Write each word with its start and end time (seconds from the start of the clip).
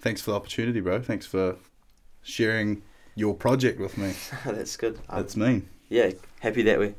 thanks 0.00 0.20
for 0.20 0.30
the 0.32 0.36
opportunity, 0.36 0.80
bro. 0.80 1.00
Thanks 1.00 1.26
for 1.26 1.56
sharing 2.22 2.82
your 3.14 3.34
project 3.34 3.80
with 3.80 3.96
me. 3.98 4.14
That's 4.44 4.76
good. 4.76 4.96
Um, 5.08 5.22
That's 5.22 5.36
mean. 5.36 5.68
yeah, 5.88 6.10
happy 6.40 6.62
that 6.62 6.78
we're 6.78 6.94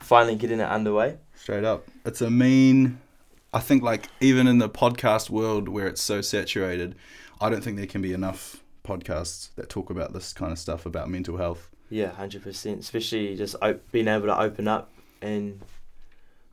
finally 0.00 0.36
getting 0.36 0.60
it 0.60 0.64
underway. 0.68 1.18
Straight 1.34 1.64
up. 1.64 1.86
It's 2.04 2.20
a 2.20 2.30
mean. 2.30 3.00
I 3.52 3.60
think, 3.60 3.82
like, 3.82 4.08
even 4.20 4.46
in 4.46 4.58
the 4.58 4.68
podcast 4.68 5.30
world 5.30 5.68
where 5.68 5.86
it's 5.86 6.02
so 6.02 6.20
saturated, 6.20 6.94
I 7.40 7.48
don't 7.48 7.62
think 7.64 7.76
there 7.78 7.86
can 7.86 8.02
be 8.02 8.12
enough 8.12 8.62
podcasts 8.84 9.54
that 9.56 9.68
talk 9.68 9.88
about 9.90 10.12
this 10.12 10.32
kind 10.32 10.52
of 10.52 10.58
stuff 10.58 10.84
about 10.86 11.08
mental 11.08 11.36
health. 11.38 11.70
Yeah, 11.88 12.10
hundred 12.10 12.42
percent. 12.42 12.80
Especially 12.80 13.34
just 13.36 13.54
op- 13.62 13.90
being 13.92 14.08
able 14.08 14.26
to 14.26 14.38
open 14.38 14.66
up 14.68 14.90
and 15.22 15.62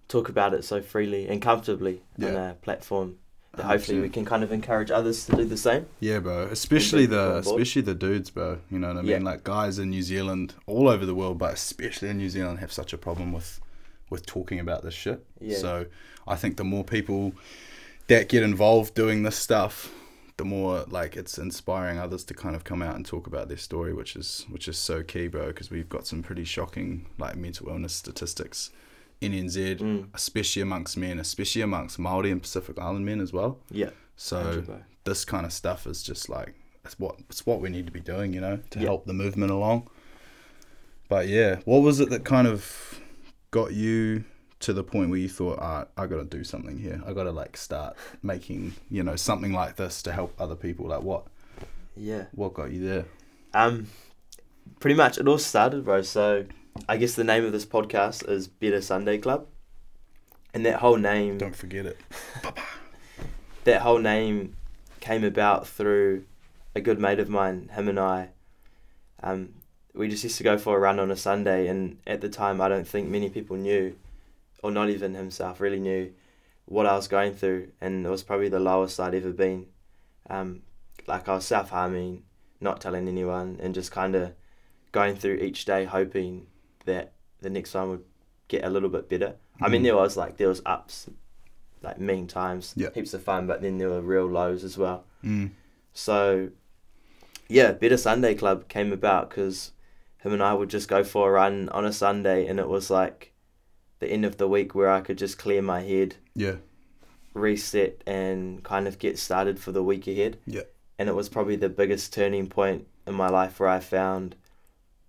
talk 0.08 0.30
about 0.30 0.54
it 0.54 0.64
so 0.64 0.82
freely 0.82 1.28
and 1.28 1.42
comfortably 1.42 2.02
on 2.22 2.34
Yeah. 2.34 2.50
a 2.52 2.54
platform 2.54 3.18
hopefully 3.62 4.00
we 4.02 4.10
can 4.10 4.26
kind 4.26 4.44
of 4.44 4.52
encourage 4.52 4.90
others 4.90 5.26
to 5.26 5.36
do 5.36 5.46
the 5.46 5.58
same. 5.58 5.86
Yeah, 6.00 6.20
bro. 6.20 6.44
Especially 6.44 7.06
the 7.06 7.38
especially 7.38 7.84
the 7.84 7.94
dudes, 7.94 8.30
bro. 8.30 8.60
You 8.72 8.80
know 8.80 8.88
what 8.88 8.98
I 8.98 9.02
mean? 9.02 9.12
Yeah. 9.12 9.20
Like 9.20 9.44
guys 9.44 9.80
in 9.80 9.90
New 9.90 10.02
Zealand, 10.02 10.55
all 10.66 10.88
over 10.88 11.05
the 11.05 11.16
world, 11.16 11.38
but 11.38 11.54
especially 11.54 12.10
in 12.10 12.18
New 12.18 12.30
Zealand, 12.30 12.60
have 12.60 12.72
such 12.72 12.94
a 12.94 12.98
problem 12.98 13.32
with 13.32 13.60
with 14.10 14.26
talking 14.26 14.60
about 14.60 14.84
this 14.84 14.94
shit. 14.94 15.26
Yeah. 15.40 15.58
So 15.58 15.86
I 16.27 16.36
think 16.36 16.58
the 16.58 16.63
more 16.63 16.84
people 16.84 17.34
that 18.08 18.30
get 18.30 18.44
involved 18.44 18.96
doing 18.96 19.24
this 19.24 19.36
stuff, 19.36 19.91
the 20.38 20.46
more 20.46 20.85
like 20.88 21.16
it's 21.16 21.38
inspiring 21.38 21.99
others 21.99 22.24
to 22.26 22.34
kind 22.34 22.55
of 22.55 22.63
come 22.63 22.82
out 22.82 22.96
and 22.96 23.05
talk 23.05 23.27
about 23.27 23.48
their 23.48 23.58
story, 23.58 23.94
which 23.94 24.16
is 24.16 24.46
which 24.49 24.68
is 24.68 24.77
so 24.77 25.04
key, 25.04 25.27
bro. 25.27 25.48
Because 25.48 25.70
we've 25.70 25.90
got 25.90 26.08
some 26.08 26.24
pretty 26.24 26.44
shocking 26.44 27.08
like 27.20 27.35
mental 27.35 27.70
illness 27.70 27.94
statistics 27.94 28.72
in 29.23 29.32
NZ, 29.34 29.80
Mm. 29.80 30.08
especially 30.13 30.62
amongst 30.62 30.98
men, 30.98 31.20
especially 31.20 31.62
amongst 31.62 31.98
Maori 31.98 32.30
and 32.32 32.41
Pacific 32.41 32.77
Island 32.77 33.05
men 33.05 33.20
as 33.22 33.32
well. 33.34 33.59
Yeah. 33.72 33.90
So 34.16 34.63
this 35.05 35.26
kind 35.26 35.46
of 35.46 35.54
stuff 35.54 35.88
is 35.88 36.04
just 36.04 36.30
like 36.30 36.54
it's 36.86 36.99
what 36.99 37.16
it's 37.30 37.46
what 37.46 37.62
we 37.62 37.70
need 37.70 37.86
to 37.86 37.91
be 37.91 37.99
doing, 38.02 38.34
you 38.34 38.41
know, 38.41 38.59
to 38.72 38.80
Yeah. 38.80 38.86
help 38.86 39.05
the 39.05 39.13
movement 39.13 39.52
along. 39.52 39.88
But 41.10 41.27
yeah, 41.27 41.57
what 41.66 41.79
was 41.82 41.99
it 41.99 42.10
that 42.10 42.26
kind 42.26 42.48
of 42.48 42.99
got 43.51 43.74
you 43.74 44.24
to 44.62 44.74
the 44.74 44.84
point 44.84 45.10
where 45.10 45.20
you 45.20 45.27
thought, 45.29 45.60
ah, 45.62 45.85
I 45.98 46.07
got 46.07 46.18
to 46.18 46.26
do 46.26 46.44
something 46.44 46.77
here. 46.77 47.01
I 47.05 47.13
got 47.13 47.24
to 47.24 47.32
like 47.32 47.57
start 47.57 47.96
making, 48.21 48.74
you 48.90 49.04
know, 49.04 49.16
something 49.18 49.51
like 49.54 49.76
this 49.76 50.01
to 50.04 50.12
help 50.13 50.34
other 50.40 50.55
people. 50.55 50.88
Like 50.88 51.04
what 51.04 51.27
Yeah. 51.96 52.26
what 52.34 52.54
got 52.54 52.71
you 52.71 52.82
there? 52.85 53.05
Um, 53.54 53.88
pretty 54.79 54.96
much 54.96 55.18
it 55.18 55.27
all 55.27 55.38
started, 55.38 55.84
bro. 55.85 56.01
So 56.01 56.46
I 56.90 56.98
guess 56.98 57.13
the 57.13 57.24
name 57.24 57.46
of 57.46 57.54
this 57.54 57.66
podcast 57.66 58.27
is 58.27 58.48
Better 58.48 58.82
Sunday 58.82 59.18
Club, 59.18 59.48
and 60.54 60.66
that 60.66 60.79
whole 60.79 60.98
name, 60.98 61.38
Don't 61.38 61.55
forget 61.55 61.85
it. 61.85 61.98
that 63.63 63.82
whole 63.82 63.99
name, 63.99 64.57
came 65.00 65.24
about 65.24 65.66
through 65.66 66.25
a 66.75 66.81
good 66.81 67.00
mate 67.00 67.19
of 67.19 67.29
mine. 67.29 67.69
Him 67.74 67.88
and 67.88 68.00
I, 68.00 68.29
um, 69.22 69.53
we 69.94 70.09
just 70.09 70.24
used 70.24 70.38
to 70.38 70.44
go 70.44 70.57
for 70.57 70.75
a 70.75 70.79
run 70.79 71.00
on 71.00 71.09
a 71.09 71.16
Sunday, 71.16 71.68
and 71.68 72.00
at 72.06 72.22
the 72.22 72.29
time, 72.29 72.59
I 72.59 72.68
don't 72.68 72.88
think 72.88 73.07
many 73.07 73.29
people 73.29 73.56
knew, 73.56 73.96
or 74.62 74.69
not 74.69 74.90
even 74.90 75.13
himself, 75.13 75.62
really 75.62 75.79
knew 75.79 76.12
what 76.66 76.85
I 76.85 76.96
was 76.96 77.07
going 77.07 77.34
through, 77.34 77.69
and 77.79 78.06
it 78.06 78.09
was 78.09 78.24
probably 78.24 78.50
the 78.50 78.59
lowest 78.59 79.00
I'd 79.00 79.16
ever 79.16 79.31
been. 79.31 79.68
Um, 80.29 80.63
like 81.07 81.29
I 81.29 81.35
was 81.35 81.46
self 81.46 81.69
harming, 81.69 82.24
not 82.59 82.81
telling 82.81 83.07
anyone, 83.07 83.57
and 83.62 83.74
just 83.74 83.91
kind 83.91 84.16
of 84.16 84.34
going 84.91 85.16
through 85.16 85.35
each 85.35 85.66
day, 85.66 85.85
hoping 85.85 86.47
that 86.85 87.13
the 87.41 87.50
next 87.50 87.73
one 87.73 87.89
would 87.89 88.03
get 88.47 88.63
a 88.63 88.69
little 88.69 88.89
bit 88.89 89.09
better. 89.09 89.35
I 89.62 89.69
mean, 89.69 89.81
Mm. 89.81 89.85
there 89.85 89.95
was 89.95 90.17
like 90.17 90.38
there 90.38 90.47
was 90.50 90.62
ups, 90.66 91.09
like 91.81 92.00
mean 92.00 92.28
times, 92.28 92.73
Yeah. 92.75 92.89
heaps 92.94 93.13
of 93.13 93.23
fun, 93.23 93.47
but 93.47 93.62
then 93.62 93.78
there 93.78 93.89
were 93.89 94.01
real 94.01 94.25
lows 94.25 94.63
as 94.63 94.78
well. 94.78 95.06
Mm. 95.23 95.51
So, 95.94 96.50
yeah, 97.47 97.72
Better 97.72 97.97
Sunday 97.97 98.35
Club 98.35 98.67
came 98.67 98.91
about 98.91 99.29
because 99.29 99.72
him 100.19 100.34
and 100.34 100.41
I 100.44 100.53
would 100.53 100.69
just 100.69 100.88
go 100.88 101.03
for 101.03 101.29
a 101.29 101.31
run 101.34 101.69
on 101.69 101.85
a 101.85 101.94
Sunday, 101.94 102.47
and 102.47 102.59
it 102.59 102.67
was 102.69 102.89
like 102.89 103.31
the 103.99 104.07
end 104.07 104.25
of 104.25 104.38
the 104.38 104.47
week 104.47 104.73
where 104.75 104.89
I 104.89 105.01
could 105.01 105.17
just 105.17 105.38
clear 105.38 105.61
my 105.61 105.81
head, 105.81 106.16
Yeah. 106.35 106.55
reset, 107.33 108.01
and 108.05 108.63
kind 108.63 108.88
of 108.88 108.99
get 108.99 109.17
started 109.17 109.59
for 109.59 109.72
the 109.72 109.83
week 109.83 110.07
ahead. 110.07 110.38
Yeah. 110.45 110.63
And 110.99 111.09
it 111.09 111.16
was 111.16 111.29
probably 111.29 111.55
the 111.55 111.69
biggest 111.69 112.13
turning 112.13 112.47
point 112.47 112.88
in 113.07 113.13
my 113.16 113.27
life 113.29 113.59
where 113.59 113.69
I 113.69 113.79
found 113.79 114.35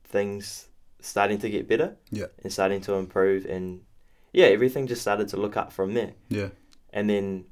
things 0.04 0.68
starting 1.04 1.38
to 1.38 1.50
get 1.50 1.69
better 1.69 1.97
Yeah. 2.10 2.26
and 2.42 2.53
starting 2.53 2.81
to 2.82 2.94
improve, 2.94 3.44
and 3.47 3.82
yeah, 4.32 4.47
everything 4.47 4.87
just 4.87 5.03
started 5.03 5.28
to 5.28 5.37
look 5.37 5.56
up 5.56 5.72
from 5.72 5.94
there 5.94 6.12
Yeah. 6.28 6.48
and 6.92 7.09
then 7.09 7.44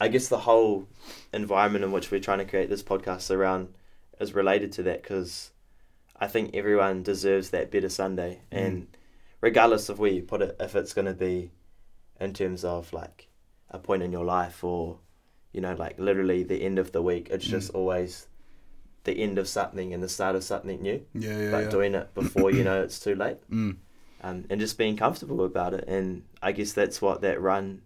I 0.00 0.06
guess 0.08 0.28
the 0.28 0.38
whole 0.38 0.86
environment 1.32 1.84
in 1.84 1.90
which 1.90 2.10
we're 2.12 2.20
trying 2.20 2.38
to 2.38 2.44
create 2.44 2.68
this 2.70 2.82
podcast 2.84 3.34
around 3.34 3.74
is 4.20 4.32
related 4.34 4.70
to 4.72 4.82
that 4.84 5.02
because 5.02 5.50
I 6.20 6.26
think 6.28 6.54
everyone 6.54 7.02
deserves 7.02 7.50
that 7.50 7.70
better 7.70 7.88
Sunday, 7.88 8.42
Mm. 8.52 8.58
and 8.58 8.86
regardless 9.40 9.88
of 9.88 9.98
where 9.98 10.10
you 10.12 10.22
put 10.22 10.42
it, 10.42 10.56
if 10.60 10.76
it's 10.76 10.92
gonna 10.94 11.14
be 11.14 11.50
in 12.20 12.32
terms 12.32 12.64
of 12.64 12.92
like 12.92 13.28
a 13.70 13.78
point 13.78 14.02
in 14.02 14.12
your 14.12 14.24
life 14.24 14.62
or 14.64 14.98
you 15.52 15.60
know 15.60 15.74
like 15.74 15.98
literally 15.98 16.42
the 16.42 16.62
end 16.62 16.78
of 16.78 16.92
the 16.92 17.02
week, 17.02 17.28
it's 17.30 17.46
Mm. 17.46 17.50
just 17.50 17.70
always 17.70 18.28
the 19.04 19.12
end 19.12 19.38
of 19.38 19.48
something 19.48 19.94
and 19.94 20.02
the 20.02 20.08
start 20.08 20.36
of 20.36 20.44
something 20.44 20.82
new. 20.82 21.04
Yeah. 21.14 21.38
Yeah. 21.38 21.50
But 21.50 21.64
yeah. 21.64 21.70
doing 21.70 21.94
it 21.94 22.14
before 22.14 22.50
you 22.50 22.64
know 22.64 22.82
it's 22.82 23.00
too 23.00 23.14
late 23.14 23.38
Mm. 23.50 23.76
um, 24.22 24.44
and 24.50 24.60
just 24.60 24.76
being 24.78 24.96
comfortable 24.96 25.44
about 25.44 25.74
it. 25.74 25.84
And 25.88 26.24
I 26.42 26.52
guess 26.52 26.72
that's 26.72 27.00
what 27.00 27.20
that 27.22 27.40
run 27.40 27.82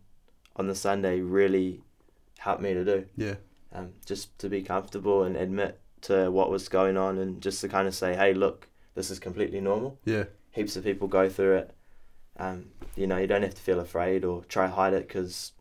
on 0.57 0.67
the 0.67 0.75
Sunday 0.75 1.21
really 1.21 1.83
helped 2.39 2.63
me 2.63 2.75
to 2.75 2.85
do. 2.85 3.07
Yeah. 3.17 3.35
Um, 3.73 3.93
just 4.05 4.37
to 4.41 4.49
be 4.49 4.63
comfortable 4.63 5.23
and 5.23 5.37
admit 5.37 5.81
to 6.03 6.31
what 6.31 6.51
was 6.51 6.69
going 6.69 6.97
on 6.97 7.19
and 7.19 7.41
just 7.41 7.61
to 7.63 7.69
kind 7.69 7.87
of 7.89 7.95
say, 7.95 8.15
hey, 8.15 8.35
look, 8.35 8.69
this 8.95 9.11
is 9.11 9.19
completely 9.19 9.61
normal. 9.61 9.99
Yeah. 10.05 10.25
Heaps 10.51 10.77
of 10.77 10.85
people 10.85 11.09
go 11.09 11.29
through 11.29 11.57
it. 11.57 11.71
Um, 12.37 12.71
you 12.97 13.07
know, 13.07 13.17
you 13.19 13.27
don't 13.27 13.43
have 13.43 13.55
to 13.55 13.63
feel 13.63 13.81
afraid 13.81 14.25
or 14.25 14.45
try 14.45 14.67
hide 14.67 14.93
it 14.95 15.07
because 15.09 15.53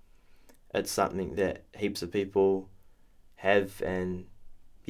it's 0.74 0.92
something 0.92 1.36
that 1.36 1.64
heaps 1.78 2.02
of 2.02 2.12
people 2.12 2.70
have 3.36 3.82
and 3.82 4.26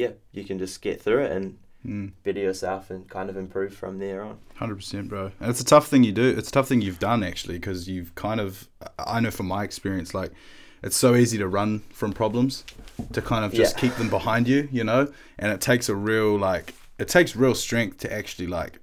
yeah, 0.02 0.12
you 0.32 0.44
can 0.44 0.58
just 0.60 0.82
get 0.82 1.02
through 1.02 1.24
it 1.26 1.32
and 1.32 1.58
Mm. 1.84 2.12
better 2.24 2.40
yourself 2.40 2.92
and 2.92 3.10
kind 3.10 3.28
of 3.28 3.36
improve 3.36 3.74
from 3.74 3.98
there 3.98 4.22
on. 4.22 4.38
Hundred 4.56 4.76
percent, 4.76 5.10
bro. 5.10 5.32
And 5.40 5.50
it's 5.50 5.62
a 5.62 5.66
tough 5.66 5.88
thing 5.88 6.04
you 6.04 6.12
do. 6.12 6.28
It's 6.38 6.50
a 6.50 6.52
tough 6.52 6.68
thing 6.68 6.80
you've 6.82 7.00
done 7.00 7.24
actually, 7.24 7.56
because 7.56 7.88
you've 7.90 8.14
kind 8.14 8.40
of. 8.40 8.68
I 9.00 9.20
know 9.20 9.32
from 9.32 9.48
my 9.48 9.64
experience, 9.64 10.14
like, 10.14 10.32
it's 10.84 10.96
so 10.96 11.16
easy 11.16 11.40
to 11.40 11.48
run 11.48 11.80
from 11.92 12.14
problems, 12.14 12.64
to 13.14 13.20
kind 13.22 13.44
of 13.44 13.52
just 13.52 13.76
Yeah. 13.76 13.82
keep 13.82 13.96
them 13.96 14.10
behind 14.12 14.48
you, 14.48 14.70
you 14.72 14.84
know. 14.84 15.12
And 15.40 15.52
it 15.52 15.60
takes 15.60 15.90
a 15.90 15.96
real 15.96 16.38
like, 16.38 16.76
it 17.00 17.08
takes 17.08 17.36
real 17.36 17.56
strength 17.56 17.98
to 18.04 18.14
actually 18.14 18.46
like, 18.46 18.78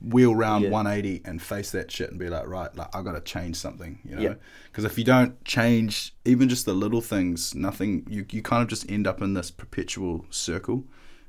wheel 0.00 0.34
round 0.34 0.64
Yeah. 0.64 0.70
180 0.70 1.22
and 1.24 1.42
face 1.42 1.70
that 1.72 1.90
shit 1.90 2.10
and 2.10 2.18
be 2.18 2.28
like, 2.28 2.46
right, 2.46 2.74
like 2.76 2.94
I 2.94 3.02
got 3.02 3.12
to 3.12 3.20
change 3.20 3.56
something, 3.56 3.98
you 4.04 4.16
know. 4.16 4.22
Yeah. 4.22 4.34
Because 4.70 4.84
if 4.84 4.96
you 4.98 5.04
don't 5.04 5.44
change 5.44 6.14
even 6.24 6.48
just 6.48 6.66
the 6.66 6.72
little 6.74 7.00
things, 7.00 7.54
nothing. 7.54 8.06
You 8.08 8.24
you 8.30 8.42
kind 8.42 8.62
of 8.62 8.68
just 8.68 8.88
end 8.90 9.06
up 9.06 9.20
in 9.22 9.34
this 9.34 9.50
perpetual 9.50 10.24
circle 10.30 10.84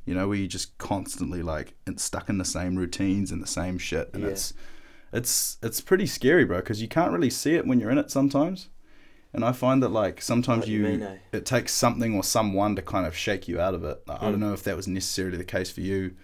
you 0.05 0.15
know, 0.15 0.27
where 0.27 0.37
you 0.37 0.47
just 0.47 0.75
constantly 0.79 1.43
like 1.43 1.75
stuck 1.97 2.29
in 2.29 2.39
the 2.39 2.45
same 2.45 2.75
routines 2.77 3.31
and 3.31 3.43
the 3.43 3.47
same 3.47 3.77
shit, 3.77 4.09
and 4.13 4.23
Yeah. 4.23 4.29
it's 4.29 4.53
it's 5.13 5.57
it's 5.61 5.81
pretty 5.81 6.07
scary, 6.07 6.45
bro, 6.45 6.57
because 6.57 6.81
you 6.81 6.87
can't 6.87 7.11
really 7.11 7.29
see 7.29 7.53
it 7.55 7.67
when 7.67 7.79
you're 7.79 7.91
in 7.91 7.97
it 7.99 8.09
sometimes. 8.09 8.69
And 9.33 9.45
I 9.45 9.51
find 9.51 9.83
that 9.83 9.89
like 9.89 10.19
sometimes 10.21 10.67
you 10.67 10.79
you, 10.79 10.83
mean, 10.87 11.01
eh? 11.03 11.17
it 11.31 11.45
takes 11.45 11.73
something 11.73 12.15
or 12.15 12.23
someone 12.23 12.75
to 12.75 12.81
kind 12.81 13.05
of 13.05 13.15
shake 13.15 13.47
you 13.47 13.59
out 13.59 13.75
of 13.75 13.83
it. 13.83 14.01
Like, 14.07 14.23
I 14.23 14.25
Mm. 14.27 14.31
don't 14.31 14.39
know 14.39 14.53
if 14.53 14.63
that 14.63 14.75
was 14.75 14.87
necessarily 14.87 15.37
the 15.37 15.43
case 15.43 15.69
for 15.69 15.81
you. 15.81 16.15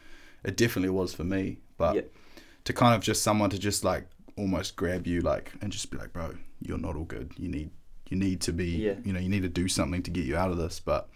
It 0.44 0.58
definitely 0.58 0.90
was 0.90 1.14
for 1.14 1.24
me, 1.24 1.60
but 1.78 1.96
Yeah. 1.96 2.02
To 2.66 2.74
kind 2.74 2.94
of 2.96 3.02
just 3.02 3.24
someone 3.24 3.50
to 3.52 3.58
just 3.60 3.84
like 3.84 4.08
almost 4.38 4.76
grab 4.76 5.08
you 5.08 5.22
like 5.22 5.52
and 5.62 5.72
just 5.72 5.90
be 5.92 5.98
like, 5.98 6.12
bro, 6.14 6.36
you're 6.62 6.78
not 6.78 6.96
all 6.96 7.06
good. 7.06 7.32
You 7.38 7.48
need 7.50 7.70
you 8.10 8.18
need 8.18 8.40
to 8.42 8.54
be 8.54 8.68
Yeah. 8.70 8.96
you 9.04 9.14
know 9.14 9.20
you 9.20 9.30
need 9.30 9.44
to 9.44 9.50
do 9.50 9.68
something 9.68 10.04
to 10.04 10.12
get 10.12 10.26
you 10.26 10.36
out 10.38 10.52
of 10.52 10.58
this, 10.58 10.80
but 10.80 11.10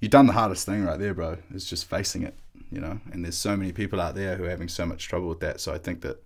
you've 0.00 0.10
done 0.12 0.26
the 0.26 0.32
hardest 0.34 0.66
thing 0.66 0.84
right 0.84 0.98
there, 0.98 1.14
bro. 1.14 1.38
It's 1.54 1.68
just 1.68 1.88
facing 1.88 2.22
it, 2.22 2.34
you 2.70 2.80
know. 2.80 3.00
And 3.12 3.24
there's 3.24 3.36
so 3.36 3.56
many 3.56 3.72
people 3.72 4.00
out 4.00 4.14
there 4.14 4.36
who 4.36 4.44
are 4.44 4.50
having 4.50 4.68
so 4.68 4.86
much 4.86 5.08
trouble 5.08 5.28
with 5.28 5.40
that. 5.40 5.60
So 5.60 5.72
I 5.74 5.78
think 5.78 6.02
that 6.02 6.22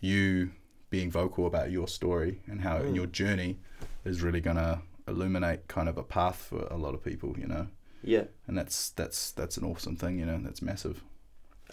you 0.00 0.50
being 0.90 1.10
vocal 1.10 1.46
about 1.46 1.70
your 1.70 1.86
story 1.88 2.40
and 2.46 2.60
how 2.60 2.78
Mm. 2.80 2.94
your 2.96 3.06
journey 3.06 3.58
is 4.04 4.22
really 4.22 4.40
gonna 4.40 4.82
illuminate 5.06 5.66
kind 5.68 5.88
of 5.88 5.96
a 5.98 6.02
path 6.02 6.36
for 6.36 6.66
a 6.70 6.76
lot 6.76 6.94
of 6.94 7.02
people, 7.04 7.36
you 7.38 7.46
know. 7.46 7.68
Yeah. 8.02 8.24
And 8.46 8.56
that's 8.56 8.90
that's 8.90 9.30
that's 9.32 9.56
an 9.56 9.64
awesome 9.64 9.96
thing, 9.96 10.18
you 10.18 10.26
know. 10.26 10.38
That's 10.42 10.62
massive. 10.62 11.02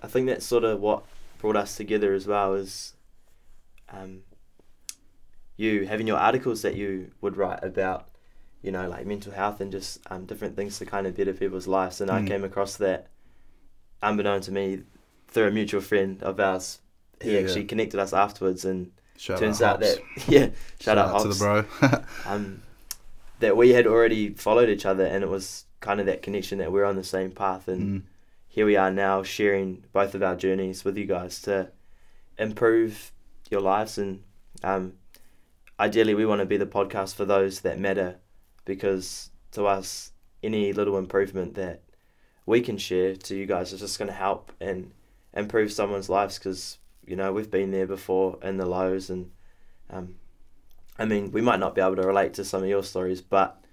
I 0.04 0.08
think 0.08 0.28
that's 0.28 0.46
sort 0.46 0.64
of 0.64 0.80
what 0.80 1.04
brought 1.38 1.56
us 1.56 1.76
together 1.76 2.14
as 2.14 2.28
well 2.28 2.54
is 2.56 2.94
um, 3.90 4.22
you 5.56 5.86
having 5.88 6.08
your 6.08 6.18
articles 6.18 6.62
that 6.62 6.76
you 6.76 7.12
would 7.22 7.38
write 7.38 7.64
about, 7.64 8.10
you 8.62 8.72
know, 8.72 8.88
like 8.88 9.06
mental 9.06 9.32
health 9.34 9.60
and 9.62 9.72
just 9.72 10.00
um, 10.12 10.26
different 10.26 10.56
things 10.56 10.78
to 10.80 10.86
kind 10.86 11.08
of 11.08 11.16
better 11.16 11.34
people's 11.34 11.68
lives. 11.68 12.02
And 12.02 12.12
I 12.12 12.22
Mm. 12.22 12.28
came 12.28 12.44
across 12.44 12.78
that, 12.78 13.08
unbeknown 14.02 14.42
to 14.42 14.52
me, 14.52 14.84
through 15.28 15.48
a 15.48 15.52
mutual 15.52 15.82
friend 15.82 16.22
of 16.24 16.40
ours. 16.40 16.80
He 17.22 17.34
Yeah, 17.34 17.40
actually 17.42 17.62
yeah. 17.62 17.68
connected 17.68 18.00
us 18.00 18.14
afterwards, 18.14 18.64
and 18.66 18.92
Shout 19.18 19.40
turns 19.40 19.62
out, 19.62 19.74
out 19.76 19.80
that 19.80 20.00
yeah, 20.28 20.50
shout, 20.80 20.98
out, 21.00 21.20
to 21.22 21.28
the 21.30 21.36
bro. 21.36 21.66
Um, 22.26 22.62
that 23.40 23.56
we 23.58 23.70
had 23.70 23.88
already 23.88 24.30
followed 24.34 24.70
each 24.70 24.86
other, 24.86 25.06
and 25.06 25.24
it 25.24 25.30
was 25.30 25.66
kind 25.80 26.00
of 26.00 26.06
that 26.08 26.22
connection 26.22 26.58
that 26.60 26.72
we're 26.72 26.86
on 26.86 26.96
the 26.96 27.04
same 27.04 27.32
path, 27.32 27.68
and 27.68 28.02
Mm. 28.02 28.04
Here 28.58 28.66
we 28.66 28.76
are 28.76 28.90
now 28.90 29.22
sharing 29.22 29.86
both 29.94 30.16
of 30.16 30.24
our 30.24 30.36
journeys 30.36 30.84
with 30.84 30.98
you 30.98 31.06
guys 31.06 31.40
to 31.40 31.70
improve 32.40 33.12
your 33.52 33.62
lives. 33.62 34.00
And 34.00 34.24
um, 34.64 34.94
ideally 35.80 36.16
we 36.16 36.26
want 36.26 36.40
to 36.40 36.46
be 36.48 36.58
the 36.58 36.66
podcast 36.66 37.14
for 37.14 37.24
those 37.24 37.62
that 37.62 37.78
matter 37.78 38.16
because 38.66 39.30
to 39.52 39.68
us 39.68 40.12
any 40.42 40.74
little 40.74 40.98
improvement 40.98 41.54
that 41.54 41.84
we 42.48 42.60
can 42.60 42.80
share 42.80 43.16
to 43.16 43.36
you 43.36 43.46
guys 43.46 43.74
is 43.74 43.80
just 43.80 44.00
going 44.00 44.10
to 44.10 44.14
help 44.16 44.52
and 44.60 44.92
improve 45.36 45.72
someone's 45.72 46.10
lives 46.10 46.40
because 46.40 46.80
you 47.06 47.16
know 47.16 47.32
we've 47.32 47.52
been 47.52 47.70
there 47.70 47.86
before 47.86 48.40
in 48.42 48.58
the 48.58 48.66
lows 48.66 49.12
and 49.12 49.30
um, 49.92 50.16
I 50.98 51.06
mean 51.06 51.32
we 51.32 51.42
might 51.42 51.60
not 51.60 51.76
be 51.76 51.82
able 51.82 51.98
to 51.98 52.08
relate 52.08 52.34
to 52.34 52.44
some 52.44 52.64
of 52.64 52.70
your 52.70 52.84
stories 52.84 53.22
but 53.22 53.64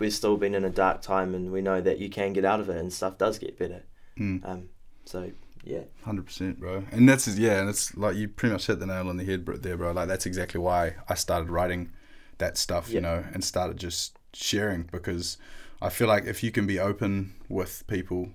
we've 0.00 0.12
still 0.12 0.36
been 0.36 0.56
in 0.56 0.64
a 0.64 0.70
dark 0.70 1.02
time 1.02 1.36
and 1.36 1.52
we 1.52 1.62
know 1.62 1.80
that 1.80 1.98
you 1.98 2.10
can 2.10 2.32
get 2.32 2.44
out 2.44 2.58
of 2.58 2.68
it 2.68 2.78
and 2.78 2.92
stuff 2.92 3.16
does 3.16 3.38
get 3.38 3.56
better 3.56 3.84
Mm. 4.18 4.48
um, 4.48 4.68
so 5.04 5.30
yeah 5.64 5.82
Hundred 6.04 6.26
percent, 6.26 6.60
bro. 6.60 6.84
And 6.90 7.08
that's 7.08 7.28
yeah, 7.36 7.60
and 7.60 7.68
it's 7.68 7.96
like 7.96 8.16
you 8.16 8.28
pretty 8.28 8.52
much 8.52 8.66
hit 8.66 8.80
the 8.80 8.86
nail 8.86 9.08
on 9.08 9.16
the 9.16 9.24
head, 9.24 9.44
bro, 9.44 9.56
there, 9.56 9.76
bro. 9.76 9.92
Like 9.92 10.08
that's 10.08 10.26
exactly 10.26 10.60
why 10.60 10.94
I 11.08 11.14
started 11.14 11.50
writing 11.50 11.90
that 12.38 12.56
stuff, 12.56 12.88
you 12.90 13.00
know, 13.00 13.24
and 13.32 13.44
started 13.44 13.76
just 13.76 14.16
sharing 14.32 14.84
because 14.84 15.36
I 15.82 15.90
feel 15.90 16.08
like 16.08 16.24
if 16.24 16.42
you 16.42 16.50
can 16.50 16.66
be 16.66 16.78
open 16.78 17.34
with 17.48 17.86
people, 17.86 18.30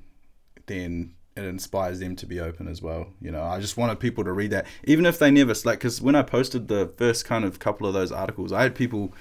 then 0.68 1.16
it 1.36 1.44
inspires 1.46 2.00
them 2.00 2.16
to 2.18 2.26
be 2.26 2.40
open 2.40 2.68
as 2.68 2.82
well. 2.82 3.08
You 3.20 3.32
know, 3.32 3.42
I 3.42 3.60
just 3.60 3.78
wanted 3.78 4.00
people 4.00 4.24
to 4.24 4.32
read 4.32 4.52
that, 4.52 4.68
even 4.84 5.06
if 5.06 5.18
they 5.18 5.32
never 5.32 5.54
like. 5.66 5.80
Because 5.80 6.02
when 6.02 6.16
I 6.16 6.22
posted 6.22 6.68
the 6.68 6.92
first 6.98 7.26
kind 7.26 7.44
of 7.44 7.60
couple 7.60 7.88
of 7.88 7.94
those 7.94 8.12
articles, 8.12 8.52
I 8.52 8.62
had 8.62 8.76
people 8.76 9.14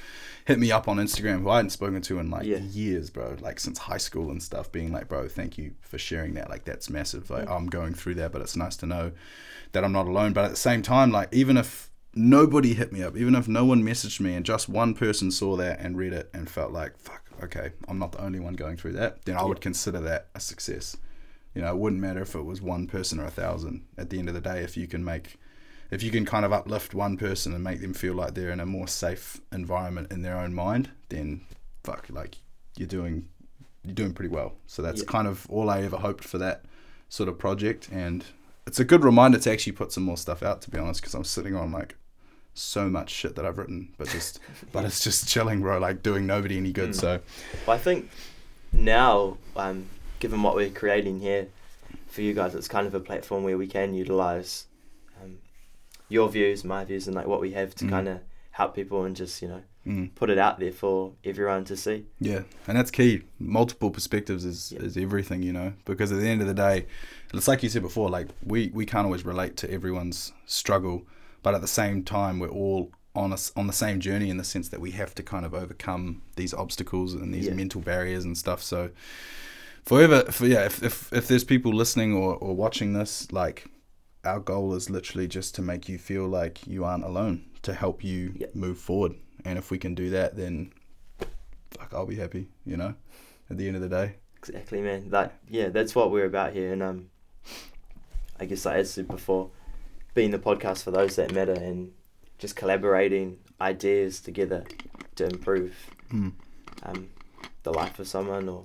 hit 0.45 0.59
me 0.59 0.71
up 0.73 0.89
on 0.89 0.97
Instagram 0.99 1.43
who 1.43 1.51
I 1.51 1.57
hadn't 1.57 1.71
spoken 1.71 2.01
to 2.03 2.19
in 2.19 2.31
like 2.31 2.45
Yeah. 2.47 2.59
years, 2.59 3.11
bro. 3.11 3.37
Like 3.41 3.61
since 3.61 3.79
high 3.79 3.99
school 3.99 4.31
and 4.31 4.43
stuff, 4.43 4.71
being 4.73 4.93
like, 4.93 5.09
bro, 5.09 5.29
thank 5.29 5.59
you 5.59 5.75
for 5.81 5.99
sharing 5.99 6.35
that. 6.35 6.51
Like 6.51 6.65
that's 6.65 6.91
massive. 6.91 7.31
Like 7.31 7.49
I'm 7.49 7.67
going 7.67 7.95
through 7.95 8.15
that, 8.17 8.33
but 8.33 8.43
it's 8.43 8.57
nice 8.57 8.77
to 8.77 8.87
know 8.87 9.13
that 9.73 9.85
I'm 9.85 9.93
not 9.93 10.07
alone. 10.07 10.33
But 10.33 10.45
at 10.45 10.51
the 10.51 10.57
same 10.57 10.83
time, 10.83 11.11
like 11.13 11.29
even 11.33 11.57
if 11.57 11.91
nobody 12.15 12.75
hit 12.75 12.93
me 12.93 13.03
up, 13.03 13.17
even 13.17 13.35
if 13.35 13.49
no 13.49 13.65
one 13.65 13.83
messaged 13.83 14.21
me 14.21 14.35
and 14.35 14.45
just 14.45 14.69
one 14.69 14.95
person 14.95 15.31
saw 15.31 15.57
that 15.57 15.81
and 15.81 15.97
read 15.97 16.13
it 16.13 16.29
and 16.35 16.49
felt 16.51 16.73
like, 16.73 16.99
fuck, 16.99 17.23
okay, 17.43 17.73
I'm 17.89 17.99
not 17.99 18.13
the 18.13 18.23
only 18.23 18.39
one 18.41 18.55
going 18.55 18.77
through 18.77 18.93
that, 18.93 19.25
then 19.25 19.37
I 19.37 19.45
would 19.45 19.61
consider 19.61 20.01
that 20.01 20.29
a 20.35 20.41
success. 20.41 20.97
You 21.55 21.63
know, 21.63 21.69
it 21.69 21.77
wouldn't 21.79 22.01
matter 22.01 22.23
if 22.23 22.35
it 22.35 22.45
was 22.45 22.61
one 22.63 22.87
person 22.87 23.19
or 23.21 23.25
a 23.27 23.31
thousand. 23.31 23.85
At 23.99 24.11
the 24.11 24.19
end 24.19 24.29
of 24.29 24.35
the 24.35 24.41
day, 24.41 24.63
if 24.63 24.77
you 24.77 24.87
can 24.87 25.05
make, 25.05 25.37
if 25.93 26.03
you 26.03 26.11
can 26.11 26.25
kind 26.25 26.45
of 26.45 26.53
uplift 26.53 26.95
one 26.95 27.17
person 27.17 27.53
and 27.53 27.63
make 27.63 27.81
them 27.83 27.93
feel 27.93 28.15
like 28.15 28.33
they're 28.35 28.51
in 28.51 28.61
a 28.61 28.67
more 28.67 28.89
safe 28.89 29.41
environment 29.53 30.11
in 30.11 30.23
their 30.23 30.37
own 30.39 30.55
mind, 30.55 30.89
then 31.11 31.43
fuck, 31.85 32.07
like 32.11 32.39
you're 32.79 32.89
doing, 32.89 33.29
you're 33.85 33.95
doing 33.95 34.15
pretty 34.15 34.31
well. 34.35 34.55
So 34.67 34.81
that's 34.83 35.03
Yeah. 35.03 35.09
kind 35.09 35.29
of 35.29 35.47
all 35.51 35.69
I 35.69 35.83
ever 35.83 35.99
hoped 35.99 36.25
for 36.25 36.39
that 36.39 36.65
sort 37.11 37.29
of 37.29 37.39
project, 37.39 37.89
and 37.93 38.25
it's 38.67 38.81
a 38.81 38.85
good 38.85 39.05
reminder 39.05 39.39
to 39.39 39.53
actually 39.53 39.73
put 39.73 39.93
some 39.93 40.03
more 40.03 40.17
stuff 40.17 40.43
out. 40.43 40.63
To 40.63 40.71
be 40.71 40.79
honest, 40.79 41.01
because 41.03 41.15
I'm 41.15 41.25
sitting 41.25 41.55
on 41.55 41.71
like 41.73 41.97
so 42.55 42.89
much 42.89 43.11
shit 43.11 43.35
that 43.37 43.45
I've 43.45 43.59
written, 43.59 43.93
but 43.99 44.09
just, 44.09 44.41
but 44.73 44.85
it's 44.87 45.05
just 45.05 45.29
chilling, 45.29 45.61
bro. 45.61 45.79
Like 45.79 46.03
doing 46.03 46.27
nobody 46.27 46.57
any 46.57 46.73
good. 46.73 46.91
Mm. 46.91 46.95
So 46.95 47.21
Well, 47.67 47.77
I 47.77 47.79
think 47.79 48.09
now, 48.73 49.37
um, 49.57 49.87
given 50.21 50.43
what 50.43 50.55
we're 50.55 50.71
creating 50.71 51.21
here 51.21 51.49
for 52.09 52.23
you 52.23 52.33
guys, 52.33 52.55
it's 52.55 52.69
kind 52.69 52.87
of 52.87 52.95
a 52.95 53.01
platform 53.01 53.45
where 53.45 53.59
we 53.59 53.67
can 53.67 53.95
utilize 53.95 54.67
your 56.13 56.29
views, 56.29 56.65
my 56.65 56.85
views, 56.85 57.07
and 57.07 57.17
like 57.17 57.27
what 57.27 57.41
we 57.41 57.53
have 57.53 57.75
to 57.77 57.85
Mhm. 57.85 57.91
kind 57.91 58.09
of 58.09 58.19
help 58.53 58.75
people 58.75 59.05
and 59.05 59.17
just 59.17 59.41
you 59.43 59.49
know 59.49 59.63
mm. 59.87 60.15
put 60.15 60.29
it 60.31 60.39
out 60.39 60.61
there 60.61 60.73
for 60.73 61.13
everyone 61.25 61.65
to 61.65 61.77
see. 61.77 62.05
Yeah, 62.21 62.43
and 62.69 62.77
that's 62.79 62.91
key. 62.91 63.23
Multiple 63.39 63.91
perspectives 63.91 64.45
is, 64.45 64.73
Yeah. 64.73 64.81
is 64.83 64.97
everything, 64.97 65.43
you 65.43 65.53
know. 65.53 65.73
Because 65.87 66.13
at 66.13 66.19
the 66.21 66.29
end 66.29 66.41
of 66.43 66.47
the 66.47 66.55
day, 66.55 66.87
it's 67.33 67.49
like 67.49 67.63
you 67.63 67.71
said 67.71 67.83
before. 67.83 68.11
Like 68.11 68.29
we 68.45 68.71
we 68.75 68.85
can't 68.87 69.07
always 69.07 69.25
relate 69.25 69.57
to 69.59 69.71
everyone's 69.71 70.33
struggle, 70.47 71.07
but 71.43 71.55
at 71.55 71.61
the 71.63 71.67
same 71.81 72.03
time, 72.05 72.39
we're 72.41 72.49
all 72.63 72.91
on 73.15 73.33
us 73.33 73.53
on 73.57 73.67
the 73.67 73.73
same 73.85 73.99
journey 74.01 74.29
in 74.31 74.37
the 74.39 74.45
sense 74.45 74.69
that 74.71 74.81
we 74.81 74.91
have 74.93 75.15
to 75.15 75.23
kind 75.23 75.45
of 75.47 75.53
overcome 75.55 76.23
these 76.37 76.55
obstacles 76.55 77.13
and 77.15 77.33
these 77.35 77.47
Yeah. 77.47 77.55
mental 77.55 77.81
barriers 77.81 78.25
and 78.25 78.37
stuff. 78.39 78.63
So, 78.63 78.91
forever, 79.85 80.25
for 80.31 80.47
yeah, 80.47 80.65
if 80.67 80.83
if, 80.83 81.13
if 81.13 81.29
there's 81.29 81.45
people 81.45 81.73
listening 81.73 82.15
or, 82.15 82.37
or 82.37 82.55
watching 82.55 82.93
this, 82.93 83.31
like 83.33 83.67
our 84.25 84.41
goal 84.41 84.75
is 84.75 84.89
literally 84.91 85.27
just 85.27 85.55
to 85.57 85.63
make 85.63 85.89
you 85.89 85.99
feel 85.99 86.27
like 86.27 86.67
you 86.67 86.85
aren't 86.85 87.05
alone, 87.05 87.45
to 87.63 87.73
help 87.75 88.05
you 88.05 88.35
Yeah. 88.37 88.47
move 88.55 88.79
forward. 88.79 89.15
And 89.45 89.59
if 89.59 89.71
we 89.71 89.79
can 89.79 89.95
do 89.95 90.11
that, 90.11 90.37
then 90.37 90.73
fuck, 91.71 91.93
I'll 91.93 92.07
be 92.07 92.17
happy, 92.17 92.49
you 92.65 92.77
know, 92.77 92.95
at 93.51 93.57
the 93.59 93.67
end 93.67 93.77
of 93.77 93.83
the 93.83 93.89
day. 93.89 94.15
Exactly, 94.39 94.81
man. 94.81 95.09
Like 95.11 95.33
yeah, 95.49 95.69
that's 95.69 95.95
what 95.95 96.11
we're 96.11 96.27
about 96.27 96.53
here, 96.53 96.73
and 96.73 96.83
um, 96.83 97.11
I 98.39 98.45
guess 98.45 98.65
like 98.65 98.77
I 98.77 98.83
said 98.83 99.09
before, 99.09 99.51
being 100.15 100.31
the 100.31 100.39
podcast 100.39 100.83
for 100.83 100.91
those 100.91 101.17
that 101.17 101.33
matter, 101.33 101.53
and 101.53 101.93
just 102.39 102.57
collaborating 102.57 103.39
ideas 103.61 104.21
together 104.21 104.65
to 105.17 105.25
improve 105.27 105.75
Mm. 106.13 106.33
um, 106.83 107.09
the 107.63 107.73
life 107.73 107.99
of 108.01 108.07
someone 108.09 108.49
or 108.49 108.65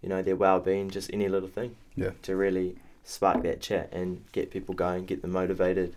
you 0.00 0.08
know 0.08 0.22
their 0.22 0.36
well-being 0.36 0.88
just 0.90 1.10
any 1.12 1.28
little 1.28 1.48
thing 1.48 1.76
Yeah. 1.96 2.10
to 2.22 2.36
really 2.36 2.76
spark 3.08 3.42
that 3.44 3.60
chat 3.60 3.88
and 3.92 4.22
get 4.32 4.50
people 4.50 4.74
going 4.74 5.06
get 5.06 5.22
them 5.22 5.30
motivated 5.32 5.96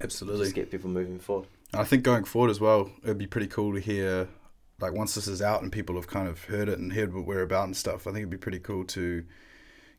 Absolutely. 0.00 0.44
just 0.44 0.54
get 0.54 0.70
people 0.70 0.90
moving 0.90 1.18
forward 1.18 1.48
I 1.72 1.84
think 1.84 2.02
going 2.02 2.24
forward 2.24 2.50
as 2.50 2.58
well, 2.58 2.90
it'd 3.04 3.16
be 3.16 3.28
pretty 3.28 3.46
cool 3.46 3.72
to 3.74 3.78
hear, 3.80 4.26
like, 4.80 4.92
once 4.92 5.14
this 5.14 5.28
is 5.28 5.40
out 5.40 5.62
and 5.62 5.70
people 5.70 5.94
have 5.94 6.08
kind 6.08 6.26
of 6.26 6.42
heard 6.46 6.68
it 6.68 6.80
and 6.80 6.92
heard 6.92 7.14
what 7.14 7.26
we're 7.26 7.42
about 7.42 7.66
and 7.66 7.76
stuff, 7.76 8.08
I 8.08 8.10
think 8.10 8.22
it'd 8.22 8.30
be 8.30 8.36
pretty 8.38 8.58
cool 8.58 8.82
to 8.86 9.24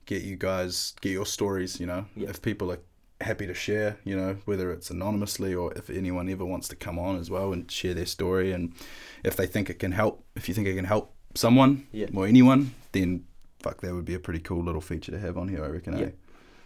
get 0.05 0.21
you 0.23 0.35
guys, 0.35 0.93
get 0.99 1.13
your 1.13 1.25
stories, 1.25 1.79
you 1.79 1.85
know, 1.85 2.07
Yeah. 2.13 2.27
if 2.29 2.41
people 2.41 2.73
are 2.73 2.79
happy 3.21 3.47
to 3.47 3.53
share, 3.53 3.97
you 4.03 4.17
know, 4.17 4.35
whether 4.43 4.69
it's 4.73 4.89
anonymously 4.89 5.55
or 5.55 5.71
if 5.77 5.89
anyone 5.89 6.27
ever 6.27 6.43
wants 6.43 6.67
to 6.67 6.75
come 6.75 6.99
on 6.99 7.15
as 7.15 7.29
well 7.29 7.53
and 7.53 7.71
share 7.71 7.93
their 7.93 8.05
story. 8.05 8.51
And 8.51 8.73
if 9.23 9.37
they 9.37 9.47
think 9.47 9.69
it 9.69 9.79
can 9.79 9.93
help, 9.93 10.25
if 10.35 10.49
you 10.49 10.53
think 10.53 10.67
it 10.67 10.75
can 10.75 10.83
help 10.83 11.13
someone 11.35 11.87
Yeah. 11.93 12.07
or 12.13 12.27
anyone, 12.27 12.73
then 12.91 13.23
fuck, 13.63 13.79
that 13.79 13.93
would 13.93 14.03
be 14.03 14.15
a 14.15 14.19
pretty 14.19 14.41
cool 14.41 14.61
little 14.61 14.81
feature 14.81 15.13
to 15.13 15.19
have 15.19 15.37
on 15.37 15.47
here, 15.47 15.63
I 15.63 15.69
reckon. 15.69 15.97
Yeah. 15.97 16.05
Eh? 16.07 16.11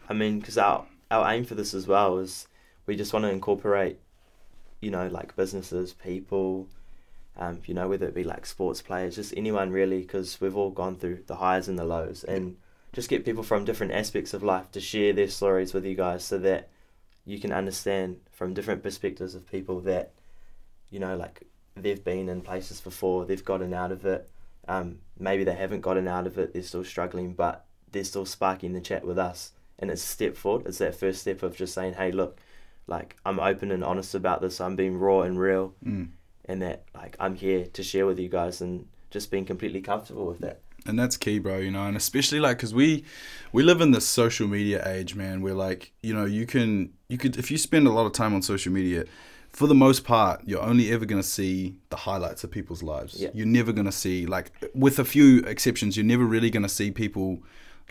I 0.07 0.13
mean, 0.13 0.39
because 0.39 0.57
our 0.57 0.85
our 1.11 1.31
aim 1.31 1.45
for 1.45 1.55
this 1.55 1.73
as 1.73 1.87
well 1.87 2.17
is 2.17 2.47
we 2.85 2.95
just 2.95 3.13
want 3.13 3.23
to 3.23 3.31
incorporate, 3.31 3.99
you 4.81 4.91
know, 4.91 5.07
like 5.07 5.35
businesses, 5.35 5.93
people, 5.93 6.67
um, 7.37 7.61
you 7.65 7.73
know, 7.73 7.87
whether 7.87 8.07
it 8.07 8.15
be 8.15 8.23
like 8.23 8.45
sports 8.45 8.81
players, 8.81 9.15
just 9.15 9.33
anyone 9.35 9.71
really, 9.71 10.01
because 10.01 10.39
we've 10.41 10.55
all 10.57 10.71
gone 10.71 10.95
through 10.95 11.23
the 11.27 11.35
highs 11.35 11.67
and 11.67 11.77
the 11.77 11.85
lows, 11.85 12.23
and 12.23 12.57
just 12.93 13.09
get 13.09 13.25
people 13.25 13.43
from 13.43 13.65
different 13.65 13.93
aspects 13.93 14.33
of 14.33 14.43
life 14.43 14.71
to 14.71 14.79
share 14.79 15.13
their 15.13 15.27
stories 15.27 15.73
with 15.73 15.85
you 15.85 15.95
guys, 15.95 16.23
so 16.23 16.37
that 16.39 16.69
you 17.25 17.39
can 17.39 17.51
understand 17.51 18.17
from 18.31 18.53
different 18.53 18.83
perspectives 18.83 19.33
of 19.35 19.49
people 19.49 19.81
that, 19.81 20.11
you 20.91 20.99
know, 20.99 21.15
like 21.15 21.43
they've 21.75 22.03
been 22.03 22.29
in 22.29 22.41
places 22.41 22.79
before, 22.81 23.25
they've 23.25 23.43
gotten 23.43 23.73
out 23.73 23.91
of 23.91 24.05
it. 24.05 24.29
Um, 24.67 24.99
maybe 25.19 25.43
they 25.43 25.55
haven't 25.55 25.81
gotten 25.81 26.07
out 26.07 26.25
of 26.25 26.37
it, 26.37 26.53
they're 26.53 26.63
still 26.63 26.83
struggling, 26.83 27.33
but 27.33 27.65
they're 27.91 28.03
still 28.03 28.25
sparking 28.25 28.73
the 28.73 28.81
chat 28.81 29.05
with 29.05 29.17
us 29.17 29.51
and 29.79 29.91
it's 29.91 30.03
a 30.03 30.07
step 30.07 30.35
forward. 30.37 30.65
It's 30.67 30.77
that 30.79 30.95
first 30.95 31.21
step 31.21 31.43
of 31.43 31.55
just 31.55 31.73
saying, 31.73 31.93
"Hey, 31.95 32.11
look, 32.11 32.37
like 32.87 33.15
I'm 33.25 33.39
open 33.39 33.71
and 33.71 33.83
honest 33.83 34.15
about 34.15 34.41
this. 34.41 34.59
I'm 34.61 34.75
being 34.75 34.97
raw 34.97 35.21
and 35.21 35.39
real, 35.39 35.73
Mm. 35.85 36.09
and 36.45 36.61
that 36.61 36.83
like 36.93 37.15
I'm 37.19 37.35
here 37.35 37.65
to 37.65 37.83
share 37.83 38.05
with 38.05 38.19
you 38.19 38.29
guys, 38.29 38.61
and 38.61 38.87
just 39.11 39.31
being 39.31 39.45
completely 39.45 39.81
comfortable 39.81 40.25
with 40.27 40.39
that." 40.39 40.61
and 40.87 40.99
that's 40.99 41.17
key 41.17 41.39
bro 41.39 41.57
you 41.57 41.71
know 41.71 41.87
and 41.87 41.97
especially 41.97 42.39
like 42.39 42.57
because 42.57 42.71
we 42.71 43.03
we 43.51 43.63
live 43.63 43.81
in 43.81 43.89
this 43.89 44.05
social 44.05 44.47
media 44.47 44.87
age 44.87 45.15
man 45.15 45.41
where 45.41 45.55
like 45.55 45.91
you 46.03 46.13
know 46.13 46.25
you 46.25 46.45
can 46.45 46.93
you 47.09 47.17
could 47.17 47.37
if 47.37 47.49
you 47.49 47.57
spend 47.57 47.87
a 47.87 47.89
lot 47.91 48.05
of 48.05 48.11
time 48.11 48.35
on 48.35 48.41
social 48.43 48.71
media 48.71 49.03
for 49.49 49.65
the 49.65 49.73
most 49.73 50.03
part 50.03 50.41
you're 50.45 50.61
only 50.61 50.91
ever 50.91 51.03
going 51.03 51.19
to 51.19 51.27
see 51.27 51.75
the 51.89 51.95
highlights 51.95 52.43
of 52.43 52.51
people's 52.51 52.83
lives 52.83 53.19
Yeah. 53.19 53.29
you're 53.33 53.47
never 53.47 53.71
going 53.73 53.85
to 53.87 53.91
see 53.91 54.27
like 54.27 54.51
with 54.75 54.99
a 54.99 55.05
few 55.05 55.39
exceptions 55.45 55.97
you're 55.97 56.05
never 56.05 56.23
really 56.25 56.51
going 56.51 56.61
to 56.61 56.69
see 56.69 56.91
people 56.91 57.41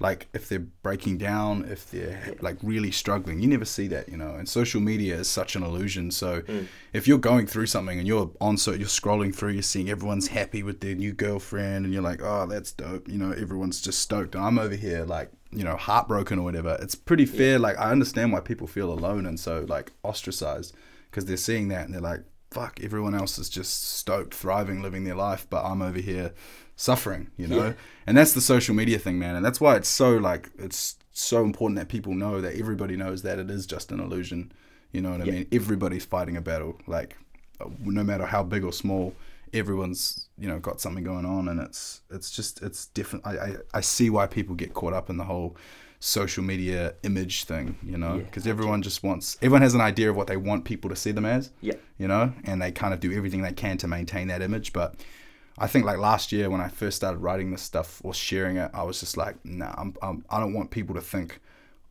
like 0.00 0.26
if 0.32 0.48
they're 0.48 0.58
breaking 0.82 1.16
down 1.18 1.64
if 1.70 1.88
they're 1.90 2.34
like 2.40 2.56
really 2.64 2.90
struggling 2.90 3.40
you 3.40 3.46
never 3.46 3.64
see 3.64 3.86
that 3.86 4.08
you 4.08 4.16
know 4.16 4.34
and 4.34 4.48
social 4.48 4.80
media 4.80 5.14
is 5.16 5.28
such 5.28 5.54
an 5.54 5.62
illusion. 5.62 6.10
So 6.10 6.40
Mm. 6.42 6.66
if 6.92 7.06
you're 7.06 7.18
going 7.18 7.46
through 7.46 7.66
something 7.66 7.98
and 7.98 8.06
you're 8.08 8.30
on 8.40 8.56
so 8.56 8.72
you're 8.72 8.88
scrolling 8.88 9.32
through 9.34 9.50
you're 9.52 9.62
seeing 9.62 9.88
everyone's 9.88 10.28
happy 10.28 10.62
with 10.64 10.80
their 10.80 10.96
new 10.96 11.12
girlfriend 11.12 11.84
and 11.84 11.94
you're 11.94 12.02
like 12.02 12.20
oh 12.22 12.46
that's 12.46 12.72
dope 12.72 13.08
you 13.08 13.18
know 13.18 13.30
everyone's 13.32 13.80
just 13.80 14.00
stoked. 14.00 14.34
And 14.34 14.44
i'm 14.44 14.58
over 14.58 14.74
here 14.74 15.04
like 15.04 15.30
you 15.52 15.62
know 15.62 15.76
heartbroken 15.76 16.40
or 16.40 16.42
whatever. 16.42 16.76
It's 16.82 16.96
pretty 16.96 17.26
fair 17.26 17.60
like 17.60 17.78
i 17.78 17.92
understand 17.92 18.32
why 18.32 18.40
people 18.40 18.66
feel 18.66 18.92
alone 18.92 19.26
and 19.26 19.38
so 19.38 19.64
like 19.68 19.92
ostracized 20.02 20.74
because 21.10 21.26
they're 21.26 21.36
seeing 21.36 21.68
that 21.68 21.84
and 21.84 21.94
they're 21.94 22.00
like 22.00 22.24
fuck 22.54 22.80
everyone 22.82 23.14
else 23.20 23.38
is 23.38 23.48
just 23.48 23.72
stoked 24.00 24.32
thriving 24.34 24.80
living 24.82 25.04
their 25.04 25.14
life 25.28 25.46
but 25.50 25.64
i'm 25.64 25.82
over 25.82 25.98
here 26.10 26.32
suffering 26.76 27.30
you 27.36 27.46
know? 27.46 27.64
Yeah. 27.68 27.72
and 28.06 28.16
that's 28.16 28.32
the 28.32 28.40
social 28.40 28.74
media 28.74 28.98
thing 28.98 29.16
man. 29.18 29.36
And 29.36 29.44
that's 29.46 29.60
why 29.60 29.76
it's 29.76 29.88
so 29.88 30.16
like 30.16 30.50
it's 30.58 30.96
so 31.12 31.44
important 31.44 31.78
that 31.78 31.88
people 31.88 32.14
know 32.14 32.40
that 32.40 32.56
everybody 32.56 32.96
knows 32.96 33.22
that 33.22 33.38
it 33.38 33.48
is 33.48 33.64
just 33.66 33.92
an 33.92 34.00
illusion. 34.00 34.50
You 34.90 35.00
know 35.02 35.12
what 35.12 35.20
i 35.20 35.24
Yeah. 35.24 35.32
mean? 35.32 35.46
Everybody's 35.52 36.04
fighting 36.04 36.36
a 36.36 36.40
battle. 36.40 36.72
Like 36.88 37.16
no 37.80 38.02
matter 38.02 38.26
how 38.26 38.42
big 38.42 38.64
or 38.64 38.72
small 38.72 39.14
everyone's 39.52 40.28
you 40.36 40.48
know 40.48 40.58
got 40.58 40.80
something 40.80 41.04
going 41.04 41.24
on 41.24 41.48
and 41.48 41.60
it's 41.60 42.00
it's 42.10 42.30
just 42.38 42.60
it's 42.62 42.86
different. 42.86 43.24
I, 43.24 43.32
I 43.46 43.56
i 43.74 43.80
see 43.80 44.10
why 44.10 44.26
people 44.26 44.54
get 44.56 44.74
caught 44.74 44.92
up 44.92 45.08
in 45.10 45.16
the 45.16 45.24
whole 45.32 45.56
social 46.00 46.44
media 46.44 46.94
image 47.02 47.44
thing 47.44 47.76
you 47.82 47.96
know? 47.96 48.16
Yeah, 48.16 48.22
because 48.22 48.46
everyone 48.46 48.82
just 48.82 49.02
wants 49.02 49.36
everyone 49.40 49.62
has 49.62 49.74
an 49.74 49.80
idea 49.80 50.10
of 50.10 50.16
what 50.16 50.26
they 50.26 50.36
want 50.36 50.64
people 50.64 50.90
to 50.90 50.96
see 50.96 51.12
them 51.12 51.24
as 51.24 51.50
Yeah. 51.60 51.74
you 51.98 52.08
know? 52.08 52.32
And 52.44 52.60
they 52.60 52.72
kind 52.72 52.92
of 52.94 53.00
do 53.00 53.12
everything 53.12 53.42
they 53.42 53.52
can 53.52 53.78
to 53.78 53.88
maintain 53.88 54.28
that 54.28 54.42
image. 54.42 54.72
But 54.72 54.94
i 55.56 55.68
think 55.68 55.84
like 55.84 55.98
last 55.98 56.32
year 56.32 56.50
when 56.50 56.60
i 56.60 56.66
first 56.66 56.96
started 56.96 57.18
writing 57.18 57.52
this 57.52 57.62
stuff 57.62 58.00
or 58.04 58.12
sharing 58.12 58.56
it 58.56 58.68
i 58.74 58.82
was 58.82 58.98
just 58.98 59.16
like 59.16 59.36
nah 59.44 59.72
I'm, 59.78 59.94
I'm 60.02 60.24
i 60.28 60.40
don't 60.40 60.52
want 60.52 60.72
people 60.72 60.96
to 60.96 61.00
think 61.00 61.38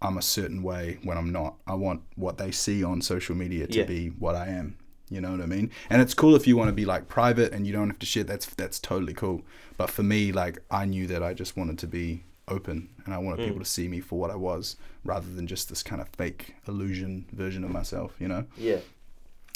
i'm 0.02 0.18
a 0.18 0.22
certain 0.22 0.62
way 0.64 0.98
when 1.04 1.18
i'm 1.18 1.32
not. 1.32 1.56
I 1.66 1.76
want 1.76 2.02
what 2.18 2.38
they 2.38 2.52
see 2.52 2.84
on 2.84 3.02
social 3.02 3.36
media 3.36 3.66
to 3.68 3.80
Yeah. 3.80 3.86
be 3.86 4.08
what 4.10 4.36
i 4.36 4.48
am 4.48 4.76
you 5.10 5.22
know 5.22 5.32
what 5.32 5.40
i 5.42 5.46
mean? 5.46 5.70
And 5.90 6.02
it's 6.02 6.14
cool 6.14 6.36
if 6.36 6.46
you 6.48 6.58
want 6.58 6.70
to 6.70 6.74
be 6.74 6.86
like 6.86 7.08
private 7.08 7.54
and 7.54 7.66
you 7.68 7.72
don't 7.72 7.88
have 7.90 8.00
to 8.00 8.06
share. 8.06 8.24
That's 8.26 8.48
that's 8.48 8.80
totally 8.80 9.14
cool. 9.14 9.44
But 9.78 9.90
for 9.90 10.04
me 10.04 10.32
like 10.34 10.56
i 10.70 10.84
knew 10.86 11.06
that 11.08 11.22
i 11.24 11.34
just 11.34 11.56
wanted 11.56 11.78
to 11.80 11.88
be 11.88 12.24
open 12.48 12.90
and 13.06 13.14
i 13.14 13.18
wanted 13.18 13.40
Mm. 13.40 13.46
people 13.46 13.60
to 13.60 13.66
see 13.66 13.88
me 13.88 14.00
for 14.02 14.20
what 14.20 14.30
i 14.32 14.36
was 14.36 14.76
rather 15.06 15.30
than 15.34 15.48
just 15.48 15.70
this 15.70 15.82
kind 15.84 16.02
of 16.02 16.10
fake 16.10 16.56
illusion 16.68 17.26
version 17.32 17.64
of 17.64 17.70
myself 17.72 18.16
you 18.20 18.28
know 18.28 18.46
Yeah, 18.58 18.80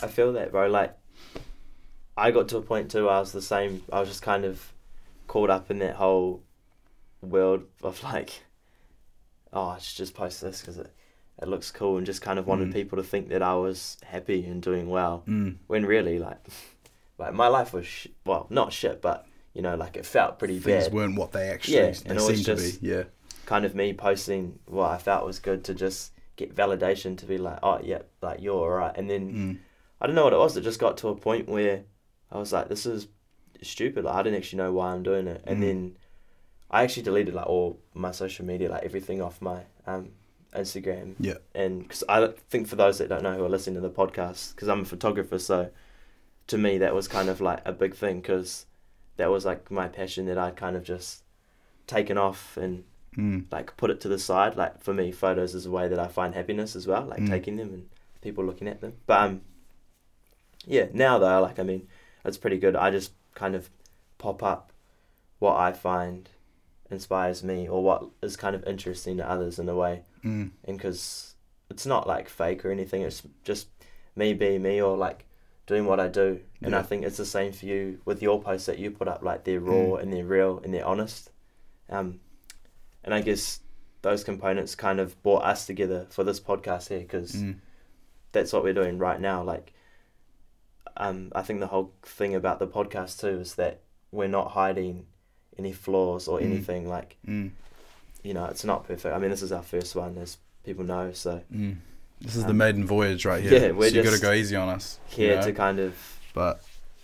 I 0.01 0.07
feel 0.07 0.31
that, 0.33 0.51
bro. 0.51 0.67
Like, 0.67 0.95
I 2.15 2.31
got 2.31 2.47
to 2.49 2.57
a 2.57 2.61
point 2.61 2.91
too. 2.91 3.05
Where 3.05 3.13
I 3.15 3.19
was 3.19 3.31
the 3.31 3.41
same. 3.41 3.81
I 3.91 3.99
was 3.99 4.09
just 4.09 4.21
kind 4.21 4.45
of 4.45 4.71
caught 5.27 5.49
up 5.49 5.71
in 5.71 5.79
that 5.79 5.95
whole 5.95 6.43
world 7.21 7.63
of 7.81 8.03
like, 8.03 8.43
oh, 9.53 9.69
I 9.69 9.79
should 9.79 9.97
just 9.97 10.13
post 10.13 10.41
this 10.41 10.61
because 10.61 10.77
it 10.77 10.93
it 11.41 11.47
looks 11.47 11.69
cool, 11.71 11.97
and 11.97 12.05
just 12.05 12.21
kind 12.21 12.39
of 12.39 12.47
wanted 12.47 12.69
Mm. 12.69 12.73
people 12.73 12.97
to 12.97 13.03
think 13.03 13.29
that 13.29 13.41
I 13.43 13.55
was 13.55 13.97
happy 14.03 14.45
and 14.45 14.61
doing 14.61 14.87
well. 14.89 15.23
mm. 15.27 15.55
When 15.67 15.85
really, 15.85 16.17
like, 16.19 16.37
like 17.17 17.33
my 17.33 17.47
life 17.47 17.73
was 17.73 17.85
sh- 17.87 18.07
well, 18.25 18.47
not 18.49 18.73
shit, 18.73 19.01
but 19.01 19.25
you 19.57 19.61
know, 19.63 19.75
like 19.75 19.97
it 19.97 20.05
felt 20.05 20.39
pretty 20.39 20.59
things 20.59 20.85
bad. 20.85 20.93
weren't 20.93 21.17
what 21.17 21.31
they 21.33 21.49
actually 21.49 21.75
Yeah, 21.77 21.91
they 21.91 22.09
and 22.09 22.19
it 22.19 22.23
was 22.27 22.35
seem 22.45 22.55
to 22.55 22.61
be 22.61 22.87
yeah 22.91 23.03
kind 23.45 23.65
of 23.65 23.73
me 23.75 23.93
posting 23.93 24.59
what 24.67 24.91
I 24.91 24.97
felt 24.97 25.25
was 25.25 25.39
good 25.39 25.63
to 25.65 25.73
just 25.73 26.11
get 26.35 26.55
validation 26.55 27.17
to 27.17 27.25
be 27.25 27.37
like, 27.37 27.59
oh 27.63 27.79
yeah, 27.83 28.03
like 28.21 28.39
you're 28.41 28.55
alright, 28.55 28.95
and 28.95 29.09
then. 29.09 29.23
mm. 29.33 29.57
I 29.99 30.05
don't 30.05 30.15
know 30.15 30.25
what 30.25 30.33
it 30.33 30.37
was. 30.37 30.55
It 30.55 30.61
just 30.61 30.79
got 30.79 30.97
to 30.97 31.07
a 31.07 31.15
point 31.15 31.49
where 31.49 31.81
I 32.31 32.37
was 32.37 32.53
like, 32.53 32.69
this 32.69 32.85
is 32.85 33.07
stupid. 33.63 34.03
Like, 34.05 34.13
I 34.13 34.21
didn't 34.21 34.37
actually 34.37 34.57
know 34.59 34.71
why 34.71 34.93
I'm 34.93 35.01
doing 35.01 35.25
it. 35.25 35.41
And 35.43 35.57
Mm. 35.57 35.61
then 35.61 35.97
I 36.69 36.83
actually 36.83 37.01
deleted 37.01 37.33
like 37.33 37.47
all 37.47 37.79
my 37.95 38.11
social 38.11 38.45
media, 38.45 38.69
like 38.69 38.83
everything 38.83 39.23
off 39.23 39.41
my 39.41 39.61
um, 39.87 40.11
Instagram. 40.53 41.15
Yeah. 41.19 41.39
And 41.55 41.81
because 41.81 42.03
I 42.07 42.27
think 42.51 42.67
for 42.67 42.75
those 42.75 42.99
that 42.99 43.09
don't 43.09 43.23
know 43.23 43.35
who 43.35 43.43
are 43.43 43.49
listening 43.49 43.73
to 43.73 43.81
the 43.81 43.89
podcast, 43.89 44.53
because 44.53 44.67
I'm 44.67 44.81
a 44.81 44.85
photographer, 44.85 45.39
so 45.39 45.71
to 46.45 46.57
me 46.59 46.77
that 46.77 46.93
was 46.93 47.07
kind 47.07 47.27
of 47.27 47.41
like 47.41 47.61
a 47.65 47.71
big 47.73 47.95
thing 47.95 48.21
because 48.21 48.66
that 49.17 49.29
was 49.29 49.45
like 49.45 49.69
my 49.69 49.87
passion 49.87 50.25
that 50.27 50.37
I'd 50.37 50.55
kind 50.55 50.75
of 50.75 50.83
just 50.83 51.23
taken 51.87 52.17
off 52.17 52.57
and 52.57 52.83
Mm. 53.17 53.45
like 53.51 53.75
put 53.77 53.89
it 53.89 53.99
to 54.01 54.07
the 54.07 54.19
side. 54.19 54.55
Like 54.55 54.79
for 54.81 54.93
me, 54.93 55.11
photos 55.11 55.55
is 55.55 55.65
a 55.65 55.71
way 55.71 55.87
that 55.87 55.97
I 55.97 56.07
find 56.07 56.35
happiness 56.35 56.75
as 56.75 56.85
well, 56.85 57.03
like 57.05 57.21
Mm. 57.21 57.29
taking 57.29 57.55
them 57.57 57.73
and 57.73 57.89
people 58.21 58.43
looking 58.45 58.67
at 58.67 58.79
them. 58.79 58.93
But 59.07 59.21
um, 59.21 59.41
yeah, 60.65 60.87
now 60.93 61.17
though, 61.17 61.41
like 61.41 61.59
I 61.59 61.63
mean, 61.63 61.87
it's 62.25 62.37
pretty 62.37 62.57
good. 62.59 62.75
I 62.75 62.91
just 62.91 63.11
kind 63.33 63.55
of 63.55 63.69
pop 64.17 64.43
up 64.43 64.71
what 65.39 65.55
I 65.57 65.71
find 65.71 66.29
inspires 66.89 67.43
me 67.43 67.67
or 67.67 67.83
what 67.83 68.05
is 68.21 68.37
kind 68.37 68.55
of 68.55 68.63
interesting 68.65 69.17
to 69.17 69.29
others 69.29 69.59
in 69.59 69.67
a 69.69 69.75
way, 69.75 70.03
Mm. 70.23 70.51
and 70.65 70.77
because 70.77 71.35
it's 71.69 71.85
not 71.85 72.07
like 72.07 72.29
fake 72.29 72.63
or 72.65 72.71
anything. 72.71 73.01
It's 73.01 73.23
just 73.43 73.67
me 74.15 74.33
being 74.33 74.61
me 74.63 74.81
or 74.81 74.97
like 74.97 75.25
doing 75.67 75.85
what 75.85 75.99
I 75.99 76.07
do. 76.07 76.39
And 76.61 76.75
I 76.75 76.81
think 76.81 77.03
it's 77.05 77.17
the 77.17 77.25
same 77.25 77.51
for 77.51 77.65
you 77.65 77.99
with 78.05 78.21
your 78.21 78.41
posts 78.41 78.65
that 78.65 78.79
you 78.79 78.89
put 78.89 79.07
up. 79.07 79.21
Like 79.21 79.43
they're 79.43 79.59
raw 79.59 79.73
Mm. 79.97 80.01
and 80.01 80.13
they're 80.13 80.25
real 80.25 80.59
and 80.63 80.73
they're 80.73 80.85
honest. 80.85 81.29
Um, 81.89 82.19
and 83.03 83.13
I 83.13 83.21
guess 83.21 83.59
those 84.01 84.23
components 84.23 84.75
kind 84.75 84.99
of 84.99 85.21
brought 85.23 85.43
us 85.43 85.65
together 85.65 86.07
for 86.09 86.23
this 86.23 86.39
podcast 86.39 86.87
here 86.89 86.99
because 86.99 87.33
Mm. 87.35 87.57
that's 88.31 88.51
what 88.53 88.63
we're 88.63 88.73
doing 88.73 88.97
right 88.97 89.19
now. 89.19 89.43
Like, 89.43 89.73
um, 90.95 91.31
I 91.35 91.41
think 91.43 91.59
the 91.59 91.67
whole 91.67 91.93
thing 92.03 92.33
about 92.33 92.59
the 92.59 92.67
podcast 92.67 93.19
too 93.19 93.39
is 93.39 93.55
that 93.55 93.81
we're 94.11 94.27
not 94.27 94.51
hiding 94.51 95.05
any 95.57 95.73
flaws 95.73 96.27
or 96.27 96.39
Mm. 96.39 96.43
anything. 96.43 96.87
Like, 96.89 97.17
Mm. 97.27 97.51
you 98.23 98.33
know, 98.33 98.45
it's 98.45 98.63
not 98.63 98.85
perfect. 98.85 99.13
I 99.13 99.19
mean, 99.19 99.29
this 99.29 99.41
is 99.41 99.51
our 99.51 99.63
first 99.63 99.95
one, 99.95 100.17
as 100.17 100.37
people 100.63 100.85
know. 100.85 101.11
So 101.11 101.41
Mm. 101.53 101.77
This 102.21 102.35
is 102.35 102.43
the 102.45 102.51
Um, 102.51 102.57
maiden 102.57 102.85
voyage 102.85 103.25
right 103.25 103.41
here. 103.43 103.53
yeah, 103.67 103.71
we're 103.71 103.89
so 103.89 103.95
you 103.97 104.03
got 104.03 104.13
to 104.13 104.21
go 104.21 104.31
easy 104.33 104.55
on 104.55 104.69
us. 104.69 104.99
you 105.11 105.15
here 105.17 105.35
know? 105.37 105.41
to 105.43 105.53
kind 105.53 105.79
of 105.79 105.93
But 106.33 106.61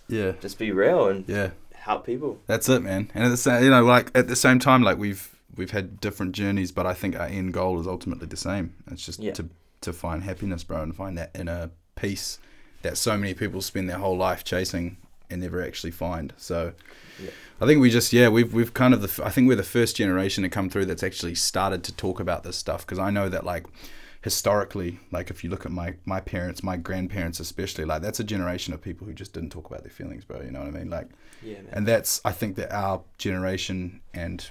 yeah, 0.08 0.34
just 0.42 0.58
be 0.58 0.72
real 0.72 1.08
and 1.08 1.24
yeah, 1.28 1.52
help 1.74 2.06
people. 2.06 2.40
that's 2.48 2.68
it, 2.70 2.82
man. 2.82 3.10
And 3.14 3.24
at 3.24 3.30
the 3.30 3.38
same, 3.38 3.64
you 3.64 3.70
know, 3.70 3.84
like 3.84 4.12
at 4.16 4.28
the 4.28 4.36
same 4.36 4.60
time, 4.60 4.82
like 4.84 4.98
we've 4.98 5.30
we've 5.56 5.72
had 5.72 6.00
different 6.02 6.34
journeys, 6.34 6.72
but 6.72 6.86
I 6.88 6.94
think 6.94 7.16
our 7.16 7.28
end 7.28 7.54
goal 7.54 7.80
is 7.80 7.88
ultimately 7.88 8.26
the 8.28 8.38
same. 8.38 8.74
It's 8.92 9.06
just 9.06 9.20
Yeah. 9.20 9.34
to 9.34 9.50
to 9.82 9.94
find 9.94 10.24
happiness, 10.24 10.64
bro, 10.64 10.82
and 10.82 10.96
find 10.96 11.18
that 11.18 11.32
inner 11.36 11.70
peace 11.96 12.40
that 12.82 12.98
so 12.98 13.18
many 13.18 13.34
people 13.34 13.62
spend 13.62 13.90
their 13.90 13.98
whole 14.00 14.18
life 14.18 14.44
chasing 14.44 14.98
and 15.30 15.42
never 15.42 15.62
actually 15.64 15.92
find. 15.92 16.34
So. 16.38 16.74
Yeah. 17.24 17.30
I 17.62 17.66
think 17.68 17.80
we 17.80 17.90
just 17.92 18.12
yeah 18.12 18.28
we've 18.30 18.52
we've 18.54 18.74
kind 18.74 18.94
of 18.94 19.02
the 19.04 19.24
I 19.24 19.30
think 19.30 19.48
we're 19.48 19.56
the 19.56 19.64
first 19.64 19.96
generation 19.96 20.42
to 20.44 20.50
come 20.50 20.70
through 20.70 20.86
that's 20.86 21.04
actually 21.04 21.36
started 21.36 21.84
to 21.84 21.96
talk 21.96 22.20
about 22.20 22.44
this 22.44 22.58
stuff 22.58 22.86
because 22.86 22.98
I 23.00 23.10
know 23.12 23.30
that 23.30 23.46
like 23.46 23.66
historically 24.24 25.00
like 25.12 25.30
if 25.30 25.44
you 25.44 25.50
look 25.50 25.66
at 25.66 25.72
my 25.72 25.94
my 26.06 26.20
parents 26.20 26.64
my 26.64 26.78
grandparents 26.78 27.40
especially 27.42 27.84
like 27.86 28.02
that's 28.02 28.20
a 28.22 28.24
generation 28.24 28.74
of 28.74 28.82
people 28.82 29.06
who 29.06 29.14
just 29.14 29.34
didn't 29.34 29.50
talk 29.50 29.68
about 29.68 29.84
their 29.84 29.92
feelings 29.92 30.24
bro 30.24 30.42
you 30.42 30.50
know 30.52 30.60
what 30.60 30.68
I 30.70 30.72
mean 30.72 30.90
like 30.90 31.10
Yeah, 31.44 31.56
man. 31.56 31.68
and 31.74 31.88
that's 31.88 32.22
I 32.24 32.32
think 32.32 32.56
that 32.56 32.72
our 32.72 33.02
generation 33.18 34.00
and 34.14 34.46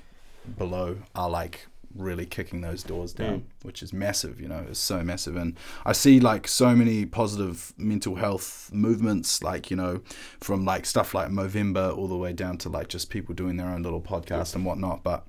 below 0.59 0.99
are 1.15 1.31
like 1.31 1.67
really 1.97 2.25
kicking 2.27 2.61
those 2.63 2.83
doors 2.83 3.13
down 3.13 3.41
Mm. 3.41 3.43
which 3.65 3.83
is 3.83 3.93
massive 3.93 4.41
you 4.41 4.49
know 4.49 4.65
it's 4.69 4.79
so 4.79 5.03
massive 5.03 5.37
and 5.37 5.57
I 5.87 5.93
see 5.93 6.21
like 6.21 6.49
so 6.49 6.75
many 6.75 7.05
positive 7.07 7.73
mental 7.77 8.17
health 8.17 8.71
movements 8.75 9.43
like 9.43 9.71
you 9.71 9.77
know 9.77 10.01
from 10.41 10.65
like 10.67 10.85
stuff 10.87 11.15
like 11.15 11.29
Movember 11.29 11.97
all 11.97 12.09
the 12.09 12.17
way 12.17 12.33
down 12.33 12.59
to 12.59 12.69
like 12.69 12.89
just 12.89 13.09
people 13.11 13.35
doing 13.35 13.57
their 13.57 13.69
own 13.69 13.83
little 13.83 14.01
podcast 14.03 14.55
and 14.55 14.65
whatnot 14.67 15.03
but 15.03 15.27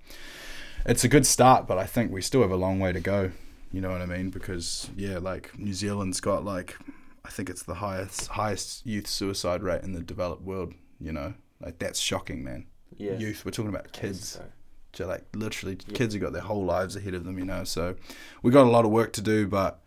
it's 0.85 1.03
a 1.05 1.07
good 1.07 1.25
start 1.25 1.65
but 1.67 1.77
I 1.77 1.85
think 1.85 2.12
we 2.12 2.21
still 2.21 2.41
have 2.41 2.51
a 2.51 2.57
long 2.57 2.79
way 2.79 2.91
to 2.93 3.00
go 3.00 3.31
you 3.73 3.81
know 3.81 3.91
what 3.91 4.01
I 4.01 4.05
mean? 4.05 4.29
Because 4.29 4.89
yeah 4.95 5.17
like 5.17 5.57
New 5.59 5.73
Zealand's 5.73 6.21
got 6.21 6.45
like 6.45 6.77
I 7.25 7.29
think 7.29 7.49
it's 7.49 7.63
the 7.63 7.75
highest 7.75 8.27
highest 8.27 8.85
youth 8.85 9.07
suicide 9.07 9.61
rate 9.63 9.83
in 9.83 9.91
the 9.93 10.01
developed 10.01 10.43
world 10.43 10.73
you 11.01 11.11
know? 11.11 11.33
Like 11.59 11.79
that's 11.79 11.99
shocking 11.99 12.43
man. 12.43 12.67
Yeah. 12.95 13.17
youth 13.17 13.43
we're 13.43 13.51
talking 13.51 13.69
about 13.75 13.91
kids. 13.91 14.29
So, 14.29 14.45
so 14.93 15.07
like 15.07 15.25
literally 15.35 15.77
Yeah. 15.87 15.95
kids 15.95 16.13
have 16.13 16.21
got 16.21 16.31
their 16.33 16.43
whole 16.43 16.63
lives 16.63 16.95
ahead 16.95 17.13
of 17.15 17.25
them 17.25 17.37
you 17.39 17.45
know? 17.45 17.63
So 17.65 17.95
we 18.43 18.51
got 18.51 18.65
a 18.67 18.69
lot 18.69 18.85
of 18.85 18.91
work 18.91 19.11
to 19.13 19.21
do 19.21 19.47
but 19.47 19.79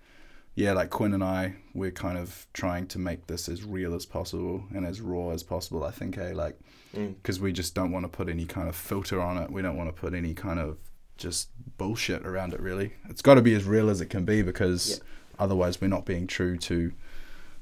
yeah 0.58 0.72
like 0.72 0.88
quinn 0.88 1.12
and 1.12 1.22
i 1.22 1.54
we're 1.74 1.90
kind 1.90 2.16
of 2.16 2.46
trying 2.54 2.86
to 2.86 2.98
make 2.98 3.26
this 3.26 3.46
as 3.46 3.62
real 3.62 3.94
as 3.94 4.06
possible 4.06 4.64
and 4.74 4.86
as 4.86 5.02
raw 5.02 5.28
as 5.28 5.42
possible 5.42 5.84
i 5.84 5.90
think 5.90 6.14
hey 6.14 6.32
like 6.32 6.58
mm, 6.96 7.14
because 7.16 7.38
we 7.38 7.52
just 7.52 7.74
don't 7.74 7.92
want 7.92 8.04
to 8.04 8.08
put 8.08 8.26
any 8.30 8.46
kind 8.46 8.66
of 8.66 8.74
filter 8.74 9.20
on 9.20 9.36
it. 9.36 9.50
We 9.52 9.60
don't 9.60 9.76
want 9.76 9.90
to 9.94 10.00
put 10.00 10.14
any 10.14 10.32
kind 10.32 10.58
of 10.58 10.78
just 11.16 11.48
bullshit 11.78 12.26
around 12.26 12.52
it 12.54 12.60
really 12.60 12.92
it's 13.08 13.22
got 13.22 13.34
to 13.34 13.42
be 13.42 13.54
as 13.54 13.64
real 13.64 13.90
as 13.90 14.00
it 14.00 14.06
can 14.06 14.24
be 14.24 14.42
because 14.42 15.00
otherwise 15.38 15.80
we're 15.80 15.88
not 15.88 16.04
being 16.04 16.26
true 16.26 16.56
to 16.56 16.92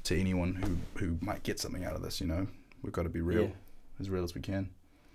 to 0.03 0.19
anyone 0.19 0.55
who 0.55 1.05
who 1.05 1.19
might 1.21 1.43
get 1.43 1.59
something 1.59 1.85
out 1.85 1.95
of 1.95 2.03
this 2.03 2.21
you 2.21 2.27
know 2.27 2.47
we've 2.83 2.93
got 2.93 3.05
to 3.05 3.09
be 3.09 3.21
real 3.21 3.43
yeah. 3.43 3.49
as 4.01 4.11
real 4.11 4.25
as 4.25 4.35
we 4.35 4.41
can 4.41 4.69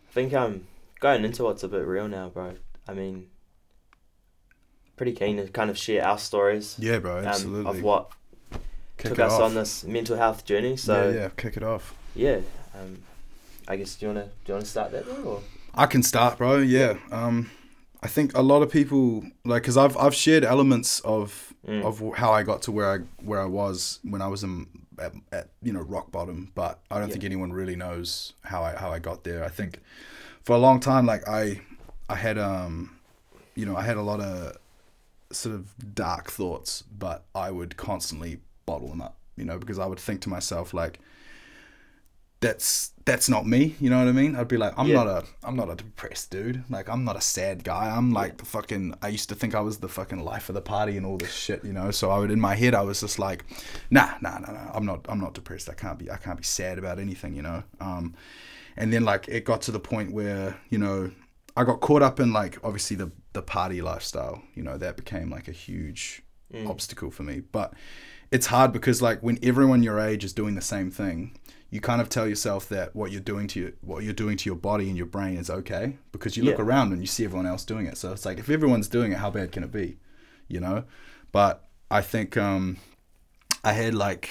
I 0.10 0.12
think 0.12 0.34
um 0.34 0.66
going 1.00 1.24
into 1.24 1.44
what's 1.44 1.64
a 1.64 1.68
bit 1.68 1.86
real 1.86 2.08
now, 2.08 2.30
bro. 2.30 2.56
I 2.88 2.94
mean, 2.94 3.28
pretty 4.98 5.14
keen 5.14 5.38
to 5.38 5.48
kind 5.48 5.70
of 5.70 5.78
share 5.78 6.06
our 6.06 6.18
stories 6.18 6.76
yeah 6.78 7.00
bro 7.00 7.20
um, 7.20 7.26
absolutely 7.26 7.78
of 7.78 7.84
what 7.84 8.12
Kick 8.98 9.12
took 9.12 9.20
us 9.20 9.32
off. 9.32 9.42
on 9.44 9.54
this 9.54 9.86
mental 9.86 10.18
health 10.18 10.44
journey. 10.44 10.76
So 10.76 11.10
yeah, 11.10 11.16
yeah, 11.16 11.30
kick 11.38 11.56
it 11.56 11.64
off. 11.64 11.96
yeah, 12.16 12.40
um, 12.76 13.02
I 13.66 13.78
guess 13.78 13.96
do 13.96 14.08
you 14.08 14.14
wanna 14.14 14.26
do 14.26 14.32
you 14.48 14.54
wanna 14.56 14.66
start 14.66 14.92
that 14.92 15.06
bro? 15.06 15.24
Or? 15.24 15.42
I 15.74 15.86
can 15.86 16.04
start, 16.04 16.38
bro. 16.38 16.58
Yeah. 16.58 16.98
Um, 17.10 17.50
I 18.02 18.08
think 18.08 18.36
a 18.38 18.42
lot 18.42 18.62
of 18.62 18.72
people 18.72 19.24
like 19.46 19.64
because 19.64 19.78
I've 19.78 19.96
I've 19.98 20.16
shared 20.16 20.44
elements 20.44 21.00
of 21.02 21.54
Mm. 21.68 21.84
of 21.84 22.18
how 22.18 22.32
I 22.32 22.44
got 22.44 22.62
to 22.64 22.72
where 22.72 22.90
I 22.90 22.98
where 23.22 23.40
I 23.42 23.46
was 23.46 24.00
when 24.04 24.22
I 24.22 24.28
was 24.28 24.44
in 24.44 24.66
at, 24.98 25.14
at 25.32 25.50
you 25.62 25.74
know 25.74 25.82
rock 25.82 26.10
bottom, 26.10 26.52
but 26.56 26.80
I 26.90 26.98
don't 27.00 27.10
Yeah. 27.10 27.14
think 27.14 27.26
anyone 27.26 27.52
really 27.52 27.76
knows 27.76 28.34
how 28.44 28.64
I 28.64 28.76
how 28.76 28.92
I 28.92 29.00
got 29.00 29.24
there. 29.26 29.44
I 29.44 29.50
think 29.50 29.80
for 30.46 30.56
a 30.56 30.58
long 30.58 30.80
time, 30.80 31.06
like 31.06 31.28
I 31.28 31.60
I 32.10 32.16
had 32.16 32.38
um 32.38 32.98
you 33.56 33.66
know 33.66 33.76
I 33.76 33.82
had 33.84 33.98
a 33.98 34.02
lot 34.02 34.22
of 34.22 34.56
sort 35.32 35.54
of 35.54 35.94
dark 35.94 36.32
thoughts, 36.32 36.82
but 36.98 37.26
I 37.36 37.52
would 37.52 37.76
constantly 37.76 38.40
bottle 38.66 38.88
them 38.88 39.02
up, 39.02 39.18
you 39.36 39.44
know, 39.46 39.60
because 39.60 39.78
I 39.78 39.86
would 39.86 40.00
think 40.00 40.22
to 40.22 40.30
myself 40.30 40.74
like 40.74 41.00
that's 42.42 42.92
that's 43.06 43.28
not 43.28 43.46
me. 43.48 43.76
You 43.80 43.90
know 43.90 43.98
what 44.00 44.08
I 44.08 44.12
mean? 44.12 44.36
I'd 44.36 44.48
be 44.48 44.58
like, 44.58 44.74
I'm 44.78 44.88
Yeah. 44.88 45.04
not 45.04 45.08
a 45.08 45.24
I'm 45.44 45.56
not 45.56 45.70
a 45.70 45.76
depressed 45.76 46.30
dude. 46.32 46.64
Like 46.70 46.88
I'm 46.90 47.04
not 47.04 47.16
a 47.18 47.22
sad 47.22 47.64
guy. 47.64 47.90
I'm 47.90 48.12
like 48.12 48.38
the 48.38 48.46
fucking. 48.46 48.96
I 49.02 49.08
used 49.10 49.30
to 49.30 49.36
think 49.36 49.56
I 49.56 49.60
was 49.62 49.80
the 49.80 49.90
fucking 49.90 50.24
life 50.24 50.48
of 50.50 50.56
the 50.56 50.62
party 50.62 50.96
and 50.96 51.06
all 51.06 51.18
this 51.18 51.34
shit. 51.34 51.66
You 51.66 51.74
know. 51.74 51.92
So 51.92 52.12
I 52.12 52.20
would 52.20 52.32
in 52.32 52.40
my 52.40 52.56
head 52.56 52.74
I 52.76 52.82
was 52.82 53.02
just 53.02 53.20
like, 53.20 53.46
nah, 53.90 54.14
nah, 54.22 54.38
nah, 54.40 54.52
nah. 54.52 54.72
I'm 54.74 54.86
not 54.86 55.06
I'm 55.10 55.20
not 55.20 55.34
depressed. 55.34 55.70
I 55.70 55.74
can't 55.74 55.98
be 56.00 56.10
I 56.10 56.18
can't 56.18 56.38
be 56.38 56.44
sad 56.44 56.78
about 56.78 57.00
anything. 57.00 57.34
You 57.36 57.42
know. 57.42 57.64
Um, 57.82 58.16
and 58.78 58.94
then 58.94 59.04
like 59.04 59.28
it 59.28 59.44
got 59.44 59.62
to 59.64 59.72
the 59.72 59.80
point 59.80 60.14
where 60.14 60.58
you 60.70 60.78
know 60.78 61.12
I 61.58 61.64
got 61.66 61.82
caught 61.82 62.02
up 62.02 62.20
in 62.20 62.32
like 62.32 62.58
obviously 62.64 62.96
the 62.96 63.12
the 63.34 63.42
party 63.42 63.82
lifestyle. 63.82 64.44
You 64.56 64.64
know 64.64 64.78
that 64.78 64.96
became 64.98 65.30
like 65.30 65.48
a 65.48 65.54
huge 65.54 66.22
obstacle 66.68 67.12
for 67.12 67.24
me. 67.24 67.42
But 67.42 67.74
it's 68.32 68.46
hard 68.48 68.72
because 68.72 69.02
like 69.02 69.22
when 69.22 69.40
everyone 69.44 69.82
your 69.84 70.00
age 70.00 70.24
is 70.24 70.34
doing 70.34 70.56
the 70.56 70.62
same 70.62 70.90
thing, 70.92 71.39
you 71.72 71.80
kind 71.82 72.02
of 72.02 72.10
tell 72.10 72.28
yourself 72.28 72.68
that 72.70 72.96
what 72.96 73.12
you're 73.12 73.22
doing 73.22 73.48
to 73.48 73.60
your, 73.60 73.72
what 73.82 74.04
you're 74.04 74.14
doing 74.14 74.38
to 74.38 74.50
your 74.50 74.56
body 74.56 74.88
and 74.88 74.98
your 74.98 75.06
brain 75.06 75.38
is 75.38 75.50
okay 75.50 75.98
because 76.12 76.36
you 76.36 76.44
look 76.44 76.58
Yeah. 76.58 76.64
around 76.64 76.92
and 76.94 77.02
you 77.02 77.08
see 77.08 77.24
everyone 77.26 77.46
else 77.46 77.64
doing 77.64 77.86
it. 77.86 77.98
So 77.98 78.12
it's 78.12 78.26
like 78.26 78.40
if 78.40 78.50
everyone's 78.50 78.88
doing 78.88 79.12
it, 79.12 79.20
how 79.20 79.30
bad 79.30 79.52
can 79.52 79.64
it 79.64 79.72
be? 79.72 79.98
You 80.48 80.60
know. 80.60 80.86
But 81.32 81.68
I 81.92 82.02
think 82.02 82.38
um, 82.38 82.78
I 83.64 83.74
had 83.74 83.94
like 83.94 84.30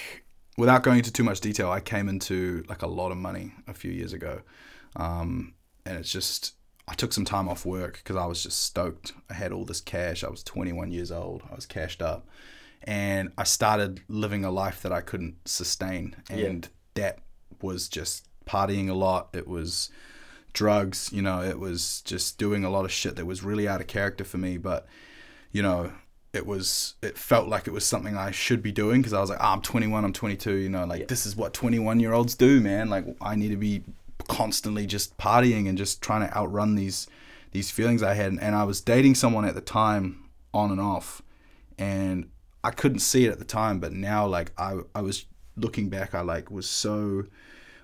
without 0.57 0.83
going 0.83 0.97
into 0.97 1.13
too 1.13 1.23
much 1.23 1.39
detail, 1.39 1.69
I 1.71 1.79
came 1.79 2.09
into 2.09 2.63
like 2.67 2.81
a 2.81 2.87
lot 2.87 3.11
of 3.11 3.17
money 3.17 3.53
a 3.67 3.73
few 3.73 3.91
years 3.91 4.11
ago, 4.11 4.41
um, 4.97 5.53
and 5.85 5.97
it's 5.97 6.11
just 6.11 6.55
I 6.89 6.93
took 6.95 7.13
some 7.13 7.23
time 7.25 7.47
off 7.47 7.65
work 7.65 8.01
because 8.03 8.15
I 8.17 8.25
was 8.25 8.43
just 8.43 8.63
stoked. 8.65 9.13
I 9.29 9.35
had 9.35 9.51
all 9.53 9.63
this 9.63 9.79
cash. 9.79 10.23
I 10.23 10.29
was 10.29 10.43
21 10.43 10.91
years 10.91 11.11
old. 11.11 11.43
I 11.49 11.55
was 11.55 11.65
cashed 11.65 12.01
up, 12.01 12.27
and 12.83 13.31
I 13.37 13.43
started 13.43 14.01
living 14.09 14.43
a 14.43 14.51
life 14.51 14.81
that 14.81 14.91
I 14.91 14.99
couldn't 15.01 15.35
sustain, 15.47 16.15
and 16.29 16.67
that 16.95 17.19
was 17.61 17.87
just 17.87 18.27
partying 18.45 18.89
a 18.89 18.93
lot. 18.93 19.29
It 19.33 19.47
was 19.47 19.89
drugs, 20.53 21.09
you 21.11 21.21
know. 21.21 21.41
It 21.41 21.59
was 21.59 22.01
just 22.01 22.37
doing 22.37 22.63
a 22.63 22.69
lot 22.69 22.85
of 22.85 22.91
shit 22.91 23.15
that 23.15 23.25
was 23.25 23.43
really 23.43 23.67
out 23.67 23.81
of 23.81 23.87
character 23.87 24.23
for 24.23 24.37
me, 24.37 24.57
but 24.57 24.87
you 25.51 25.61
know 25.61 25.91
it 26.31 26.45
was 26.45 26.95
it 27.01 27.17
felt 27.17 27.47
like 27.47 27.67
it 27.67 27.71
was 27.71 27.85
something 27.85 28.15
I 28.15 28.31
should 28.31 28.61
be 28.61 28.71
doing 28.71 29.01
because 29.01 29.13
I 29.13 29.21
was 29.21 29.29
like, 29.29 29.39
oh, 29.41 29.47
I'm 29.47 29.61
21, 29.61 30.05
I'm 30.05 30.13
22, 30.13 30.53
you 30.53 30.69
know, 30.69 30.85
like 30.85 31.07
this 31.07 31.25
is 31.25 31.35
what 31.35 31.53
21 31.53 31.99
year 31.99 32.13
olds 32.13 32.35
do, 32.35 32.59
man. 32.59 32.89
Like 32.89 33.05
I 33.21 33.35
need 33.35 33.49
to 33.49 33.57
be 33.57 33.83
constantly 34.27 34.85
just 34.85 35.17
partying 35.17 35.67
and 35.67 35.77
just 35.77 36.01
trying 36.01 36.27
to 36.27 36.35
outrun 36.35 36.75
these 36.75 37.07
these 37.51 37.71
feelings 37.71 38.03
I 38.03 38.13
had. 38.13 38.37
And 38.39 38.55
I 38.55 38.63
was 38.63 38.79
dating 38.79 39.15
someone 39.15 39.45
at 39.45 39.55
the 39.55 39.61
time, 39.61 40.29
on 40.53 40.71
and 40.71 40.79
off, 40.79 41.21
and 41.79 42.29
I 42.63 42.71
couldn't 42.71 42.99
see 42.99 43.25
it 43.25 43.31
at 43.31 43.39
the 43.39 43.45
time, 43.45 43.79
but 43.79 43.91
now 43.91 44.27
like 44.27 44.51
I 44.57 44.79
I 44.93 45.01
was 45.01 45.25
looking 45.55 45.89
back, 45.89 46.13
I 46.13 46.21
like 46.21 46.51
was 46.51 46.69
so 46.69 47.25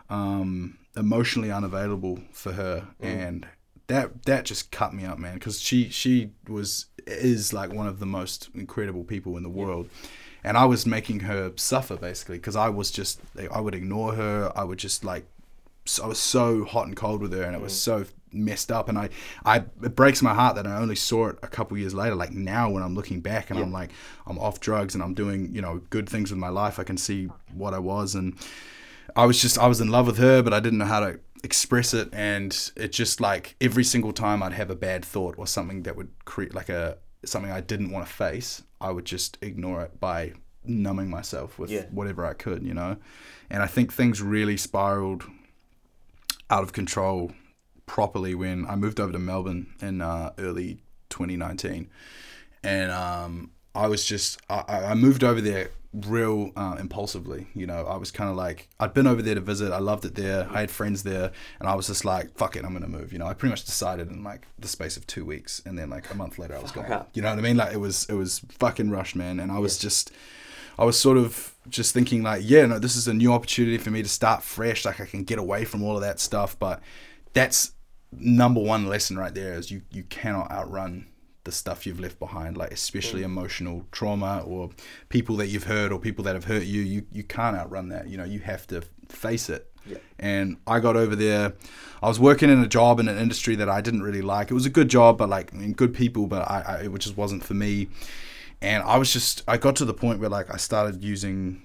um, 0.09 0.77
emotionally 0.95 1.51
unavailable 1.51 2.19
for 2.31 2.53
her, 2.53 2.87
and 3.01 3.47
that 3.87 4.23
that 4.23 4.45
just 4.45 4.71
cut 4.71 4.93
me 4.93 5.05
up, 5.05 5.17
man. 5.17 5.35
Because 5.35 5.59
she 5.61 5.89
she 5.89 6.31
was 6.47 6.87
is 7.07 7.53
like 7.53 7.71
one 7.71 7.87
of 7.87 7.99
the 7.99 8.05
most 8.05 8.49
incredible 8.55 9.03
people 9.03 9.37
in 9.37 9.43
the 9.43 9.49
world, 9.49 9.89
and 10.43 10.57
I 10.57 10.65
was 10.65 10.85
making 10.85 11.21
her 11.21 11.51
suffer 11.55 11.95
basically 11.95 12.37
because 12.37 12.55
I 12.55 12.69
was 12.69 12.91
just 12.91 13.19
I 13.51 13.59
would 13.59 13.75
ignore 13.75 14.15
her. 14.15 14.51
I 14.55 14.63
would 14.63 14.79
just 14.79 15.03
like 15.03 15.25
so- 15.85 16.03
I 16.03 16.07
was 16.07 16.19
so 16.19 16.63
hot 16.65 16.87
and 16.87 16.95
cold 16.95 17.21
with 17.21 17.31
her, 17.33 17.43
and 17.43 17.55
it 17.55 17.61
was 17.61 17.79
so 17.79 18.05
messed 18.31 18.71
up. 18.71 18.89
And 18.89 18.97
I, 18.97 19.09
I, 19.45 19.57
it 19.83 19.95
breaks 19.95 20.21
my 20.21 20.33
heart 20.33 20.55
that 20.55 20.65
I 20.67 20.77
only 20.77 20.95
saw 20.95 21.27
it 21.27 21.37
a 21.43 21.47
couple 21.47 21.77
years 21.77 21.93
later. 21.93 22.15
Like 22.15 22.31
now, 22.31 22.69
when 22.71 22.81
I'm 22.83 22.95
looking 22.95 23.21
back, 23.21 23.49
and 23.51 23.59
I'm 23.59 23.71
like, 23.71 23.91
I'm 24.25 24.39
off 24.39 24.59
drugs, 24.59 24.95
and 24.95 25.03
I'm 25.03 25.13
doing, 25.13 25.53
you 25.53 25.61
know, 25.61 25.81
good 25.91 26.09
things 26.09 26.31
with 26.31 26.39
my 26.39 26.49
life. 26.49 26.79
I 26.79 26.83
can 26.83 26.97
see 26.97 27.29
what 27.53 27.73
I 27.75 27.79
was, 27.79 28.15
and 28.15 28.35
I 29.15 29.25
was 29.25 29.41
just, 29.41 29.57
I 29.57 29.67
was 29.67 29.81
in 29.81 29.89
love 29.89 30.07
with 30.07 30.17
her, 30.17 30.41
but 30.41 30.53
I 30.53 30.59
didn't 30.59 30.79
know 30.79 30.85
how 30.85 30.99
to 31.01 31.19
express 31.43 31.93
it, 31.93 32.09
and 32.13 32.71
it 32.75 32.91
just 32.91 33.21
like 33.21 33.55
every 33.61 33.83
single 33.83 34.13
time 34.13 34.41
I'd 34.41 34.53
have 34.53 34.69
a 34.71 34.75
bad 34.75 35.05
thought 35.05 35.35
or 35.37 35.45
something 35.47 35.83
that 35.83 35.95
would 35.95 36.09
create 36.25 36.53
like 36.55 36.69
a 36.69 36.97
something 37.23 37.51
I 37.51 37.61
didn't 37.61 37.91
want 37.91 38.05
to 38.07 38.11
face, 38.13 38.63
I 38.79 38.91
would 38.91 39.05
just 39.05 39.37
ignore 39.41 39.81
it 39.81 39.99
by 39.99 40.33
numbing 40.63 41.09
myself 41.09 41.57
with 41.59 41.69
Yeah. 41.71 41.85
whatever 41.91 42.25
I 42.25 42.33
could, 42.33 42.63
you 42.63 42.73
know. 42.73 42.97
And 43.49 43.61
I 43.63 43.67
think 43.67 43.93
things 43.93 44.21
really 44.21 44.57
spiraled 44.57 45.23
out 46.49 46.63
of 46.63 46.73
control 46.73 47.31
properly 47.85 48.33
when 48.35 48.65
I 48.67 48.75
moved 48.75 48.99
over 48.99 49.11
to 49.11 49.19
Melbourne 49.19 49.73
in 49.81 50.01
uh, 50.01 50.33
early 50.39 50.79
2019, 51.09 51.89
and 52.63 52.91
um, 52.91 53.51
I 53.75 53.87
was 53.87 54.05
just 54.05 54.39
I, 54.49 54.63
I 54.67 54.93
moved 54.93 55.23
over 55.23 55.41
there 55.41 55.69
real 55.93 56.51
uh, 56.55 56.75
impulsively. 56.79 57.47
You 57.53 57.67
know, 57.67 57.85
I 57.85 57.97
was 57.97 58.11
kind 58.11 58.29
of 58.29 58.35
like 58.35 58.67
I'd 58.79 58.93
been 58.93 59.07
over 59.07 59.21
there 59.21 59.35
to 59.35 59.41
visit. 59.41 59.71
I 59.71 59.79
loved 59.79 60.05
it 60.05 60.15
there. 60.15 60.47
I 60.51 60.61
had 60.61 60.71
friends 60.71 61.03
there, 61.03 61.31
and 61.59 61.69
I 61.69 61.75
was 61.75 61.87
just 61.87 62.05
like, 62.05 62.35
"Fuck 62.37 62.55
it, 62.55 62.65
I'm 62.65 62.73
gonna 62.73 62.87
move." 62.87 63.13
You 63.13 63.19
know, 63.19 63.27
I 63.27 63.33
pretty 63.33 63.51
much 63.51 63.65
decided 63.65 64.09
in 64.09 64.23
like 64.23 64.47
the 64.59 64.67
space 64.67 64.97
of 64.97 65.07
two 65.07 65.25
weeks, 65.25 65.61
and 65.65 65.77
then 65.77 65.89
like 65.89 66.11
a 66.11 66.15
month 66.15 66.37
later, 66.37 66.55
I 66.55 66.59
was 66.61 66.71
gone. 66.71 66.85
You 67.13 67.21
know 67.21 67.29
what 67.29 67.39
I 67.39 67.41
mean? 67.41 67.57
Like 67.57 67.73
it 67.73 67.79
was 67.79 68.05
it 68.09 68.13
was 68.13 68.39
fucking 68.59 68.89
rushed, 68.89 69.15
man, 69.15 69.39
and 69.39 69.51
I 69.51 69.59
was 69.59 69.77
just. 69.77 70.11
I 70.77 70.83
was 70.83 70.99
sort 70.99 71.17
of 71.17 71.55
just 71.69 71.93
thinking 71.93 72.21
like, 72.21 72.41
yeah, 72.43 72.65
no, 72.65 72.79
this 72.79 72.97
is 72.97 73.07
a 73.07 73.13
new 73.13 73.31
opportunity 73.31 73.77
for 73.77 73.91
me 73.91 74.03
to 74.03 74.09
start 74.09 74.43
fresh. 74.43 74.83
Like 74.83 74.99
I 74.99 75.05
can 75.05 75.23
get 75.23 75.39
away 75.39 75.63
from 75.63 75.81
all 75.81 75.95
of 75.95 76.01
that 76.01 76.19
stuff. 76.19 76.59
But 76.59 76.81
that's 77.31 77.71
number 78.11 78.59
one 78.59 78.85
lesson 78.85 79.17
right 79.17 79.33
there 79.33 79.53
is 79.53 79.71
you 79.71 79.83
you 79.89 80.03
cannot 80.03 80.51
outrun 80.51 81.07
the 81.45 81.51
stuff 81.51 81.85
you've 81.85 81.99
left 81.99 82.19
behind. 82.19 82.57
Like 82.57 82.71
especially 82.71 83.21
mm. 83.21 83.25
emotional 83.25 83.85
trauma 83.91 84.43
or 84.45 84.69
people 85.09 85.37
that 85.37 85.47
you've 85.47 85.63
hurt 85.63 85.91
or 85.91 85.99
people 85.99 86.23
that 86.25 86.35
have 86.35 86.45
hurt 86.45 86.63
you. 86.63 86.81
You 86.81 87.05
you 87.11 87.23
can't 87.23 87.55
outrun 87.55 87.89
that. 87.89 88.07
You 88.09 88.17
know, 88.17 88.25
you 88.25 88.39
have 88.39 88.67
to 88.67 88.83
face 89.09 89.49
it. 89.49 89.71
Yeah. 89.87 89.97
And 90.19 90.57
I 90.67 90.79
got 90.79 90.95
over 90.95 91.15
there. 91.15 91.53
I 92.01 92.07
was 92.07 92.19
working 92.19 92.49
in 92.49 92.59
a 92.59 92.67
job 92.67 92.99
in 92.99 93.07
an 93.07 93.17
industry 93.17 93.55
that 93.55 93.69
I 93.69 93.81
didn't 93.81 94.03
really 94.03 94.21
like. 94.21 94.51
It 94.51 94.55
was 94.55 94.65
a 94.65 94.69
good 94.69 94.89
job, 94.89 95.17
but 95.17 95.29
like 95.29 95.53
I 95.53 95.57
mean, 95.57 95.73
good 95.73 95.93
people, 95.93 96.27
but 96.27 96.41
I, 96.49 96.61
I 96.61 96.75
it 96.85 96.99
just 96.99 97.17
wasn't 97.17 97.43
for 97.43 97.53
me 97.53 97.87
and 98.61 98.83
I 98.83 98.97
was 98.97 99.11
just 99.13 99.43
I 99.47 99.57
got 99.57 99.75
to 99.77 99.85
the 99.85 99.93
point 99.93 100.19
where 100.19 100.29
like 100.29 100.53
I 100.53 100.57
started 100.57 101.03
using 101.03 101.61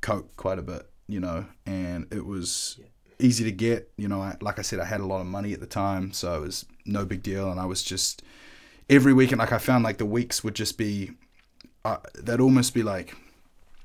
coke 0.00 0.36
quite 0.36 0.58
a 0.58 0.62
bit, 0.62 0.88
you 1.08 1.20
know, 1.20 1.46
and 1.66 2.06
it 2.10 2.26
was 2.26 2.78
easy 3.18 3.44
to 3.44 3.52
get, 3.52 3.90
you 3.96 4.08
know. 4.08 4.20
I, 4.20 4.36
like 4.40 4.58
I 4.58 4.62
said, 4.62 4.80
I 4.80 4.84
had 4.84 5.00
a 5.00 5.06
lot 5.06 5.20
of 5.20 5.26
money 5.26 5.52
at 5.52 5.60
the 5.60 5.66
time, 5.66 6.12
so 6.12 6.36
it 6.36 6.40
was 6.40 6.66
no 6.84 7.04
big 7.04 7.22
deal, 7.22 7.50
and 7.50 7.60
I 7.60 7.64
was 7.64 7.82
just 7.82 8.22
every 8.92 9.12
weekend 9.12 9.38
like 9.38 9.52
I 9.52 9.58
found 9.58 9.84
like 9.84 9.98
the 9.98 10.06
weeks 10.06 10.44
would 10.44 10.54
just 10.54 10.76
be 10.78 11.12
uh, 11.84 11.96
they'd 12.22 12.40
almost 12.40 12.74
be 12.74 12.82
like 12.82 13.14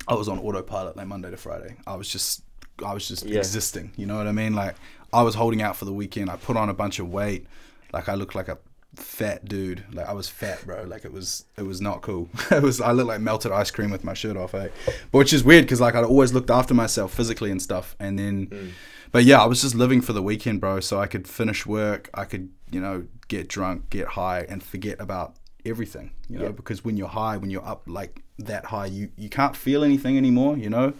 I 0.08 0.14
was 0.14 0.28
on 0.30 0.38
autopilot 0.40 0.96
like 0.96 1.08
Monday 1.08 1.32
to 1.32 1.38
Friday. 1.38 1.76
I 1.86 1.96
was 1.96 2.10
just 2.10 2.44
I 2.86 2.94
was 2.94 3.08
just 3.08 3.24
Yeah. 3.26 3.40
existing, 3.40 3.92
you 3.98 4.06
know 4.06 4.18
what 4.18 4.28
I 4.28 4.32
mean? 4.32 4.54
Like 4.54 4.76
I 5.12 5.22
was 5.24 5.36
holding 5.36 5.62
out 5.62 5.76
for 5.76 5.86
the 5.86 5.94
weekend. 5.94 6.30
I 6.30 6.36
put 6.36 6.56
on 6.58 6.70
a 6.70 6.74
bunch 6.74 7.00
of 7.00 7.10
weight, 7.10 7.48
like 7.94 8.08
I 8.10 8.14
looked 8.16 8.36
like 8.36 8.48
a 8.50 8.58
fat 8.96 9.46
dude. 9.46 9.84
Like 9.94 10.08
I 10.08 10.14
was 10.14 10.28
fat, 10.30 10.64
bro. 10.66 10.84
Like 10.84 11.04
it 11.06 11.12
was 11.12 11.46
it 11.58 11.64
was 11.64 11.82
not 11.82 12.02
cool. 12.02 12.30
it 12.52 12.62
was 12.62 12.80
I 12.82 12.92
looked 12.92 13.08
like 13.10 13.22
melted 13.22 13.52
ice 13.52 13.72
cream 13.72 13.90
with 13.90 14.04
my 14.04 14.14
shirt 14.14 14.38
off, 14.38 14.54
eh? 14.54 14.70
But 15.12 15.18
which 15.20 15.34
is 15.34 15.44
weird 15.44 15.66
because 15.66 15.82
like 15.82 15.96
I'd 15.96 16.04
always 16.06 16.34
looked 16.34 16.52
after 16.52 16.74
myself 16.74 17.14
physically 17.14 17.52
and 17.52 17.62
stuff, 17.62 17.96
and 18.00 18.18
then. 18.20 18.74
But 19.12 19.24
yeah, 19.24 19.42
I 19.42 19.46
was 19.46 19.62
just 19.62 19.74
living 19.74 20.02
for 20.02 20.12
the 20.14 20.22
weekend, 20.22 20.60
bro. 20.60 20.82
So 20.82 21.00
I 21.00 21.08
could 21.08 21.28
finish 21.30 21.66
work, 21.66 22.10
I 22.14 22.26
could, 22.26 22.50
you 22.72 22.82
know, 22.82 23.06
get 23.28 23.48
drunk, 23.48 23.90
get 23.90 24.10
high, 24.10 24.42
and 24.48 24.64
forget 24.64 25.00
about 25.00 25.36
everything, 25.66 26.12
you 26.30 26.38
know. 26.38 26.46
Yeah. 26.46 26.52
Because 26.52 26.84
when 26.84 26.98
you're 26.98 27.08
high, 27.08 27.38
when 27.38 27.50
you're 27.50 27.66
up 27.66 27.84
like 27.88 28.24
that 28.40 28.66
high, 28.66 28.88
you 28.88 29.10
you 29.18 29.30
can't 29.30 29.56
feel 29.56 29.84
anything 29.84 30.18
anymore, 30.18 30.58
you 30.58 30.70
know. 30.70 30.94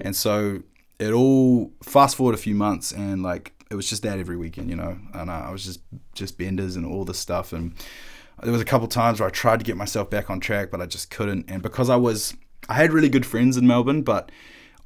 And 0.00 0.16
so 0.16 0.62
it 0.98 1.12
all 1.12 1.72
fast 1.82 2.16
forward 2.16 2.34
a 2.34 2.38
few 2.38 2.54
months, 2.54 2.92
and 2.92 3.22
like 3.22 3.52
it 3.70 3.74
was 3.74 3.88
just 3.88 4.02
that 4.02 4.18
every 4.18 4.36
weekend, 4.36 4.70
you 4.70 4.76
know. 4.76 4.98
And 5.12 5.30
uh, 5.30 5.44
I 5.48 5.50
was 5.50 5.64
just 5.64 5.80
just 6.14 6.38
benders 6.38 6.76
and 6.76 6.86
all 6.86 7.04
this 7.04 7.18
stuff, 7.18 7.52
and 7.52 7.74
there 8.42 8.52
was 8.52 8.62
a 8.62 8.66
couple 8.66 8.88
times 8.88 9.20
where 9.20 9.28
I 9.28 9.30
tried 9.32 9.60
to 9.60 9.64
get 9.64 9.76
myself 9.76 10.10
back 10.10 10.30
on 10.30 10.40
track, 10.40 10.70
but 10.70 10.80
I 10.80 10.86
just 10.86 11.10
couldn't. 11.10 11.50
And 11.50 11.62
because 11.62 11.88
I 11.88 11.96
was, 11.96 12.34
I 12.68 12.74
had 12.74 12.92
really 12.92 13.08
good 13.08 13.26
friends 13.26 13.56
in 13.56 13.66
Melbourne, 13.66 14.02
but 14.02 14.30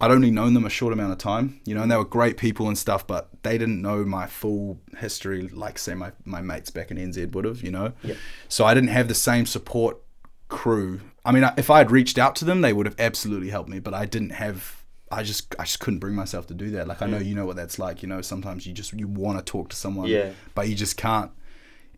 I'd 0.00 0.11
only 0.12 0.30
known 0.30 0.54
them 0.54 0.64
a 0.64 0.70
short 0.70 0.92
amount 0.92 1.12
of 1.12 1.18
time, 1.18 1.61
you 1.64 1.74
know, 1.74 1.82
and 1.82 1.90
they 1.90 1.96
were 1.96 2.04
great 2.04 2.37
people 2.37 2.68
and 2.68 2.78
stuff, 2.78 3.06
but 3.06 3.28
they 3.42 3.58
didn't 3.58 3.82
know 3.82 4.04
my 4.04 4.26
full 4.26 4.78
history 4.98 5.48
like, 5.48 5.76
say, 5.78 5.94
my, 5.94 6.12
my 6.24 6.40
mates 6.40 6.70
back 6.70 6.90
in 6.92 6.96
NZ 6.96 7.32
would 7.32 7.44
have, 7.44 7.62
you 7.62 7.70
know. 7.72 7.92
Yeah. 8.04 8.14
So 8.48 8.64
I 8.64 8.74
didn't 8.74 8.90
have 8.90 9.08
the 9.08 9.14
same 9.14 9.44
support 9.44 9.98
crew. 10.48 11.00
I 11.24 11.32
mean, 11.32 11.44
if 11.56 11.68
I 11.68 11.78
had 11.78 11.90
reached 11.90 12.16
out 12.16 12.37
to 12.37 12.44
them, 12.44 12.61
they 12.61 12.72
would 12.72 12.87
have 12.87 12.94
absolutely 12.98 13.50
helped 13.50 13.68
me, 13.68 13.80
but 13.80 13.92
I 13.94 14.06
didn't 14.06 14.30
have. 14.30 14.76
I 15.11 15.22
just 15.22 15.54
I 15.58 15.64
just 15.64 15.80
couldn't 15.80 16.00
bring 16.00 16.14
myself 16.14 16.46
to 16.48 16.54
do 16.54 16.70
that. 16.72 16.87
Like 16.87 17.00
I 17.00 17.06
know 17.06 17.16
you 17.18 17.34
know 17.34 17.46
what 17.46 17.56
that's 17.56 17.78
like. 17.78 18.02
You 18.02 18.08
know, 18.08 18.20
sometimes 18.20 18.66
you 18.66 18.74
just 18.74 18.92
you 18.92 19.08
want 19.08 19.38
to 19.38 19.44
talk 19.44 19.70
to 19.70 19.76
someone, 19.76 20.06
Yeah. 20.06 20.32
but 20.54 20.68
you 20.68 20.74
just 20.74 20.98
can't. 20.98 21.30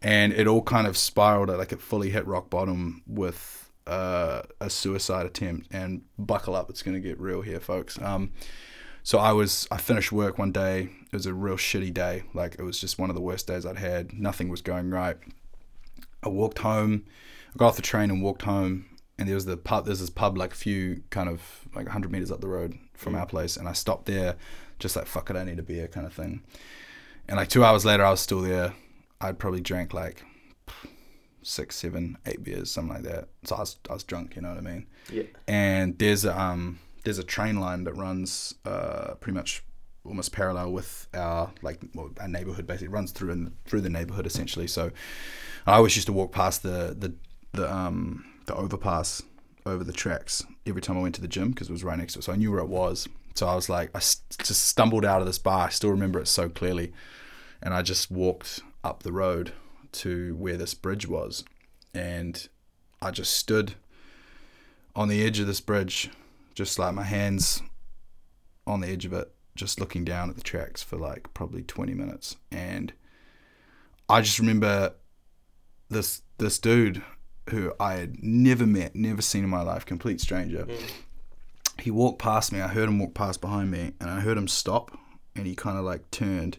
And 0.01 0.33
it 0.33 0.47
all 0.47 0.63
kind 0.63 0.87
of 0.87 0.97
spiraled. 0.97 1.49
Like 1.49 1.73
it 1.73 1.81
fully 1.81 2.11
hit 2.11 2.25
rock 2.27 2.51
bottom 2.51 3.03
with 3.09 3.60
uh, 3.87 4.43
a 4.61 4.71
suicide 4.71 5.27
attempt. 5.27 5.69
And 5.73 6.03
buckle 6.19 6.55
up, 6.55 6.71
it's 6.71 6.83
gonna 6.83 7.01
get 7.01 7.21
real 7.21 7.43
here, 7.43 7.61
folks. 7.61 8.01
Um, 8.01 8.33
so 9.03 9.19
I 9.19 9.33
was 9.33 9.67
I 9.71 9.79
finished 9.79 10.13
work 10.13 10.39
one 10.39 10.53
day. 10.53 10.91
It 11.11 11.17
was 11.17 11.27
a 11.27 11.35
real 11.35 11.57
shitty 11.57 11.93
day. 11.95 12.25
Like 12.35 12.57
it 12.59 12.63
was 12.63 12.79
just 12.79 12.99
one 12.99 13.11
of 13.11 13.17
the 13.17 13.23
worst 13.23 13.47
days 13.47 13.65
I'd 13.67 13.79
had. 13.79 14.13
Nothing 14.13 14.49
was 14.49 14.63
going 14.63 14.91
right. 14.91 15.17
I 16.23 16.29
walked 16.29 16.59
home. 16.59 17.05
I 17.55 17.59
got 17.59 17.69
off 17.69 17.77
the 17.77 17.83
train 17.83 18.11
and 18.11 18.23
walked 18.23 18.43
home. 18.43 18.87
And 19.19 19.29
there 19.29 19.35
was 19.35 19.45
the 19.45 19.57
pub. 19.57 19.85
There's 19.87 20.01
this 20.01 20.09
pub 20.11 20.39
like 20.39 20.53
a 20.53 20.57
few 20.57 21.03
kind 21.11 21.29
of 21.29 21.67
like 21.75 21.87
100 21.87 22.11
meters 22.11 22.31
up 22.31 22.41
the 22.41 22.49
road 22.49 22.79
from 22.95 23.15
Mm. 23.15 23.21
our 23.21 23.27
place, 23.27 23.57
and 23.57 23.69
I 23.69 23.73
stopped 23.73 24.07
there, 24.07 24.37
just 24.79 24.95
like 24.97 25.07
fuck 25.07 25.31
it, 25.31 25.37
I 25.37 25.45
need 25.45 25.59
a 25.59 25.63
beer 25.63 25.89
kind 25.89 26.07
of 26.07 26.13
thing. 26.13 26.43
And 27.29 27.37
like 27.39 27.49
two 27.49 27.65
hours 27.65 27.85
later, 27.85 28.05
I 28.05 28.11
was 28.11 28.21
still 28.21 28.41
there. 28.43 28.75
I'd 29.21 29.39
probably 29.39 29.61
drank 29.61 29.93
like 29.95 30.23
six, 31.43 31.77
seven, 31.77 32.17
eight 32.27 32.43
beers, 32.45 32.71
something 32.71 32.95
like 32.95 33.05
that. 33.05 33.29
So 33.45 33.57
I 33.57 33.61
was 33.61 33.77
I 33.89 33.93
was 33.95 34.05
drunk, 34.05 34.37
you 34.37 34.43
know 34.43 34.49
what 34.51 34.59
I 34.59 34.63
mean? 34.63 34.87
Yeah. 35.13 35.25
and 35.49 35.99
there's 35.99 36.25
a 36.25 36.39
um 36.39 36.79
there's 37.05 37.19
a 37.19 37.25
train 37.25 37.59
line 37.61 37.85
that 37.85 37.95
runs 37.95 38.55
uh 38.65 39.15
pretty 39.21 39.37
much 39.37 39.65
almost 40.05 40.33
parallel 40.33 40.73
with 40.73 41.09
our 41.15 41.51
like 41.63 41.81
well, 41.95 42.11
our 42.21 42.29
neighborhood 42.29 42.67
basically 42.67 42.87
it 42.89 42.91
runs 42.91 43.11
through 43.13 43.31
in, 43.33 43.53
through 43.67 43.81
the 43.83 43.91
neighborhood 43.91 44.27
essentially 44.27 44.67
so 44.67 44.91
I 45.67 45.75
always 45.75 45.95
used 45.97 46.07
to 46.07 46.13
walk 46.13 46.33
past 46.33 46.63
the 46.63 46.97
the 46.99 47.15
the 47.53 47.73
um 47.73 48.25
the 48.47 48.55
overpass 48.55 49.23
over 49.67 49.85
the 49.85 49.93
tracks 49.93 50.43
every 50.67 50.81
time 50.81 50.97
I 50.97 51.01
went 51.03 51.15
to 51.17 51.21
the 51.21 51.29
gym 51.29 51.51
because 51.51 51.69
it 51.69 51.73
was 51.73 51.85
right 51.85 51.99
next 51.99 52.15
to 52.15 52.21
it 52.21 52.23
so 52.23 52.33
I 52.33 52.37
knew 52.37 52.51
where 52.51 52.61
it 52.61 52.69
was 52.69 53.09
so 53.35 53.47
I 53.47 53.55
was 53.55 53.69
like 53.69 53.91
I 53.95 53.99
s- 53.99 54.23
just 54.43 54.67
stumbled 54.67 55.05
out 55.05 55.21
of 55.21 55.27
this 55.27 55.39
bar 55.39 55.67
I 55.67 55.71
still 55.71 55.91
remember 55.91 56.19
it 56.21 56.29
so 56.29 56.49
clearly 56.49 56.93
and 57.63 57.75
I 57.75 57.83
just 57.83 58.11
walked 58.11 58.61
up 58.83 59.03
the 59.03 59.13
road 59.13 59.53
to 59.93 60.35
where 60.37 60.57
this 60.57 60.75
bridge 60.75 61.07
was 61.07 61.45
and 61.95 62.49
I 63.03 63.11
just 63.11 63.37
stood 63.37 63.75
on 64.95 65.09
the 65.09 65.25
edge 65.25 65.41
of 65.41 65.47
this 65.47 65.61
bridge, 65.61 66.11
just 66.55 66.79
like 66.79 66.95
my 66.95 67.05
hands 67.05 67.63
on 68.67 68.81
the 68.81 68.89
edge 68.89 69.05
of 69.05 69.13
it, 69.13 69.33
just 69.55 69.81
looking 69.81 70.05
down 70.05 70.31
at 70.31 70.37
the 70.37 70.43
tracks 70.43 70.83
for 70.83 70.97
like 70.97 71.33
probably 71.35 71.63
20 71.63 71.95
minutes. 71.95 72.37
And 72.51 72.93
I 74.09 74.21
just 74.21 74.39
remember 74.39 74.95
this 75.89 76.23
this 76.39 76.59
dude 76.59 77.03
who 77.51 77.73
I 77.81 77.95
had 77.95 78.23
never 78.23 78.67
met, 78.67 78.95
never 78.95 79.23
seen 79.23 79.45
in 79.45 79.51
my 79.51 79.63
life, 79.63 79.85
complete 79.85 80.21
stranger. 80.21 80.67
Mm. 80.67 80.91
He 81.81 81.91
walked 81.91 82.21
past 82.21 82.53
me. 82.53 82.61
I 82.61 82.69
heard 82.69 82.89
him 82.89 82.99
walk 82.99 83.15
past 83.15 83.41
behind 83.41 83.71
me, 83.71 83.95
and 84.01 84.11
I 84.11 84.21
heard 84.21 84.37
him 84.37 84.49
stop, 84.49 84.97
and 85.35 85.47
he 85.47 85.55
kind 85.55 85.79
of 85.79 85.85
like 85.85 86.11
turned, 86.11 86.59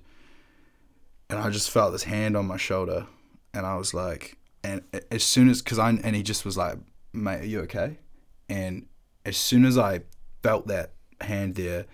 and 1.30 1.40
I 1.40 1.50
just 1.50 1.70
felt 1.70 1.92
this 1.92 2.04
hand 2.04 2.36
on 2.36 2.48
my 2.48 2.58
shoulder, 2.58 3.06
and 3.54 3.66
I 3.66 3.76
was 3.76 3.94
like, 3.94 4.38
and 4.64 4.82
as 5.12 5.24
soon 5.24 5.50
as, 5.50 5.62
cause 5.62 5.80
I, 5.80 5.90
and 5.90 6.16
he 6.16 6.24
just 6.24 6.46
was 6.46 6.58
like, 6.58 6.78
mate, 7.14 7.42
are 7.42 7.46
you 7.46 7.60
okay? 7.62 7.98
And 8.50 8.86
as 9.26 9.38
soon 9.38 9.66
as 9.66 9.78
I 9.78 10.02
felt 10.44 10.68
that 10.68 10.92
hand 11.22 11.56
there, 11.56 11.86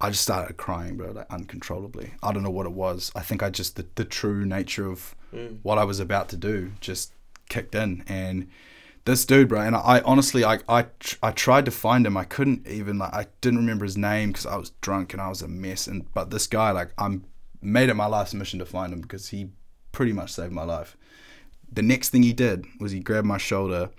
I 0.00 0.10
just 0.10 0.22
started 0.22 0.56
crying, 0.56 0.96
bro, 0.96 1.12
like 1.12 1.30
uncontrollably. 1.30 2.14
I 2.22 2.32
don't 2.32 2.42
know 2.42 2.50
what 2.50 2.66
it 2.66 2.72
was. 2.72 3.12
I 3.14 3.20
think 3.20 3.42
I 3.42 3.50
just 3.50 3.76
the, 3.76 3.86
the 3.94 4.04
true 4.04 4.44
nature 4.44 4.88
of 4.90 5.14
Mm. 5.32 5.60
what 5.62 5.78
I 5.78 5.84
was 5.84 5.98
about 5.98 6.28
to 6.28 6.36
do 6.36 6.72
just 6.80 7.14
kicked 7.48 7.74
in, 7.74 8.04
and 8.06 8.48
this 9.06 9.24
dude, 9.24 9.48
bro, 9.48 9.62
and 9.62 9.74
I, 9.74 10.02
honestly, 10.04 10.44
I, 10.44 10.58
I, 10.68 10.82
tr- 11.00 11.16
I 11.22 11.30
tried 11.30 11.64
to 11.64 11.70
find 11.70 12.06
him. 12.06 12.18
I 12.18 12.24
couldn't 12.24 12.66
even, 12.68 12.98
like, 12.98 13.14
I 13.14 13.28
didn't 13.40 13.60
remember 13.60 13.86
his 13.86 13.96
name 13.96 14.28
because 14.32 14.44
I 14.44 14.56
was 14.56 14.72
drunk 14.82 15.14
and 15.14 15.22
I 15.22 15.30
was 15.30 15.40
a 15.40 15.48
mess. 15.48 15.86
And 15.86 16.04
but 16.12 16.28
this 16.28 16.46
guy, 16.46 16.70
like, 16.72 16.90
I'm 16.98 17.24
made 17.62 17.88
it 17.88 17.94
my 17.94 18.04
life's 18.04 18.34
mission 18.34 18.58
to 18.58 18.66
find 18.66 18.92
him 18.92 19.00
because 19.00 19.28
he 19.28 19.48
pretty 19.92 20.12
much 20.12 20.32
saved 20.32 20.52
my 20.52 20.64
life. 20.64 20.96
The 21.70 21.82
next 21.82 22.10
thing 22.10 22.22
he 22.22 22.32
did 22.32 22.66
was 22.80 22.92
he 22.92 23.00
grabbed 23.00 23.26
my 23.26 23.38
shoulder 23.38 23.90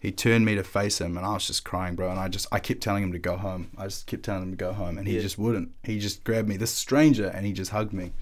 he 0.00 0.12
turned 0.12 0.44
me 0.44 0.54
to 0.54 0.62
face 0.62 1.00
him 1.00 1.16
and 1.16 1.26
I 1.26 1.32
was 1.34 1.46
just 1.46 1.64
crying, 1.64 1.96
bro. 1.96 2.10
And 2.10 2.20
I 2.20 2.28
just, 2.28 2.46
I 2.52 2.60
kept 2.60 2.80
telling 2.80 3.02
him 3.02 3.12
to 3.12 3.18
go 3.18 3.36
home. 3.36 3.70
I 3.76 3.84
just 3.84 4.06
kept 4.06 4.22
telling 4.22 4.44
him 4.44 4.50
to 4.52 4.56
go 4.56 4.72
home 4.72 4.96
and 4.96 5.08
he 5.08 5.16
Yeah. 5.16 5.22
just 5.22 5.38
wouldn't. 5.38 5.72
He 5.82 5.98
just 5.98 6.22
grabbed 6.22 6.48
me, 6.48 6.56
this 6.56 6.70
stranger, 6.70 7.26
and 7.26 7.44
he 7.44 7.52
just 7.52 7.72
hugged 7.72 7.92
me 7.92 8.12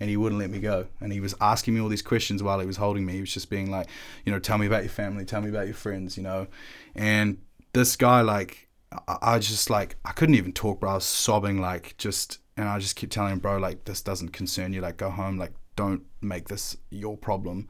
and 0.00 0.08
he 0.08 0.16
wouldn't 0.16 0.38
let 0.40 0.48
me 0.50 0.60
go. 0.60 0.86
And 1.00 1.12
he 1.12 1.20
was 1.20 1.34
asking 1.40 1.74
me 1.74 1.80
all 1.80 1.88
these 1.88 2.02
questions 2.02 2.42
while 2.42 2.58
he 2.58 2.66
was 2.66 2.78
holding 2.78 3.04
me. 3.04 3.14
He 3.14 3.20
was 3.20 3.34
just 3.34 3.50
being 3.50 3.70
like, 3.70 3.86
you 4.24 4.32
know, 4.32 4.38
tell 4.38 4.56
me 4.56 4.66
about 4.66 4.82
your 4.82 4.90
family, 4.90 5.26
tell 5.26 5.42
me 5.42 5.50
about 5.50 5.66
your 5.66 5.74
friends, 5.74 6.16
you 6.16 6.22
know. 6.22 6.46
And 6.94 7.38
this 7.74 7.96
guy, 7.96 8.22
like, 8.22 8.68
I, 9.06 9.18
I 9.20 9.38
just, 9.38 9.68
like, 9.68 9.96
I 10.06 10.12
couldn't 10.12 10.36
even 10.36 10.52
talk, 10.52 10.80
bro. 10.80 10.92
I 10.92 10.94
was 10.94 11.04
sobbing, 11.04 11.60
like, 11.60 11.96
just, 11.98 12.38
and 12.56 12.66
I 12.66 12.78
just 12.78 12.96
kept 12.96 13.12
telling 13.12 13.32
him, 13.34 13.38
bro, 13.40 13.58
like, 13.58 13.84
this 13.84 14.00
doesn't 14.00 14.30
concern 14.30 14.72
you. 14.72 14.80
Like, 14.80 14.96
go 14.96 15.10
home. 15.10 15.36
Like, 15.36 15.52
don't 15.76 16.02
make 16.20 16.48
this 16.48 16.76
your 16.90 17.16
problem. 17.16 17.68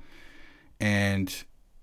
And 0.80 1.34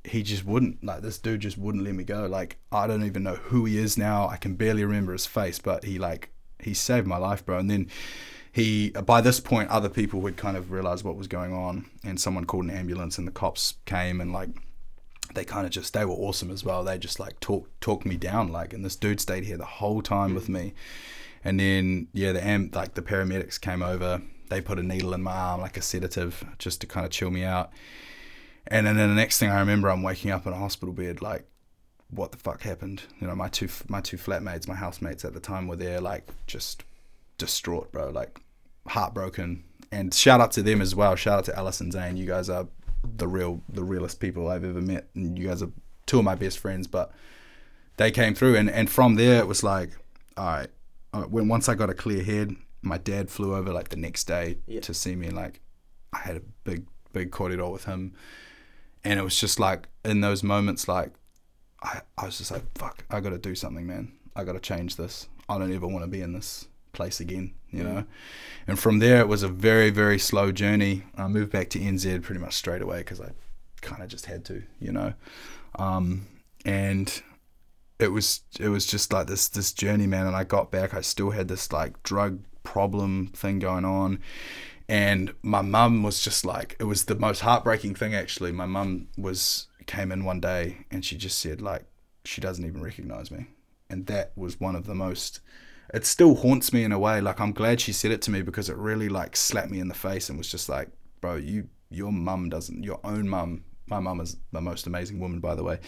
he 0.04 0.22
just 0.22 0.46
wouldn't 0.46 0.84
like 0.84 1.02
this 1.02 1.18
dude 1.18 1.42
just 1.42 1.58
wouldn't 1.58 1.84
let 1.84 1.94
me 1.94 2.04
go. 2.04 2.26
Like 2.26 2.58
i 2.72 2.88
don't 2.88 3.06
even 3.06 3.24
know 3.24 3.36
who 3.36 3.66
he 3.66 3.78
is 3.78 3.98
now. 3.98 4.28
I 4.28 4.38
can 4.38 4.56
barely 4.56 4.84
remember 4.84 5.14
his 5.14 5.26
face 5.26 5.60
but 5.60 5.84
he 5.86 5.98
like 5.98 6.32
he 6.60 6.74
saved 6.74 7.08
my 7.08 7.18
life 7.18 7.46
bro. 7.46 7.58
And 7.58 7.70
then 7.70 7.90
he 8.52 8.90
by 8.90 9.22
this 9.22 9.40
point 9.40 9.70
other 9.70 9.90
people 9.90 10.20
would 10.22 10.38
kind 10.38 10.58
of 10.58 10.72
realize 10.72 11.04
what 11.04 11.16
was 11.16 11.28
going 11.28 11.54
on. 11.54 11.90
And 12.04 12.20
someone 12.20 12.46
called 12.46 12.66
an 12.66 12.72
ambulance 12.72 13.18
and 13.18 13.28
the 13.28 13.32
cops 13.32 13.76
came 13.86 14.20
and 14.20 14.34
like 14.34 14.50
they 15.34 15.46
kind 15.46 15.66
of 15.66 15.72
just 15.72 15.94
they 15.94 16.06
were 16.06 16.14
awesome 16.14 16.52
as 16.52 16.64
well. 16.64 16.84
They 16.84 16.98
just 16.98 17.20
like 17.20 17.40
talk 17.40 17.70
talked 17.80 18.06
me 18.06 18.18
down 18.18 18.52
like 18.52 18.74
and 18.74 18.84
this 18.84 18.96
dude 18.96 19.22
stayed 19.22 19.46
here 19.46 19.58
the 19.58 19.66
whole 19.66 20.02
time 20.02 20.36
with 20.36 20.48
hmm. 20.48 20.54
me. 20.54 20.74
And 21.46 21.60
then 21.60 22.08
yeah 22.14 22.34
the 22.34 22.46
am 22.46 22.72
like 22.74 22.96
the 22.96 23.02
paramedics 23.02 23.60
came 23.60 23.82
over 23.82 24.22
they 24.54 24.62
put 24.62 24.80
a 24.80 24.84
needle 24.84 25.14
in 25.14 25.22
my 25.22 25.34
arm 25.34 25.60
like 25.62 25.76
a 25.78 25.82
sedative 25.82 26.46
just 26.60 26.80
to 26.82 26.88
kind 26.88 27.06
of 27.06 27.12
chill 27.12 27.32
me 27.32 27.44
out 27.44 27.72
and 28.68 28.88
then 28.88 28.96
the 28.96 29.08
next 29.08 29.40
thing 29.40 29.50
I 29.50 29.60
remember, 29.60 29.90
I'm 29.90 30.04
waking 30.04 30.32
up 30.32 30.48
in 30.48 30.54
a 30.54 30.58
hospital 30.58 30.94
bed, 30.94 31.22
like, 31.22 31.46
what 32.10 32.32
the 32.32 32.38
fuck 32.38 32.62
happened? 32.62 33.02
You 33.20 33.28
know, 33.28 33.36
my 33.36 33.50
two 33.50 33.68
my 33.90 34.00
two 34.00 34.18
flatmates, 34.18 34.68
my 34.68 34.76
housemates 34.76 35.26
at 35.26 35.34
the 35.34 35.40
time, 35.42 35.68
were 35.68 35.76
there, 35.76 36.00
like, 36.00 36.30
just 36.48 36.84
distraught, 37.38 37.92
bro, 37.92 38.10
like, 38.10 38.40
heartbroken. 38.88 39.66
And 39.92 40.14
shout 40.14 40.40
out 40.40 40.52
to 40.54 40.64
them 40.64 40.82
as 40.82 40.96
well. 40.96 41.16
Shout 41.16 41.40
out 41.40 41.46
to 41.46 41.58
Alice 41.58 41.82
and 41.82 41.92
Zane. 41.92 42.16
You 42.16 42.26
guys 42.26 42.50
are 42.50 42.68
the 43.04 43.28
real, 43.28 43.62
the 43.68 43.84
realest 43.84 44.22
people 44.22 44.48
I've 44.48 44.64
ever 44.64 44.82
met, 44.82 45.08
and 45.14 45.38
you 45.38 45.48
guys 45.48 45.62
are 45.62 45.72
two 46.06 46.20
of 46.20 46.24
my 46.24 46.36
best 46.36 46.58
friends. 46.60 46.88
But 46.88 47.12
they 47.98 48.12
came 48.12 48.34
through, 48.34 48.56
and 48.56 48.70
and 48.70 48.90
from 48.90 49.16
there 49.16 49.40
it 49.40 49.48
was 49.48 49.62
like, 49.62 49.92
all 50.38 50.46
right. 50.46 50.70
uh, 51.14 51.24
When 51.24 51.50
once 51.50 51.68
I 51.68 51.76
got 51.76 51.90
a 51.90 51.94
clear 51.94 52.24
head, 52.24 52.56
my 52.84 52.98
dad 53.00 53.30
flew 53.32 53.56
over 53.56 53.72
like 53.74 53.90
the 53.90 53.96
next 53.98 54.26
day 54.26 54.58
Yeah. 54.68 54.82
to 54.82 54.94
see 54.94 55.16
me, 55.16 55.30
like, 55.32 55.62
I 56.12 56.20
had 56.20 56.36
a 56.36 56.42
big 56.64 56.86
big 57.14 57.32
korero 57.32 57.72
with 57.72 57.86
him. 57.86 58.14
And 59.04 59.20
it 59.20 59.24
was 59.24 59.40
just 59.40 59.60
like 59.60 59.88
in 60.06 60.22
those 60.22 60.44
moments 60.44 60.88
like 60.88 61.12
I, 61.82 62.02
I 62.18 62.26
was 62.26 62.38
just 62.38 62.52
like 62.52 62.64
fuck 62.78 63.04
i 63.10 63.20
gotta 63.20 63.38
do 63.38 63.56
something 63.56 63.86
man. 63.88 64.12
I 64.36 64.44
gotta 64.44 64.60
change 64.60 64.96
this. 64.96 65.28
I 65.50 65.58
don't 65.58 65.74
ever 65.74 65.88
want 65.88 66.04
to 66.04 66.10
be 66.10 66.22
in 66.22 66.34
this 66.34 66.68
place 66.92 67.20
again 67.20 67.54
you 67.72 67.84
know? 67.84 68.06
And 68.68 68.78
from 68.80 69.00
there 69.00 69.20
it 69.20 69.28
was 69.28 69.44
a 69.44 69.48
very 69.48 69.90
very 69.90 70.20
slow 70.20 70.52
journey. 70.52 71.04
I 71.18 71.28
moved 71.28 71.52
back 71.52 71.70
to 71.72 71.80
nz 71.80 72.22
pretty 72.24 72.42
much 72.42 72.54
straight 72.56 72.82
away 72.82 73.00
because 73.00 73.20
i 73.22 73.30
kind 73.82 74.02
of 74.04 74.10
just 74.10 74.26
had 74.28 74.46
to 74.46 74.64
you 74.80 74.92
know? 74.92 75.14
Um, 75.80 76.28
and 76.66 77.22
it 78.00 78.10
was 78.12 78.42
it 78.60 78.70
was 78.70 78.86
just 78.86 79.12
like 79.14 79.28
this 79.28 79.50
this 79.50 79.72
journey 79.74 80.08
man. 80.08 80.26
And 80.28 80.36
i 80.36 80.44
got 80.44 80.72
back 80.72 80.94
i 80.94 81.02
still 81.02 81.32
had 81.32 81.48
this 81.48 81.72
like 81.72 82.02
drug 82.04 82.40
problem 82.64 83.28
thing 83.28 83.60
going 83.60 83.86
on. 83.86 84.20
And 84.90 85.34
my 85.42 85.62
mum 85.62 86.04
was 86.04 86.22
just 86.22 86.46
like 86.46 86.76
it 86.80 86.86
was 86.86 87.06
the 87.06 87.16
most 87.16 87.42
heartbreaking 87.42 87.96
thing 87.96 88.14
actually. 88.14 88.52
My 88.52 88.66
mum 88.66 89.08
was 89.18 89.68
came 89.86 90.12
in 90.12 90.24
one 90.24 90.40
day 90.40 90.86
and 90.92 91.04
she 91.04 91.18
just 91.18 91.40
said 91.40 91.62
like 91.62 91.84
she 92.26 92.42
doesn't 92.42 92.66
even 92.66 92.82
recognize 92.82 93.32
me. 93.32 93.48
And 93.90 94.08
that 94.08 94.32
was 94.36 94.60
one 94.60 94.76
of 94.76 94.86
the 94.86 94.96
most 94.96 95.40
it 95.94 96.06
still 96.06 96.36
haunts 96.36 96.74
me 96.74 96.84
in 96.84 96.92
a 96.92 97.00
way. 97.00 97.22
Like 97.22 97.40
i'm 97.40 97.54
glad 97.54 97.80
she 97.80 97.94
said 97.94 98.12
it 98.12 98.22
to 98.24 98.32
me 98.32 98.42
because 98.42 98.70
it 98.70 98.78
really 98.78 99.10
like 99.10 99.36
slapped 99.36 99.72
me 99.72 99.80
in 99.80 99.88
the 99.88 99.94
face 99.94 100.30
and 100.30 100.38
was 100.38 100.52
just 100.52 100.70
like 100.70 100.90
bro 101.22 101.36
you 101.36 101.70
your 101.90 102.12
mum 102.12 102.50
doesn't 102.50 102.84
your 102.84 103.00
own 103.04 103.30
mum 103.30 103.64
my 103.88 104.00
mum 104.00 104.20
is 104.20 104.38
the 104.52 104.62
most 104.62 104.88
amazing 104.88 105.20
woman 105.20 105.40
by 105.40 105.56
the 105.56 105.64
way. 105.64 105.80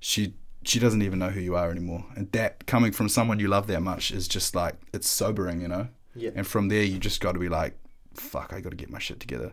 She 0.00 0.34
she 0.64 0.78
doesn't 0.78 1.02
even 1.02 1.18
know 1.18 1.30
who 1.30 1.40
you 1.40 1.56
are 1.56 1.70
anymore. 1.70 2.04
And 2.16 2.30
that 2.32 2.66
coming 2.66 2.92
from 2.92 3.08
someone 3.08 3.38
you 3.38 3.48
love 3.48 3.68
that 3.68 3.80
much 3.80 4.10
is 4.10 4.28
just 4.28 4.54
like 4.54 4.74
it's 4.92 5.08
sobering 5.08 5.60
you 5.60 5.68
know 5.68 5.88
Yeah. 6.14 6.30
and 6.34 6.46
from 6.46 6.68
there 6.68 6.82
you 6.82 6.98
just 6.98 7.20
got 7.20 7.32
to 7.32 7.38
be 7.38 7.48
like 7.48 7.76
fuck 8.14 8.52
i 8.52 8.60
got 8.60 8.70
to 8.70 8.76
get 8.76 8.90
my 8.90 8.98
shit 8.98 9.20
together. 9.20 9.52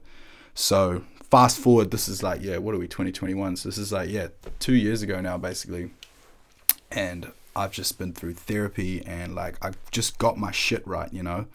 So 0.55 1.03
fast 1.29 1.57
forward 1.59 1.91
this 1.91 2.07
is 2.07 2.23
like 2.23 2.41
yeah 2.41 2.57
what 2.57 2.73
are 2.73 2.77
we 2.79 2.87
2021 2.87 3.57
so 3.57 3.69
this 3.69 3.77
is 3.77 3.91
like 3.91 4.09
yeah 4.09 4.27
two 4.59 4.75
years 4.75 5.01
ago 5.01 5.19
now 5.21 5.37
basically. 5.37 5.91
And 6.91 7.31
i've 7.55 7.71
just 7.71 7.97
been 7.97 8.13
through 8.13 8.33
therapy 8.33 9.05
and 9.05 9.33
like 9.35 9.63
i 9.63 9.71
just 9.91 10.17
got 10.17 10.37
my 10.37 10.51
shit 10.51 10.85
right 10.87 11.11
you 11.13 11.23
know? 11.23 11.45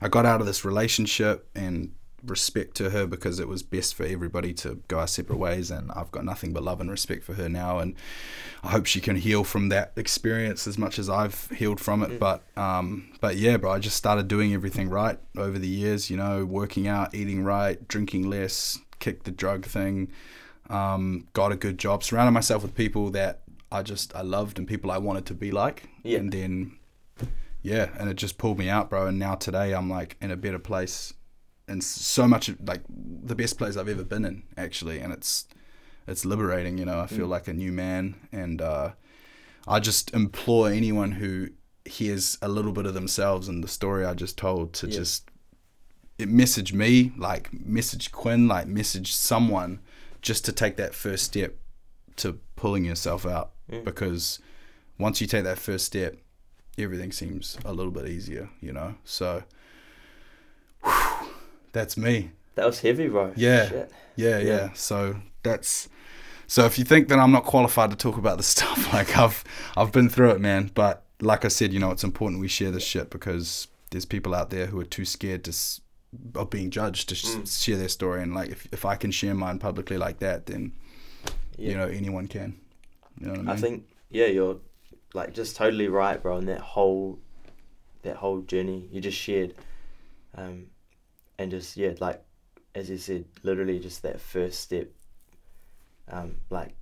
I 0.00 0.08
got 0.08 0.26
out 0.26 0.40
of 0.40 0.46
this 0.46 0.64
relationship 0.64 1.48
and 1.54 1.92
respect 2.24 2.74
to 2.76 2.90
her 2.90 3.06
because 3.06 3.38
it 3.38 3.48
was 3.48 3.62
best 3.62 3.94
for 3.94 4.04
everybody 4.04 4.52
to 4.52 4.80
go 4.88 4.98
our 4.98 5.06
separate 5.06 5.38
ways 5.38 5.70
and 5.70 5.90
I've 5.92 6.10
got 6.10 6.24
nothing 6.24 6.52
but 6.52 6.62
love 6.62 6.80
and 6.80 6.90
respect 6.90 7.24
for 7.24 7.34
her 7.34 7.48
now 7.48 7.78
and 7.78 7.94
I 8.64 8.70
hope 8.70 8.86
she 8.86 9.00
can 9.00 9.16
heal 9.16 9.44
from 9.44 9.68
that 9.68 9.92
experience 9.96 10.66
as 10.66 10.78
much 10.78 10.98
as 10.98 11.08
I've 11.08 11.48
healed 11.50 11.78
from 11.80 12.02
it. 12.02 12.18
But 12.18 12.42
um 12.56 13.08
but 13.20 13.36
yeah 13.36 13.58
bro 13.58 13.72
I 13.72 13.78
just 13.78 13.96
started 13.96 14.28
doing 14.28 14.54
everything 14.54 14.88
right 14.88 15.18
over 15.36 15.58
the 15.58 15.68
years 15.68 16.10
you 16.10 16.16
know 16.16 16.44
working 16.44 16.88
out 16.88 17.14
eating 17.14 17.44
right 17.44 17.86
drinking 17.86 18.28
less 18.28 18.78
kicked 18.98 19.24
the 19.24 19.30
drug 19.30 19.64
thing 19.64 20.10
um 20.70 21.28
got 21.32 21.52
a 21.52 21.56
good 21.56 21.78
job 21.78 22.02
surrounded 22.02 22.32
myself 22.32 22.62
with 22.62 22.74
people 22.74 23.10
that 23.10 23.42
I 23.70 23.82
just 23.82 24.14
I 24.16 24.22
loved 24.22 24.58
and 24.58 24.66
people 24.66 24.90
I 24.90 24.98
wanted 24.98 25.26
to 25.26 25.34
be 25.34 25.50
like. 25.50 25.88
Yeah. 26.02 26.18
and 26.18 26.32
then 26.32 26.76
yeah 27.62 27.90
and 27.98 28.08
it 28.08 28.14
just 28.14 28.38
pulled 28.38 28.58
me 28.58 28.68
out 28.68 28.88
bro 28.90 29.06
and 29.06 29.18
now 29.18 29.34
today 29.34 29.74
I'm 29.74 29.90
like 29.90 30.16
in 30.20 30.30
a 30.30 30.36
better 30.36 30.58
place 30.58 31.12
and 31.68 31.82
so 31.82 32.26
much 32.28 32.50
like 32.64 32.82
the 32.88 33.34
best 33.34 33.58
place 33.58 33.76
I've 33.76 33.88
ever 33.88 34.04
been 34.04 34.24
in 34.24 34.42
actually 34.56 35.00
and 35.00 35.12
it's 35.12 35.46
it's 36.06 36.24
liberating 36.24 36.78
you 36.78 36.84
know 36.84 37.00
I 37.00 37.06
feel 37.06 37.26
like 37.26 37.48
a 37.48 37.52
new 37.52 37.72
man 37.72 38.14
and 38.32 38.62
uh, 38.62 38.90
I 39.66 39.80
just 39.80 40.14
implore 40.14 40.68
anyone 40.70 41.12
who 41.12 41.48
hears 41.84 42.38
a 42.42 42.48
little 42.48 42.72
bit 42.72 42.86
of 42.86 42.94
themselves 42.94 43.48
in 43.48 43.60
the 43.60 43.68
story 43.68 44.04
I 44.04 44.14
just 44.14 44.36
told 44.38 44.72
to 44.74 44.86
Yeah. 44.86 44.96
just 44.98 45.30
it 46.18 46.28
message 46.30 46.72
me, 46.72 47.12
like 47.18 47.52
message 47.52 48.10
Quinn, 48.10 48.48
like 48.48 48.66
message 48.66 49.14
someone 49.14 49.80
just 50.22 50.44
to 50.46 50.52
take 50.52 50.76
that 50.78 50.94
first 50.94 51.24
step 51.24 51.54
to 52.16 52.38
pulling 52.56 52.84
yourself 52.84 53.26
out 53.26 53.50
Mm. 53.70 53.84
because 53.84 54.38
once 54.98 55.20
you 55.20 55.26
take 55.26 55.42
that 55.44 55.58
first 55.58 55.84
step, 55.84 56.16
everything 56.78 57.10
seems 57.12 57.58
a 57.64 57.72
little 57.72 57.90
bit 57.92 58.06
easier, 58.08 58.48
you 58.60 58.72
know. 58.72 58.94
So 59.04 59.42
whew, 60.84 60.92
that's 61.76 61.96
me. 61.96 62.30
That 62.56 62.66
was 62.66 62.80
heavy, 62.80 63.08
bro. 63.08 63.32
Yeah. 63.36 63.70
Yeah, 63.72 63.84
yeah, 64.16 64.38
Yeah. 64.38 64.68
So 64.74 65.16
that's 65.42 65.88
so 66.48 66.64
if 66.64 66.78
you 66.78 66.84
think 66.84 67.08
that 67.08 67.18
I'm 67.18 67.32
not 67.32 67.44
qualified 67.44 67.90
to 67.90 67.96
talk 67.96 68.16
about 68.16 68.36
this 68.38 68.46
stuff, 68.56 68.92
like 68.92 69.16
I've 69.16 69.44
I've 69.76 69.92
been 69.92 70.08
through 70.08 70.30
it, 70.30 70.40
man. 70.40 70.70
But 70.74 71.02
like 71.20 71.44
I 71.44 71.48
said, 71.48 71.72
you 71.72 71.78
know, 71.80 71.90
it's 71.90 72.04
important 72.04 72.40
we 72.40 72.48
share 72.48 72.70
this 72.70 72.84
shit 72.84 73.10
because 73.10 73.68
there's 73.90 74.04
people 74.06 74.34
out 74.34 74.50
there 74.50 74.66
who 74.66 74.80
are 74.80 74.84
too 74.84 75.04
scared 75.04 75.44
to 75.44 75.52
of 76.34 76.48
being 76.50 76.70
judged 76.70 77.08
to 77.10 77.14
sh- 77.14 77.26
Mm. 77.26 77.62
share 77.64 77.76
their 77.76 77.88
story. 77.88 78.22
And 78.22 78.34
like 78.34 78.50
if 78.50 78.66
if 78.72 78.84
I 78.84 78.96
can 78.96 79.10
share 79.10 79.34
mine 79.34 79.58
publicly 79.58 79.98
like 79.98 80.18
that, 80.20 80.46
then 80.46 80.72
Yeah. 81.58 81.70
you 81.70 81.76
know 81.76 81.86
anyone 81.88 82.26
can. 82.28 82.58
You 83.20 83.26
know 83.26 83.32
what 83.32 83.38
I 83.40 83.42
mean? 83.42 83.50
I 83.50 83.56
think 83.56 83.84
yeah, 84.10 84.26
you're 84.26 84.58
like 85.14 85.34
just 85.34 85.56
totally 85.56 85.88
right, 85.88 86.22
bro. 86.22 86.36
And 86.38 86.48
that 86.48 86.60
whole 86.60 87.18
that 88.02 88.16
whole 88.16 88.40
journey 88.42 88.88
you 88.92 89.00
just 89.00 89.18
shared, 89.18 89.54
um, 90.34 90.66
and 91.38 91.50
just 91.50 91.76
yeah, 91.76 91.92
like 92.00 92.22
as 92.74 92.90
you 92.90 92.98
said, 92.98 93.24
literally 93.42 93.78
just 93.78 94.02
that 94.02 94.20
first 94.20 94.60
step. 94.60 94.88
Um, 96.10 96.36
like 96.50 96.74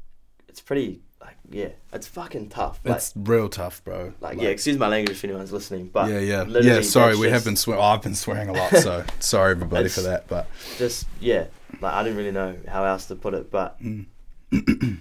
it's 0.48 0.60
pretty 0.60 1.00
like 1.20 1.36
yeah, 1.50 1.68
it's 1.92 2.06
fucking 2.06 2.48
tough. 2.50 2.80
Like 2.84 2.96
it's 2.96 3.12
real 3.16 3.48
tough, 3.48 3.82
bro. 3.84 4.12
like, 4.20 4.40
yeah, 4.40 4.48
excuse 4.50 4.76
my 4.76 4.88
language 4.88 5.16
if 5.16 5.24
anyone's 5.24 5.52
listening, 5.52 5.88
but 5.88 6.10
yeah, 6.10 6.18
yeah, 6.18 6.44
yeah. 6.60 6.80
Sorry, 6.82 7.16
we 7.16 7.30
have 7.30 7.44
been 7.44 7.56
swear. 7.56 7.78
Oh, 7.78 7.82
I've 7.82 8.02
been 8.02 8.14
swearing 8.14 8.48
a 8.48 8.52
lot, 8.52 8.76
so 8.76 9.04
sorry 9.20 9.52
everybody 9.52 9.88
for 9.88 10.02
that. 10.02 10.28
But 10.28 10.46
just 10.76 11.06
yeah, 11.20 11.46
like 11.80 11.94
I 11.94 12.02
didn't 12.02 12.18
really 12.18 12.32
know 12.32 12.56
how 12.68 12.84
else 12.84 13.06
to 13.06 13.16
put 13.16 13.32
it, 13.34 13.50
but 13.50 13.80
mm, 13.82 14.06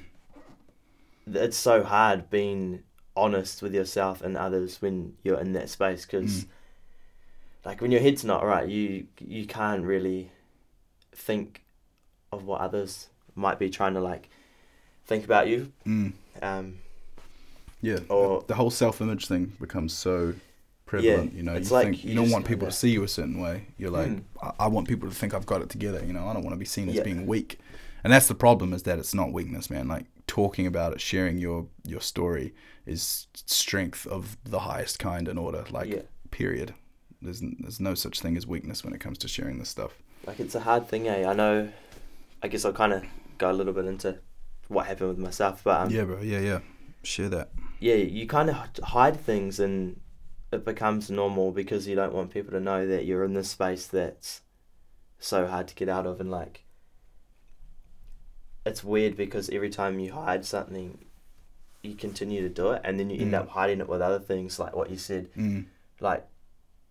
it's 1.27 1.57
so 1.57 1.83
hard 1.83 2.29
being 2.29 2.83
honest 3.15 3.61
with 3.61 3.73
yourself 3.75 4.21
and 4.21 4.35
others 4.37 4.81
when 4.81 5.13
you're 5.23 5.39
in 5.39 5.53
that 5.53 5.69
space 5.69 6.05
because 6.05 6.45
Mm. 6.45 6.47
Like 7.65 7.81
when 7.81 7.91
your 7.91 8.01
head's 8.01 8.23
not 8.23 8.43
right 8.45 8.67
you 8.67 9.07
you 9.19 9.45
can't 9.45 9.83
really 9.83 10.31
think 11.13 11.61
of 12.31 12.45
what 12.45 12.61
others 12.61 13.07
might 13.35 13.59
be 13.59 13.69
trying 13.69 13.93
to 13.93 13.99
like 14.01 14.29
think 15.05 15.23
about 15.25 15.47
you 15.47 15.71
mm, 15.85 16.11
um 16.41 16.77
yeah, 17.81 17.99
Or- 18.09 18.43
the 18.47 18.55
whole 18.55 18.69
self-image 18.71 19.27
thing 19.27 19.51
becomes 19.59 19.91
so 19.91 20.33
prevalent. 20.85 21.33
Yeah, 21.33 21.37
you 21.37 21.43
know, 21.43 21.53
it's 21.55 21.69
you 21.69 21.75
like 21.75 21.85
think 21.87 22.03
you 22.05 22.11
you 22.11 22.15
don't 22.15 22.31
want 22.31 22.45
people 22.45 22.65
to 22.65 22.71
see 22.71 22.89
you 22.91 23.03
a 23.03 23.09
certain 23.09 23.41
way. 23.41 23.65
You're 23.77 23.91
like, 23.91 24.07
Mm. 24.07 24.23
I, 24.41 24.51
I 24.59 24.67
want 24.67 24.87
people 24.87 25.09
to 25.09 25.13
think 25.13 25.33
I've 25.33 25.45
got 25.45 25.61
it 25.61 25.69
together. 25.69 26.01
You 26.05 26.13
know, 26.13 26.25
I 26.29 26.31
don't 26.33 26.43
want 26.43 26.53
to 26.53 26.59
be 26.59 26.63
seen 26.65 26.87
as 26.87 26.95
Yeah. 26.95 27.03
being 27.03 27.27
weak. 27.27 27.59
And 28.01 28.13
that's 28.13 28.27
the 28.29 28.35
problem 28.35 28.71
is 28.71 28.83
that 28.83 28.99
it's 28.99 29.13
not 29.13 29.33
weakness, 29.33 29.69
man. 29.69 29.89
Like 29.89 30.05
talking 30.27 30.65
about 30.65 30.93
it, 30.93 31.01
sharing 31.01 31.37
your 31.39 31.67
your 31.85 31.99
story 31.99 32.53
is 32.85 33.27
strength 33.45 34.07
of 34.07 34.37
the 34.45 34.59
highest 34.59 34.97
kind 34.99 35.27
and 35.27 35.37
order. 35.37 35.65
Like, 35.69 35.89
yeah 35.89 36.03
period. 36.31 36.73
There's 37.23 37.41
there's 37.59 37.79
no 37.79 37.93
such 37.95 38.19
thing 38.19 38.35
as 38.37 38.45
weakness 38.45 38.83
when 38.83 38.93
it 38.93 38.99
comes 38.99 39.17
to 39.19 39.27
sharing 39.27 39.57
this 39.59 39.69
stuff. 39.69 39.93
like 40.27 40.39
it's 40.39 40.55
a 40.55 40.59
hard 40.61 40.87
thing 40.87 41.07
eh 41.07 41.25
I 41.27 41.33
know 41.33 41.69
I 42.43 42.47
guess 42.49 42.65
I'll 42.65 42.73
kind 42.73 42.93
of 42.93 43.03
go 43.37 43.49
a 43.51 43.53
little 43.59 43.73
bit 43.73 43.85
into 43.85 44.19
what 44.67 44.85
happened 44.87 45.09
with 45.09 45.17
myself 45.17 45.61
but 45.63 45.81
um, 45.81 45.89
yeah, 45.89 46.03
bro. 46.03 46.21
Yeah, 46.21 46.39
yeah. 46.39 46.59
Share 47.03 47.29
that. 47.29 47.49
yeah, 47.79 47.95
you 47.95 48.25
kind 48.27 48.49
of 48.49 48.55
hide 48.83 49.19
things 49.19 49.59
and 49.59 49.99
it 50.51 50.63
becomes 50.63 51.09
normal 51.09 51.51
because 51.51 51.87
you 51.87 51.95
don't 51.95 52.13
want 52.13 52.31
people 52.31 52.51
to 52.51 52.59
know 52.59 52.87
that 52.87 53.05
you're 53.05 53.23
in 53.25 53.33
this 53.33 53.49
space 53.49 53.87
that's 53.87 54.41
so 55.19 55.47
hard 55.47 55.67
to 55.69 55.75
get 55.75 55.89
out 55.89 56.05
of 56.05 56.19
and 56.21 56.29
like 56.31 56.63
it's 58.65 58.83
weird 58.83 59.17
because 59.17 59.49
every 59.49 59.69
time 59.69 59.99
you 59.99 60.13
hide 60.13 60.45
something 60.45 60.97
you 61.81 61.95
continue 61.95 62.41
to 62.41 62.49
do 62.49 62.71
it 62.71 62.81
and 62.85 62.97
then 62.99 63.09
you 63.09 63.19
end 63.21 63.33
Mm. 63.33 63.39
up 63.41 63.49
hiding 63.49 63.81
it 63.81 63.89
with 63.89 64.01
other 64.01 64.19
things 64.19 64.57
like 64.59 64.75
what 64.75 64.89
you 64.89 64.97
said 64.97 65.29
Mm. 65.35 65.65
like 65.99 66.25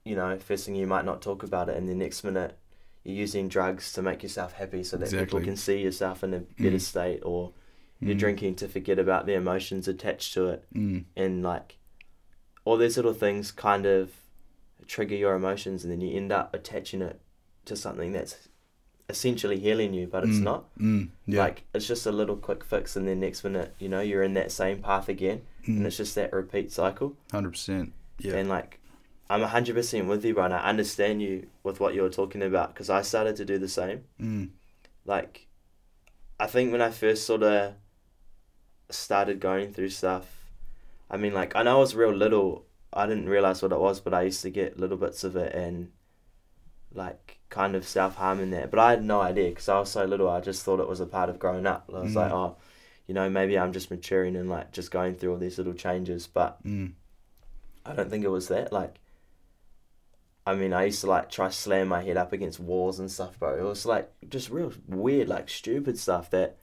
you 0.05 0.17
know 0.17 0.38
first 0.38 0.65
thing 0.67 0.75
you 0.75 0.87
might 0.87 1.05
not 1.05 1.23
talk 1.23 1.43
about 1.43 1.69
it 1.69 1.77
and 1.77 1.88
the 1.88 1.95
next 1.95 2.25
minute 2.25 2.59
you're 3.05 3.17
using 3.17 3.49
drugs 3.49 3.93
to 3.93 4.03
make 4.03 4.23
yourself 4.23 4.53
happy 4.55 4.83
so 4.85 4.97
that 4.97 5.11
people 5.11 5.41
can 5.41 5.57
see 5.57 5.81
yourself 5.81 6.23
in 6.25 6.35
a 6.35 6.38
better 6.41 6.77
Mm. 6.77 6.81
state 6.81 7.21
or 7.25 7.53
you're 8.01 8.15
Mm. 8.17 8.19
drinking 8.19 8.55
to 8.57 8.69
forget 8.69 8.99
about 8.99 9.27
the 9.27 9.35
emotions 9.35 9.87
attached 9.88 10.35
to 10.35 10.49
it 10.49 10.65
Mm. 10.75 11.05
and 11.17 11.43
like 11.43 11.79
all 12.65 12.77
these 12.77 12.97
little 12.97 13.12
things 13.15 13.51
kind 13.53 13.87
of 13.87 14.11
trigger 14.87 15.15
your 15.17 15.35
emotions 15.35 15.85
and 15.85 15.93
then 15.93 16.01
you 16.01 16.17
end 16.17 16.31
up 16.33 16.53
attaching 16.55 17.03
it 17.03 17.21
to 17.65 17.77
something 17.77 18.12
that's 18.12 18.49
essentially 19.09 19.59
healing 19.59 19.93
you 19.95 20.07
but 20.07 20.25
it's 20.25 20.38
Mm. 20.38 20.43
not 20.43 20.75
Mm. 20.79 21.09
Yeah. 21.27 21.41
like 21.41 21.65
it's 21.75 21.87
just 21.87 22.07
a 22.07 22.12
little 22.12 22.37
quick 22.37 22.65
fix 22.65 22.97
and 22.97 23.07
then 23.07 23.21
next 23.21 23.45
minute 23.45 23.75
you 23.79 23.88
know 23.88 24.01
you're 24.01 24.23
in 24.23 24.35
that 24.35 24.51
same 24.51 24.81
path 24.81 25.09
again 25.09 25.43
and 25.67 25.81
Mm. 25.81 25.87
it's 25.87 25.97
just 25.97 26.15
that 26.15 26.33
repeat 26.33 26.73
cycle 26.73 27.17
Hundred 27.31 27.51
percent. 27.51 27.93
Yeah. 28.19 28.37
and 28.37 28.49
like 28.49 28.79
i'm 29.33 29.42
100% 29.42 30.07
with 30.07 30.25
you 30.25 30.35
bro 30.35 30.45
and 30.45 30.55
i 30.55 30.62
understand 30.73 31.23
you 31.23 31.47
with 31.66 31.81
what 31.81 31.95
you're 31.95 32.09
talking 32.21 32.42
about 32.51 32.68
because 32.73 32.90
i 32.90 33.01
started 33.03 33.35
to 33.37 33.45
do 33.45 33.57
the 33.59 33.68
same 33.81 34.01
Mm. 34.21 34.51
like 35.05 35.47
I 36.45 36.47
think 36.49 36.73
when 36.73 36.83
I 36.83 36.90
first 36.90 37.25
sort 37.25 37.45
of 37.45 37.75
started 38.90 39.38
going 39.38 39.73
through 39.73 39.90
stuff, 39.90 40.27
I 41.09 41.16
mean, 41.16 41.33
like 41.35 41.55
I 41.55 41.62
know 41.62 41.77
I 41.77 41.81
was 41.81 41.95
real 41.95 42.12
little. 42.25 42.64
I 42.92 43.07
didn't 43.07 43.29
realize 43.29 43.62
what 43.62 43.71
it 43.71 43.79
was, 43.79 44.01
but 44.01 44.12
I 44.12 44.23
used 44.23 44.42
to 44.42 44.51
get 44.51 44.79
little 44.79 44.97
bits 44.97 45.23
of 45.23 45.37
it 45.37 45.55
and 45.55 45.92
like 46.92 47.38
kind 47.49 47.75
of 47.77 47.87
self 47.87 48.16
harm 48.16 48.40
in 48.40 48.51
that. 48.51 48.71
But 48.73 48.81
I 48.81 48.90
had 48.90 49.05
no 49.05 49.21
idea 49.21 49.51
because 49.51 49.68
I 49.68 49.79
was 49.79 49.90
so 49.90 50.05
little. 50.05 50.29
I 50.29 50.40
just 50.40 50.64
thought 50.64 50.81
it 50.81 50.88
was 50.88 51.01
a 51.01 51.07
part 51.07 51.31
of 51.31 51.38
growing 51.38 51.66
up. 51.66 51.88
I 51.95 52.01
was 52.01 52.12
Mm. 52.12 52.16
like, 52.16 52.33
oh, 52.33 52.57
you 53.07 53.14
know, 53.14 53.31
maybe 53.31 53.59
I'm 53.59 53.73
just 53.73 53.90
maturing 53.90 54.35
and 54.37 54.49
like 54.51 54.73
just 54.73 54.90
going 54.90 55.14
through 55.14 55.33
all 55.33 55.38
these 55.38 55.59
little 55.59 55.75
changes. 55.75 56.27
But 56.27 56.62
Mm. 56.64 56.92
I 57.87 57.95
don't 57.95 58.11
think 58.11 58.25
it 58.25 58.29
was 58.31 58.49
that. 58.49 58.73
Like, 58.73 58.97
I 60.47 60.55
mean, 60.55 60.73
I 60.73 60.85
used 60.87 61.01
to 61.03 61.07
like 61.07 61.31
try 61.31 61.51
slam 61.51 61.89
my 61.89 62.03
head 62.03 62.17
up 62.17 62.33
against 62.33 62.59
walls 62.59 62.99
and 62.99 63.11
stuff, 63.11 63.39
bro. 63.39 63.57
It 63.59 63.63
was 63.63 63.87
like 63.87 64.11
just 64.29 64.51
real 64.51 64.73
weird, 64.89 65.29
like 65.29 65.49
stupid 65.49 65.99
stuff 65.99 66.31
that 66.31 66.57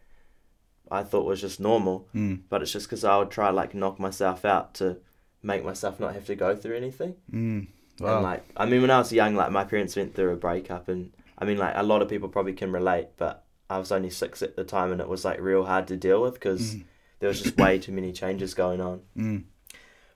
I 0.91 1.03
thought 1.03 1.25
was 1.25 1.39
just 1.41 1.59
normal. 1.59 2.07
Mm. 2.13 2.41
But 2.49 2.61
it's 2.61 2.73
just 2.73 2.87
because 2.87 3.03
I 3.05 3.17
would 3.17 3.31
try 3.31 3.49
like 3.51 3.73
knock 3.73 3.99
myself 3.99 4.43
out 4.43 4.73
to 4.75 4.97
make 5.41 5.63
myself 5.63 5.99
not 5.99 6.13
have 6.13 6.25
to 6.25 6.35
go 6.35 6.55
through 6.55 6.75
anything. 6.75 7.15
Mm. 7.31 7.67
Wow. 7.99 8.15
And 8.15 8.23
like, 8.23 8.43
I 8.57 8.65
mean, 8.65 8.81
when 8.81 8.91
I 8.91 8.97
was 8.99 9.11
young, 9.13 9.35
like 9.35 9.51
my 9.51 9.63
parents 9.63 9.95
went 9.95 10.13
through 10.15 10.31
a 10.33 10.37
breakup, 10.37 10.89
and 10.89 11.11
I 11.37 11.45
mean, 11.45 11.57
like 11.57 11.73
a 11.75 11.83
lot 11.83 12.01
of 12.01 12.09
people 12.09 12.27
probably 12.27 12.53
can 12.53 12.71
relate, 12.71 13.09
but 13.17 13.45
I 13.69 13.77
was 13.77 13.91
only 13.91 14.09
six 14.09 14.41
at 14.41 14.55
the 14.57 14.63
time, 14.65 14.91
and 14.91 14.99
it 14.99 15.07
was 15.07 15.23
like 15.23 15.39
real 15.39 15.63
hard 15.65 15.87
to 15.87 15.95
deal 15.97 16.21
with 16.21 16.33
because 16.33 16.75
Mm. 16.75 16.83
there 17.19 17.29
was 17.29 17.41
just 17.41 17.57
way 17.57 17.79
too 17.79 17.91
many 17.93 18.11
changes 18.11 18.53
going 18.53 18.81
on. 18.81 19.01
Mm. 19.17 19.43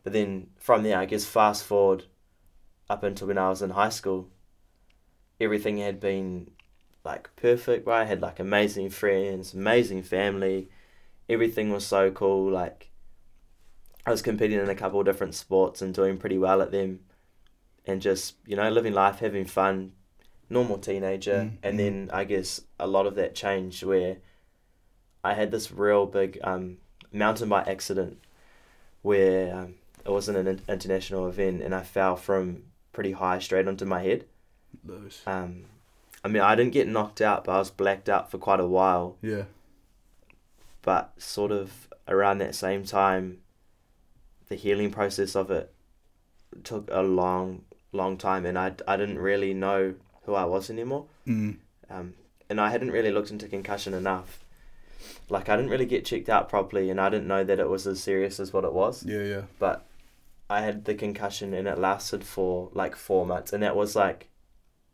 But 0.03 0.11
then 0.11 0.47
from 0.57 0.83
there, 0.83 0.97
I 0.97 1.05
guess 1.05 1.23
fast 1.23 1.63
forward 1.63 2.03
up 2.93 3.03
until 3.03 3.27
when 3.27 3.39
I 3.39 3.49
was 3.49 3.61
in 3.63 3.71
high 3.71 3.89
school, 3.89 4.29
everything 5.41 5.77
had 5.77 5.99
been 5.99 6.51
like 7.03 7.35
perfect, 7.35 7.87
right? 7.87 8.01
I 8.01 8.05
had 8.05 8.21
like 8.21 8.39
amazing 8.39 8.91
friends, 8.91 9.53
amazing 9.53 10.03
family. 10.03 10.69
Everything 11.27 11.71
was 11.71 11.85
so 11.85 12.11
cool. 12.11 12.51
Like 12.51 12.91
I 14.05 14.11
was 14.11 14.21
competing 14.21 14.59
in 14.59 14.69
a 14.69 14.75
couple 14.75 14.99
of 14.99 15.05
different 15.07 15.33
sports 15.33 15.81
and 15.81 15.93
doing 15.93 16.17
pretty 16.17 16.37
well 16.37 16.61
at 16.61 16.71
them 16.71 16.99
and 17.85 17.99
just, 17.99 18.35
you 18.45 18.55
know, 18.55 18.69
living 18.69 18.93
life, 18.93 19.19
having 19.19 19.45
fun, 19.45 19.93
normal 20.49 20.77
teenager. 20.77 21.49
Mm, 21.51 21.57
And 21.63 21.73
mm. 21.75 21.77
then 21.77 22.09
I 22.13 22.23
guess 22.25 22.61
a 22.79 22.87
lot 22.87 23.07
of 23.07 23.15
that 23.15 23.33
changed 23.33 23.83
where 23.83 24.17
I 25.23 25.33
had 25.33 25.49
this 25.51 25.71
real 25.71 26.05
big 26.05 26.39
um, 26.43 26.77
mountain 27.11 27.49
bike 27.49 27.67
accident 27.67 28.19
where 29.01 29.55
um, 29.55 29.75
it 30.05 30.11
wasn't 30.11 30.37
an 30.37 30.61
international 30.69 31.27
event 31.27 31.61
and 31.63 31.73
I 31.73 31.81
fell 31.81 32.15
from 32.15 32.63
pretty 32.93 33.11
high 33.11 33.39
straight 33.39 33.67
onto 33.67 33.85
my 33.85 34.01
head. 34.01 34.25
Those. 34.83 35.21
Um, 35.25 35.65
I 36.23 36.29
mean, 36.29 36.41
I 36.41 36.55
didn't 36.55 36.73
get 36.73 36.87
knocked 36.87 37.19
out, 37.19 37.43
but 37.43 37.51
I 37.51 37.59
was 37.59 37.69
blacked 37.69 38.07
out 38.07 38.31
for 38.31 38.37
quite 38.37 38.61
a 38.61 38.67
while. 38.67 39.17
Yeah. 39.21 39.43
But 40.81 41.13
sort 41.17 41.51
of 41.51 41.89
around 42.07 42.37
that 42.37 42.55
same 42.55 42.85
time, 42.85 43.39
the 44.47 44.55
healing 44.55 44.91
process 44.91 45.35
of 45.35 45.51
it 45.51 45.73
took 46.63 46.89
a 46.91 47.01
long, 47.01 47.63
long 47.91 48.17
time, 48.17 48.45
and 48.45 48.57
I, 48.57 48.73
I 48.87 48.95
didn't 48.95 49.19
really 49.19 49.53
know 49.53 49.95
who 50.23 50.33
I 50.33 50.45
was 50.45 50.69
anymore. 50.69 51.05
Mm. 51.27 51.57
Um, 51.89 52.13
and 52.49 52.61
I 52.61 52.69
hadn't 52.69 52.91
really 52.91 53.11
looked 53.11 53.31
into 53.31 53.47
concussion 53.47 53.93
enough. 53.93 54.43
Like, 55.29 55.49
I 55.49 55.55
didn't 55.55 55.71
really 55.71 55.85
get 55.85 56.05
checked 56.05 56.29
out 56.29 56.49
properly, 56.49 56.89
and 56.89 56.99
I 57.01 57.09
didn't 57.09 57.27
know 57.27 57.43
that 57.43 57.59
it 57.59 57.69
was 57.69 57.87
as 57.87 58.01
serious 58.01 58.39
as 58.39 58.53
what 58.53 58.63
it 58.63 58.73
was. 58.73 59.03
Yeah. 59.05 59.23
Yeah. 59.23 59.41
but 59.59 59.85
I 60.57 60.61
had 60.61 60.85
the 60.85 60.95
concussion 60.95 61.53
and 61.53 61.67
it 61.67 61.77
lasted 61.79 62.23
for 62.23 62.69
like 62.73 62.95
four 62.95 63.25
months, 63.25 63.53
and 63.53 63.61
that 63.63 63.75
was 63.75 63.95
like 63.95 64.29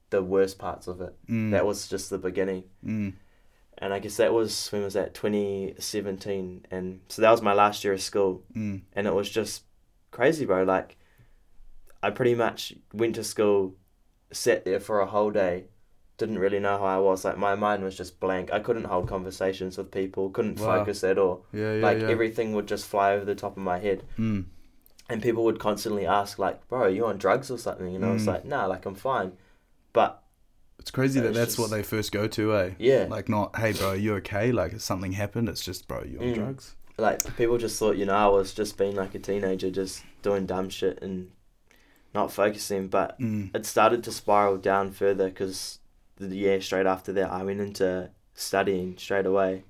the 0.10 0.24
worst 0.24 0.58
parts 0.58 0.88
of 0.88 1.02
it. 1.02 1.14
Mm. 1.30 1.52
That 1.52 1.66
was 1.66 1.88
just 1.88 2.10
the 2.10 2.18
beginning, 2.18 2.64
Mm. 2.86 3.14
and 3.78 3.94
I 3.94 4.00
guess 4.00 4.18
that 4.18 4.34
was 4.34 4.70
when 4.72 4.84
was 4.84 4.94
that 4.96 5.14
twenty 5.14 5.76
seventeen, 5.80 6.66
and 6.72 7.02
so 7.10 7.22
that 7.22 7.32
was 7.32 7.42
my 7.42 7.54
last 7.54 7.84
year 7.84 7.94
of 7.94 8.02
school, 8.02 8.44
Mm. 8.56 8.82
and 8.94 9.08
it 9.08 9.14
was 9.14 9.30
just 9.30 9.64
crazy, 10.12 10.46
bro. 10.46 10.64
Like 10.64 10.98
I 12.02 12.10
pretty 12.10 12.36
much 12.36 12.74
went 12.94 13.16
to 13.16 13.24
school, 13.24 13.76
sat 14.32 14.64
there 14.66 14.80
for 14.80 15.02
a 15.02 15.06
whole 15.06 15.32
day, 15.32 15.66
didn't 16.18 16.40
really 16.40 16.60
know 16.60 16.78
how 16.78 16.86
I 16.86 17.00
was. 17.00 17.26
Like 17.26 17.38
my 17.38 17.56
mind 17.56 17.84
was 17.84 17.96
just 17.98 18.20
blank. 18.20 18.52
I 18.52 18.60
couldn't 18.60 18.86
hold 18.86 19.08
conversations 19.10 19.78
with 19.78 19.92
people. 19.92 20.30
Couldn't 20.30 20.60
Wow. 20.60 20.80
focus 20.80 21.04
at 21.04 21.18
all. 21.18 21.46
Yeah, 21.54 21.74
yeah, 21.76 21.82
like 21.88 22.00
yeah. 22.00 22.08
everything 22.16 22.54
would 22.54 22.68
just 22.68 22.86
fly 22.88 23.14
over 23.16 23.26
the 23.26 23.36
top 23.36 23.58
of 23.58 23.64
my 23.64 23.80
head. 23.80 24.04
Mm. 24.18 24.46
And 25.10 25.22
people 25.24 25.44
would 25.46 25.60
constantly 25.60 26.06
ask, 26.06 26.38
like, 26.38 26.68
"Bro, 26.68 26.82
are 26.82 26.90
you 26.90 27.06
on 27.08 27.18
drugs 27.18 27.50
or 27.50 27.58
something?" 27.58 27.96
And 27.96 28.06
I 28.06 28.12
was 28.12 28.24
Mm. 28.26 28.28
like, 28.28 28.46
"Nah, 28.46 28.68
like 28.68 28.86
I'm 28.86 28.96
fine." 28.96 29.34
But 29.92 30.22
It's 30.78 30.92
crazy 30.92 31.20
that 31.20 31.34
that's 31.34 31.58
what 31.58 31.72
they 31.72 31.84
first 31.84 32.12
go 32.12 32.28
to, 32.28 32.56
eh? 32.56 32.72
yeah, 32.80 33.06
Like 33.10 33.28
not, 33.28 33.56
hey 33.58 33.74
bro, 33.74 33.94
you 33.94 34.16
okay? 34.16 34.52
Like 34.52 34.72
if 34.74 34.82
something 34.82 35.12
happened, 35.14 35.50
it's 35.50 35.62
just 35.66 35.88
bro, 35.88 36.04
you 36.04 36.20
on 36.20 36.28
Mm. 36.28 36.36
drugs. 36.36 36.76
like 36.98 37.36
people 37.38 37.58
just 37.58 37.80
thought, 37.80 37.96
you 37.98 38.06
know, 38.06 38.14
I 38.14 38.28
was 38.28 38.54
just 38.54 38.78
being 38.78 38.96
like 38.96 39.16
a 39.16 39.20
teenager, 39.20 39.72
just 39.72 40.04
doing 40.22 40.46
dumb 40.46 40.70
shit 40.70 41.02
and 41.02 41.32
not 42.14 42.32
focusing. 42.32 42.88
But 42.88 43.20
Mm. 43.20 43.50
it 43.56 43.66
started 43.66 44.04
to 44.04 44.12
spiral 44.12 44.58
down 44.58 44.92
further 44.92 45.30
because 45.30 45.80
the 46.18 46.36
year 46.36 46.62
straight 46.62 46.86
after 46.86 47.12
that, 47.14 47.32
I 47.32 47.44
went 47.44 47.62
into 47.62 48.10
studying 48.36 48.98
straight 48.98 49.26
away, 49.26 49.64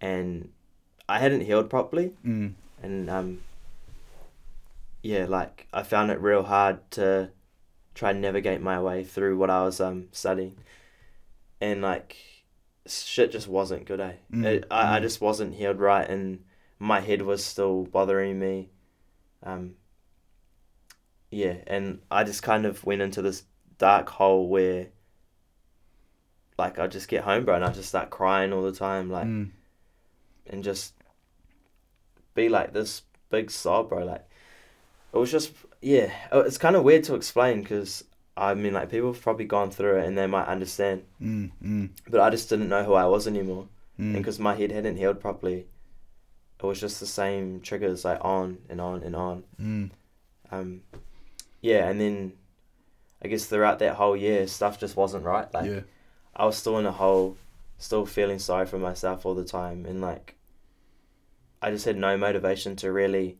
and 0.00 0.50
I 1.08 1.18
hadn't 1.18 1.42
healed 1.42 1.68
properly, 1.70 2.14
Mm. 2.24 2.54
and 2.82 3.10
um, 3.10 3.42
yeah, 5.06 5.26
like 5.28 5.68
I 5.72 5.82
found 5.82 6.10
it 6.10 6.20
real 6.20 6.42
hard 6.42 6.78
to 6.92 7.30
try 7.94 8.10
and 8.10 8.20
navigate 8.20 8.60
my 8.60 8.80
way 8.80 9.04
through 9.04 9.38
what 9.38 9.50
I 9.50 9.64
was 9.64 9.80
um 9.80 10.08
studying, 10.12 10.56
and 11.60 11.80
like 11.80 12.16
shit 12.86 13.30
just 13.32 13.48
wasn't 13.48 13.86
good. 13.86 14.00
Eh, 14.00 14.12
Mm, 14.32 14.44
it, 14.44 14.64
I 14.70 14.96
I 14.96 14.98
mm. 14.98 15.02
just 15.02 15.20
wasn't 15.20 15.54
healed 15.54 15.78
right, 15.80 16.08
and 16.08 16.44
my 16.78 17.00
head 17.00 17.22
was 17.22 17.44
still 17.44 17.84
bothering 17.84 18.38
me, 18.38 18.70
um. 19.42 19.74
Yeah, 21.30 21.56
and 21.66 22.00
I 22.10 22.24
just 22.24 22.42
kind 22.42 22.64
of 22.66 22.84
went 22.84 23.02
into 23.02 23.22
this 23.22 23.44
dark 23.78 24.08
hole 24.08 24.48
where. 24.48 24.88
Like 26.58 26.78
I 26.78 26.86
just 26.86 27.08
get 27.08 27.22
home, 27.24 27.44
bro, 27.44 27.54
and 27.56 27.64
I 27.64 27.70
just 27.70 27.90
start 27.90 28.08
crying 28.08 28.50
all 28.52 28.62
the 28.62 28.72
time, 28.72 29.10
like 29.10 29.26
Mm. 29.26 29.50
and 30.46 30.64
just 30.64 30.94
be 32.34 32.48
like 32.48 32.72
this 32.72 33.02
big 33.28 33.50
sob, 33.50 33.90
bro. 33.90 34.04
Like 34.04 34.26
it 35.16 35.20
was 35.20 35.30
just 35.32 35.52
yeah. 35.82 36.10
uh, 36.32 36.40
It's 36.40 36.58
kind 36.58 36.76
of 36.76 36.82
weird 36.84 37.04
to 37.04 37.14
explain 37.14 37.62
because 37.62 38.04
I 38.36 38.54
mean 38.54 38.72
like 38.74 38.90
people 38.90 39.12
have 39.12 39.22
probably 39.22 39.44
gone 39.46 39.70
through 39.70 39.98
it 39.98 40.06
and 40.06 40.16
they 40.16 40.26
might 40.26 40.46
understand, 40.46 41.04
Mm. 41.22 41.50
Mm. 41.62 41.90
but 42.08 42.20
I 42.20 42.30
just 42.30 42.48
didn't 42.48 42.68
know 42.68 42.84
who 42.84 42.94
I 42.94 43.06
was 43.06 43.26
anymore, 43.26 43.68
and 43.98 44.14
Mm. 44.14 44.18
because 44.18 44.38
my 44.38 44.54
head 44.54 44.70
hadn't 44.72 44.96
healed 44.96 45.20
properly, 45.20 45.66
it 46.58 46.66
was 46.66 46.80
just 46.80 47.00
the 47.00 47.06
same 47.06 47.60
triggers 47.60 48.04
like 48.04 48.22
on 48.24 48.58
and 48.68 48.80
on 48.80 49.02
and 49.02 49.14
on. 49.16 49.44
Mm. 49.60 49.90
Um, 50.50 50.82
yeah, 51.60 51.88
and 51.88 52.00
then 52.00 52.32
I 53.22 53.28
guess 53.28 53.46
throughout 53.46 53.78
that 53.80 53.94
whole 53.96 54.16
year, 54.16 54.46
stuff 54.46 54.78
just 54.78 54.96
wasn't 54.96 55.24
right. 55.24 55.52
Like 55.54 55.70
yeah. 55.70 55.80
I 56.34 56.44
was 56.46 56.56
still 56.56 56.78
in 56.78 56.86
a 56.86 56.92
hole, 56.92 57.36
still 57.78 58.04
feeling 58.06 58.38
sorry 58.38 58.66
for 58.66 58.78
myself 58.78 59.24
all 59.26 59.34
the 59.34 59.44
time, 59.44 59.86
and 59.86 60.00
like, 60.00 60.34
I 61.62 61.70
just 61.70 61.86
had 61.86 61.96
no 61.96 62.16
motivation 62.18 62.76
to 62.76 62.92
really 62.92 63.38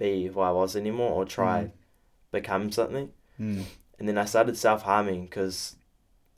be 0.00 0.26
who 0.26 0.40
I 0.40 0.50
was 0.50 0.74
anymore 0.74 1.12
or 1.12 1.24
try 1.24 1.58
Mm. 1.64 1.70
become 2.32 2.72
something. 2.72 3.08
Mm. 3.38 3.64
And 3.98 4.08
then 4.08 4.18
I 4.18 4.24
started 4.24 4.56
self 4.56 4.82
harming 4.82 5.22
because 5.26 5.76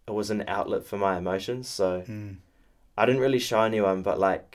it 0.08 0.12
was 0.20 0.30
an 0.30 0.44
outlet 0.48 0.84
for 0.84 0.98
my 0.98 1.16
emotions. 1.16 1.68
So 1.68 2.02
Mm. 2.02 2.36
I 2.98 3.06
didn't 3.06 3.22
really 3.22 3.38
show 3.38 3.62
anyone, 3.62 4.02
but 4.02 4.18
like, 4.18 4.50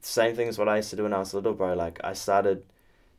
same 0.00 0.34
thing 0.34 0.48
as 0.48 0.58
what 0.58 0.68
I 0.68 0.76
used 0.76 0.90
to 0.90 0.96
do 0.96 1.02
when 1.02 1.12
I 1.12 1.18
was 1.18 1.34
little, 1.34 1.52
bro. 1.52 1.74
Like 1.74 2.00
I 2.02 2.12
started 2.14 2.64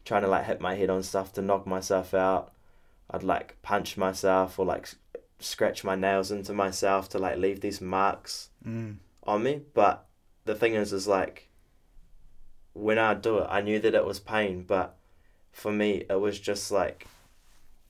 trying 0.06 0.24
to 0.24 0.28
like 0.28 0.46
hit 0.46 0.60
my 0.62 0.76
head 0.76 0.90
on 0.90 1.04
stuff 1.04 1.32
to 1.34 1.42
knock 1.42 1.68
myself 1.68 2.14
out. 2.14 2.54
I'd 3.10 3.24
like 3.24 3.62
punch 3.62 3.98
myself 3.98 4.58
or 4.58 4.66
like 4.66 4.90
scratch 5.40 5.84
my 5.84 5.96
nails 5.96 6.32
into 6.32 6.54
myself 6.54 7.10
to 7.10 7.20
like 7.20 7.38
leave 7.38 7.62
these 7.62 7.82
marks 7.82 8.50
Mm. 8.66 8.98
on 9.24 9.44
me. 9.44 9.62
But 9.74 10.06
the 10.46 10.56
thing 10.56 10.74
is, 10.74 10.92
is 10.94 11.08
like 11.08 11.50
when 12.74 12.98
I 12.98 13.14
do 13.14 13.40
it, 13.40 13.48
I 13.50 13.62
knew 13.62 13.80
that 13.80 13.94
it 13.96 14.06
was 14.06 14.20
pain, 14.20 14.64
but 14.64 14.96
for 15.52 15.72
me, 15.72 16.06
it 16.10 16.20
was 16.20 16.40
just 16.40 16.72
like 16.72 17.08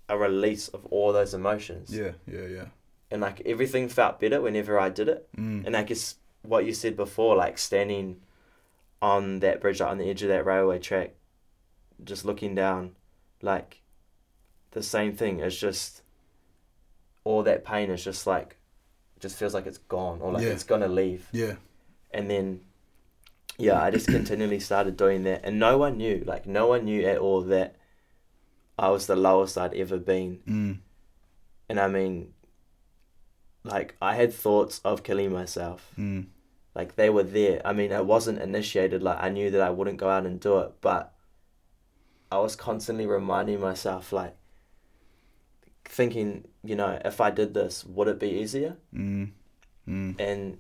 a 0.10 0.18
release 0.18 0.68
of 0.70 0.86
all 0.88 1.14
those 1.14 1.34
emotions. 1.34 1.96
Yeah. 1.96 2.12
Yeah. 2.28 2.46
Yeah. 2.48 2.66
And 3.12 3.22
like 3.22 3.42
everything 3.46 3.90
felt 3.90 4.20
better 4.20 4.42
whenever 4.42 4.80
I 4.80 4.90
did 4.90 5.08
it. 5.10 5.28
Mm. 5.38 5.66
And 5.66 5.76
I 5.78 5.84
guess 5.84 6.16
what 6.44 6.66
you 6.66 6.74
said 6.74 6.96
before, 6.96 7.36
like 7.36 7.58
standing 7.58 8.22
on 9.02 9.40
that 9.40 9.62
bridge, 9.62 9.80
like 9.80 9.90
on 9.92 9.98
the 9.98 10.10
edge 10.10 10.24
of 10.24 10.30
that 10.30 10.46
railway 10.46 10.80
track, 10.80 11.12
just 12.04 12.26
looking 12.26 12.56
down, 12.56 12.96
like 13.42 13.82
the 14.72 14.82
same 14.84 15.14
thing. 15.16 15.40
It's 15.40 15.56
just 15.58 16.02
all 17.24 17.44
that 17.44 17.64
pain 17.66 17.90
is 17.92 18.04
just 18.04 18.26
like, 18.26 18.58
just 19.20 19.38
feels 19.38 19.54
like 19.54 19.68
it's 19.68 19.78
gone 19.78 20.20
or 20.22 20.32
like 20.32 20.44
Yeah. 20.44 20.50
it's 20.50 20.64
gonna 20.64 20.88
leave. 20.88 21.28
Yeah. 21.32 21.56
And 22.12 22.30
then, 22.30 22.62
yeah, 23.58 23.82
I 23.82 23.92
just 23.92 24.08
continually 24.08 24.60
started 24.60 24.98
doing 24.98 25.24
that, 25.24 25.42
and 25.44 25.60
no 25.60 25.78
one 25.78 25.98
knew, 25.98 26.24
like 26.26 26.46
no 26.48 26.68
one 26.68 26.86
knew 26.86 27.06
at 27.06 27.18
all 27.18 27.42
that 27.44 27.76
I 28.78 28.90
was 28.90 29.08
the 29.08 29.16
lowest 29.16 29.58
I'd 29.58 29.74
ever 29.74 29.98
been. 29.98 30.40
Mm. 30.48 30.80
And 31.70 31.80
I 31.80 31.88
mean, 31.88 32.34
like 33.64 33.96
I 34.02 34.16
had 34.16 34.34
thoughts 34.34 34.82
of 34.84 35.04
killing 35.04 35.32
myself. 35.32 35.92
Mm. 35.98 36.28
like 36.74 36.96
they 36.96 37.10
were 37.10 37.24
there. 37.24 37.62
I 37.66 37.74
mean, 37.74 37.92
it 37.92 38.06
wasn't 38.06 38.42
initiated. 38.42 39.04
Like 39.04 39.22
I 39.22 39.30
knew 39.30 39.52
that 39.52 39.62
I 39.62 39.70
wouldn't 39.70 39.98
go 39.98 40.10
out 40.10 40.26
and 40.26 40.40
do 40.40 40.60
it, 40.60 40.74
but 40.82 41.14
I 42.32 42.40
was 42.40 42.56
constantly 42.56 43.06
reminding 43.06 43.60
myself, 43.60 44.14
like 44.14 44.36
thinking, 45.86 46.46
you 46.64 46.76
know, 46.76 47.00
if 47.04 47.20
I 47.20 47.30
did 47.30 47.54
this, 47.54 47.84
would 47.86 48.08
it 48.08 48.20
be 48.20 48.30
easier? 48.30 48.78
Mm. 48.96 49.32
Mm. 49.88 50.16
And 50.20 50.58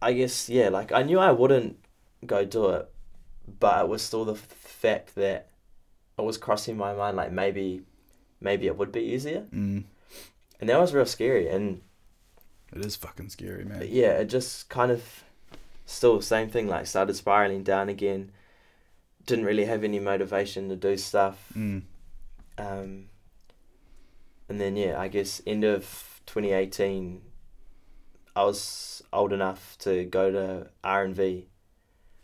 I 0.00 0.12
guess 0.12 0.48
yeah, 0.48 0.68
like 0.68 0.92
I 0.92 1.02
knew 1.02 1.18
I 1.18 1.32
wouldn't 1.32 1.76
go 2.24 2.44
do 2.44 2.68
it, 2.70 2.88
but 3.58 3.84
it 3.84 3.88
was 3.88 4.02
still 4.02 4.24
the 4.24 4.34
f- 4.34 4.40
fact 4.40 5.14
that 5.16 5.48
it 6.18 6.22
was 6.22 6.38
crossing 6.38 6.76
my 6.76 6.92
mind, 6.94 7.16
like 7.16 7.32
maybe, 7.32 7.82
maybe 8.40 8.66
it 8.66 8.76
would 8.76 8.92
be 8.92 9.00
easier, 9.00 9.46
Mm. 9.52 9.84
and 10.60 10.68
that 10.68 10.80
was 10.80 10.92
real 10.94 11.06
scary. 11.06 11.48
And 11.48 11.80
It 12.72 12.84
is 12.84 12.96
fucking 12.96 13.30
scary, 13.30 13.64
man. 13.64 13.86
yeah, 13.88 14.18
it 14.18 14.26
just 14.26 14.68
kind 14.68 14.90
of 14.92 15.24
still 15.86 16.20
same 16.20 16.48
thing. 16.50 16.68
Like 16.68 16.86
started 16.86 17.14
spiraling 17.14 17.62
down 17.62 17.88
again. 17.88 18.30
Didn't 19.26 19.44
really 19.46 19.64
have 19.66 19.84
any 19.84 19.98
motivation 20.00 20.68
to 20.70 20.76
do 20.76 20.96
stuff. 20.96 21.50
Mm. 21.56 21.82
Um, 22.56 23.08
and 24.48 24.60
then 24.60 24.76
yeah, 24.76 24.98
I 24.98 25.08
guess 25.08 25.42
end 25.46 25.64
of 25.64 26.20
twenty 26.26 26.52
eighteen, 26.52 27.20
I 28.38 28.44
was 28.44 29.02
old 29.12 29.32
enough 29.32 29.76
to 29.80 30.04
go 30.04 30.30
to 30.30 30.68
R 30.84 31.02
and 31.02 31.14
V, 31.16 31.48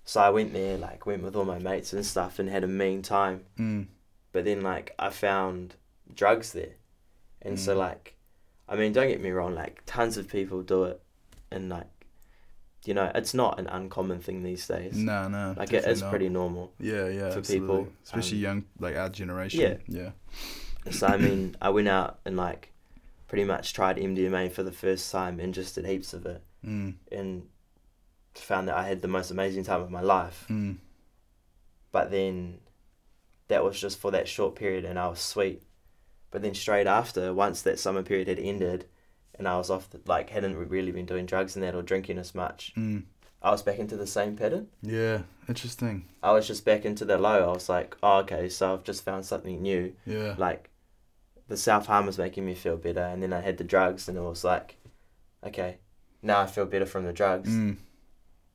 so 0.05 0.21
I 0.21 0.31
went 0.31 0.53
there. 0.53 0.79
Like 0.79 1.07
went 1.07 1.25
with 1.25 1.35
all 1.35 1.45
my 1.45 1.59
mates 1.59 1.93
and 1.93 2.07
stuff, 2.07 2.39
and 2.39 2.49
had 2.49 2.63
a 2.63 2.69
mean 2.69 3.03
time. 3.03 3.39
Mm. 3.59 3.87
But 4.33 4.45
then 4.45 4.61
like 4.63 4.95
I 4.97 5.11
found 5.11 5.75
drugs 6.15 6.53
there, 6.53 6.75
and 7.43 7.59
so 7.59 7.75
Mm. 7.75 7.79
like, 7.79 8.15
I 8.69 8.77
mean, 8.77 8.93
don't 8.93 9.09
get 9.09 9.21
me 9.21 9.31
wrong. 9.31 9.55
Like 9.57 9.83
tons 9.87 10.17
of 10.17 10.29
people 10.29 10.63
do 10.63 10.85
it, 10.85 11.01
and 11.51 11.69
like, 11.69 11.91
you 12.85 12.95
know, 12.95 13.11
it's 13.13 13.35
not 13.35 13.59
an 13.59 13.67
uncommon 13.67 14.21
thing 14.21 14.45
these 14.45 14.69
days. 14.69 14.95
No, 14.97 15.27
no. 15.29 15.55
like 15.57 15.73
it 15.73 15.85
is 15.85 16.01
not. 16.03 16.11
pretty 16.11 16.29
normal. 16.29 16.73
Yeah, 16.79 17.09
yeah. 17.09 17.31
for 17.31 17.39
absolutely. 17.39 17.61
people, 17.61 17.89
especially 18.05 18.39
um, 18.39 18.43
young, 18.45 18.65
like 18.79 18.97
our 18.97 19.09
generation. 19.09 19.81
yeah. 19.89 20.11
Yeah. 20.85 20.93
So 20.93 21.09
I 21.09 21.17
mean, 21.17 21.57
I 21.61 21.71
went 21.71 21.89
out 21.89 22.21
and 22.25 22.37
like, 22.37 22.71
pretty 23.35 23.45
much 23.49 23.73
tried 23.73 23.97
MDMA 23.97 24.49
for 24.53 24.63
the 24.63 24.71
first 24.73 25.11
time 25.11 25.41
and 25.41 25.53
just 25.53 25.75
did 25.75 25.85
heaps 25.87 26.15
of 26.15 26.25
it, 26.25 26.41
Mm. 26.65 26.95
and 27.11 27.49
found 28.35 28.69
that 28.69 28.77
I 28.77 28.87
had 28.87 29.03
the 29.03 29.09
most 29.09 29.31
amazing 29.33 29.65
time 29.65 29.81
of 29.83 29.91
my 29.91 30.01
life. 30.01 30.47
Mm. 30.49 30.77
But 31.93 32.11
then, 32.11 32.61
that 33.49 33.65
was 33.65 33.81
just 33.81 33.99
for 33.99 34.11
that 34.13 34.29
short 34.29 34.55
period, 34.55 34.85
and 34.85 34.99
I 34.99 35.09
was 35.09 35.21
sweet. 35.21 35.63
But 36.31 36.43
then 36.43 36.55
straight 36.55 36.87
after, 36.87 37.33
once 37.35 37.63
that 37.63 37.79
summer 37.79 38.03
period 38.03 38.29
had 38.29 38.39
ended, 38.39 38.87
and 39.37 39.47
I 39.49 39.57
was 39.59 39.69
off, 39.71 39.91
the, 39.91 40.01
like 40.07 40.31
hadn't 40.31 40.57
really 40.57 40.93
been 40.93 41.07
doing 41.07 41.27
drugs 41.27 41.57
and 41.57 41.63
that 41.65 41.75
or 41.75 41.83
drinking 41.83 42.19
as 42.19 42.35
much, 42.35 42.73
Mm. 42.77 43.03
I 43.43 43.51
was 43.51 43.63
back 43.63 43.79
into 43.79 43.97
the 43.97 44.07
same 44.07 44.37
pattern. 44.37 44.69
Yeah. 44.81 45.23
Interesting. 45.49 46.07
I 46.23 46.33
was 46.33 46.47
just 46.47 46.65
back 46.65 46.85
into 46.87 47.05
the 47.05 47.19
low. 47.19 47.51
I 47.51 47.53
was 47.53 47.69
like, 47.69 47.95
oh, 48.03 48.19
okay, 48.21 48.49
so 48.49 48.73
I've 48.73 48.85
just 48.85 49.05
found 49.05 49.27
something 49.27 49.61
new. 49.61 49.93
Yeah. 50.07 50.35
Like, 50.39 50.71
the 51.49 51.57
self 51.57 51.87
harm 51.87 52.07
was 52.07 52.19
making 52.19 52.45
me 52.47 52.55
feel 52.55 52.77
better, 52.77 53.03
and 53.03 53.23
then 53.23 53.33
I 53.33 53.41
had 53.41 53.59
the 53.59 53.65
drugs, 53.65 54.09
and 54.09 54.17
it 54.17 54.23
was 54.23 54.45
like, 54.45 54.77
okay, 55.45 55.79
now 56.23 56.41
I 56.41 56.47
feel 56.47 56.65
better 56.67 56.87
from 56.87 57.05
the 57.05 57.13
drugs. 57.13 57.51
Mm. 57.51 57.77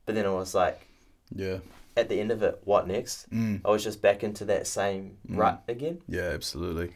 But 0.05 0.15
then 0.15 0.25
it 0.25 0.31
was 0.31 0.55
like, 0.55 0.87
Yeah. 1.31 1.59
at 1.95 2.09
the 2.09 2.19
end 2.19 2.31
of 2.31 2.41
it, 2.41 2.61
what 2.65 2.87
next? 2.87 3.29
Mm. 3.31 3.61
I 3.63 3.69
was 3.69 3.83
just 3.83 4.01
back 4.01 4.23
into 4.23 4.45
that 4.45 4.65
same 4.65 5.17
Mm. 5.29 5.37
rut 5.37 5.63
again. 5.67 6.01
Yeah. 6.07 6.29
Absolutely. 6.33 6.93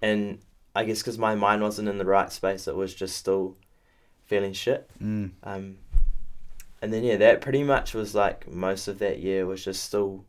And 0.00 0.38
I 0.76 0.84
guess 0.84 0.98
because 1.00 1.18
my 1.18 1.34
mind 1.34 1.62
wasn't 1.62 1.88
in 1.88 1.98
the 1.98 2.04
right 2.04 2.30
space, 2.32 2.68
it 2.68 2.76
was 2.76 2.94
just 2.94 3.16
still 3.16 3.56
feeling 4.26 4.52
shit. 4.52 4.88
Mm. 5.02 5.32
Um, 5.42 5.78
and 6.80 6.92
then 6.92 7.02
yeah, 7.02 7.16
that 7.16 7.40
pretty 7.40 7.64
much 7.64 7.92
was 7.94 8.14
like 8.14 8.46
most 8.48 8.86
of 8.86 9.00
that 9.00 9.18
year 9.18 9.44
was 9.44 9.64
just 9.64 9.82
still 9.82 10.24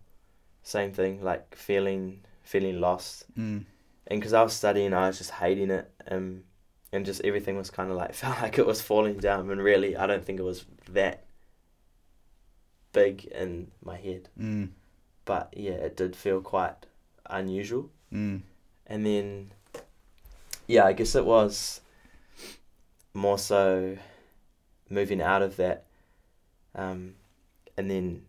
same 0.64 0.92
thing, 0.92 1.24
like 1.24 1.56
feeling 1.56 2.22
feeling 2.44 2.82
lost. 2.82 3.26
Mm. 3.38 3.66
And 4.12 4.20
because 4.20 4.34
I 4.34 4.44
was 4.44 4.52
studying, 4.52 4.94
I 4.94 5.08
was 5.08 5.18
just 5.18 5.32
hating 5.32 5.72
it, 5.72 5.90
um, 6.10 6.44
and 6.92 7.06
just 7.06 7.22
everything 7.24 7.56
was 7.56 7.70
kind 7.72 7.90
of 7.90 7.96
like 7.96 8.14
felt 8.22 8.42
like 8.42 8.58
it 8.58 8.66
was 8.68 8.82
falling 8.82 9.18
down. 9.20 9.50
And 9.50 9.64
really, 9.64 9.96
I 9.96 10.06
don't 10.06 10.26
think 10.26 10.38
it 10.38 10.44
was 10.44 10.66
that 10.90 11.24
big 12.92 13.24
in 13.26 13.72
my 13.82 13.96
head, 13.96 14.28
Mm. 14.38 14.72
but 15.24 15.54
yeah, 15.56 15.72
it 15.72 15.96
did 15.96 16.14
feel 16.14 16.42
quite 16.42 16.76
unusual. 17.30 17.90
Mm. 18.12 18.42
And 18.86 19.06
then, 19.06 19.52
yeah, 20.68 20.84
I 20.84 20.92
guess 20.92 21.16
it 21.16 21.26
was 21.26 21.80
more 23.14 23.38
so 23.38 23.98
moving 24.90 25.22
out 25.22 25.42
of 25.42 25.56
that. 25.56 25.86
Um, 26.76 27.16
and 27.78 27.90
then 27.90 28.24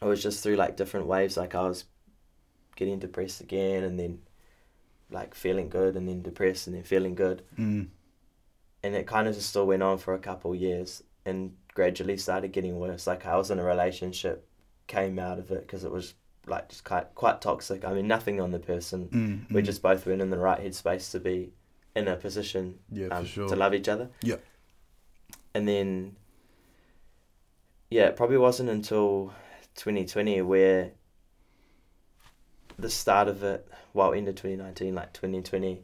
it 0.00 0.06
was 0.06 0.22
just 0.22 0.42
through 0.42 0.56
like 0.56 0.78
different 0.78 1.06
waves. 1.06 1.36
Like 1.36 1.54
I 1.54 1.68
was 1.68 1.84
getting 2.74 2.98
depressed 2.98 3.42
again, 3.42 3.84
and 3.84 3.98
then 4.00 4.20
like 5.10 5.34
feeling 5.34 5.68
good, 5.68 5.96
and 5.96 6.08
then 6.08 6.22
depressed, 6.22 6.66
and 6.66 6.76
then 6.76 6.82
feeling 6.84 7.14
good. 7.14 7.42
Mm. 7.58 7.88
And 8.82 8.94
it 8.94 9.06
kind 9.06 9.26
of 9.28 9.34
just 9.34 9.48
still 9.50 9.66
went 9.66 9.82
on 9.82 9.98
for 9.98 10.14
a 10.14 10.18
couple 10.18 10.54
years 10.54 11.02
and 11.24 11.54
gradually 11.74 12.16
started 12.16 12.52
getting 12.52 12.78
worse. 12.78 13.06
Like 13.06 13.26
I 13.26 13.36
was 13.36 13.50
in 13.50 13.58
a 13.58 13.64
relationship, 13.64 14.48
came 14.86 15.18
out 15.18 15.38
of 15.38 15.50
it 15.50 15.66
because 15.66 15.84
it 15.84 15.90
was 15.90 16.14
like 16.46 16.68
just 16.70 16.84
quite, 16.84 17.14
quite 17.14 17.40
toxic. 17.40 17.84
I 17.84 17.92
mean, 17.92 18.06
nothing 18.06 18.40
on 18.40 18.52
the 18.52 18.58
person 18.58 19.08
Mm. 19.08 19.52
we 19.54 19.62
Mm. 19.62 19.64
just 19.64 19.82
both 19.82 20.06
weren't 20.06 20.22
in 20.22 20.30
the 20.30 20.38
right 20.38 20.60
headspace 20.60 21.10
to 21.12 21.20
be 21.20 21.52
in 21.96 22.06
a 22.08 22.16
position 22.16 22.78
yeah 22.90 23.08
um, 23.08 23.24
sure. 23.26 23.48
to 23.48 23.56
love 23.56 23.74
each 23.74 23.88
other. 23.88 24.08
Yeah. 24.22 24.36
And 25.54 25.66
then, 25.68 26.16
yeah, 27.90 28.06
it 28.06 28.16
probably 28.16 28.38
wasn't 28.38 28.68
until 28.70 29.32
2020 29.74 30.42
where 30.42 30.92
the 32.78 32.90
start 32.90 33.28
of 33.28 33.42
it, 33.42 33.66
well, 33.92 34.12
into 34.12 34.32
2019, 34.32 34.94
like 34.94 35.12
2020, 35.12 35.82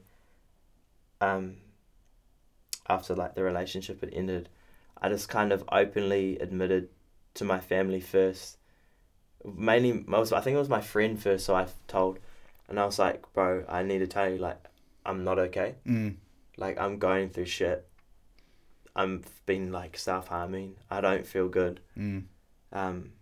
um, 1.20 1.56
after 2.88 3.14
like 3.14 3.34
the 3.34 3.42
relationship 3.42 4.00
had 4.00 4.12
ended, 4.12 4.48
I 5.00 5.08
just 5.08 5.28
kind 5.28 5.52
of 5.52 5.64
openly 5.72 6.38
admitted 6.38 6.88
to 7.34 7.44
my 7.44 7.58
family 7.58 8.00
first. 8.00 8.58
Mainly, 9.44 10.04
most 10.06 10.32
I 10.32 10.40
think 10.40 10.54
it 10.54 10.58
was 10.58 10.68
my 10.68 10.80
friend 10.80 11.20
first, 11.20 11.44
so 11.44 11.54
I 11.54 11.66
told, 11.88 12.18
and 12.68 12.78
I 12.78 12.86
was 12.86 12.98
like, 12.98 13.30
"Bro, 13.34 13.64
I 13.68 13.82
need 13.82 13.98
to 13.98 14.06
tell 14.06 14.28
you, 14.28 14.38
like, 14.38 14.58
I'm 15.04 15.24
not 15.24 15.38
okay. 15.38 15.74
Mm. 15.86 16.16
Like, 16.56 16.78
I'm 16.78 16.98
going 16.98 17.28
through 17.30 17.46
shit. 17.46 17.86
I'm 18.96 19.24
been 19.44 19.72
like 19.72 19.98
self 19.98 20.28
harming. 20.28 20.76
I 20.90 21.00
don't 21.00 21.26
feel 21.26 21.48
good. 21.48 21.80
Mm. 21.98 22.24
Um, 22.72 23.12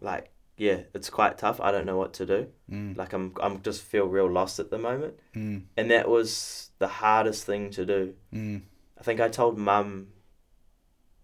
like, 0.00 0.30
yeah, 0.58 0.80
it's 0.94 1.08
quite 1.08 1.38
tough. 1.38 1.60
I 1.60 1.70
don't 1.72 1.86
know 1.86 1.96
what 1.96 2.12
to 2.14 2.26
do. 2.26 2.48
Mm. 2.70 2.96
Like, 2.96 3.12
I'm 3.14 3.32
I'm 3.40 3.62
just 3.62 3.80
feel 3.82 4.06
real 4.06 4.30
lost 4.30 4.58
at 4.58 4.70
the 4.70 4.78
moment, 4.78 5.14
Mm. 5.34 5.62
and 5.76 5.90
that 5.90 6.08
was 6.08 6.70
the 6.78 6.88
hardest 6.88 7.44
thing 7.46 7.70
to 7.70 7.86
do. 7.86 8.14
Mm. 8.34 8.62
I 8.98 9.02
think 9.02 9.20
I 9.20 9.28
told 9.28 9.56
mum, 9.56 10.08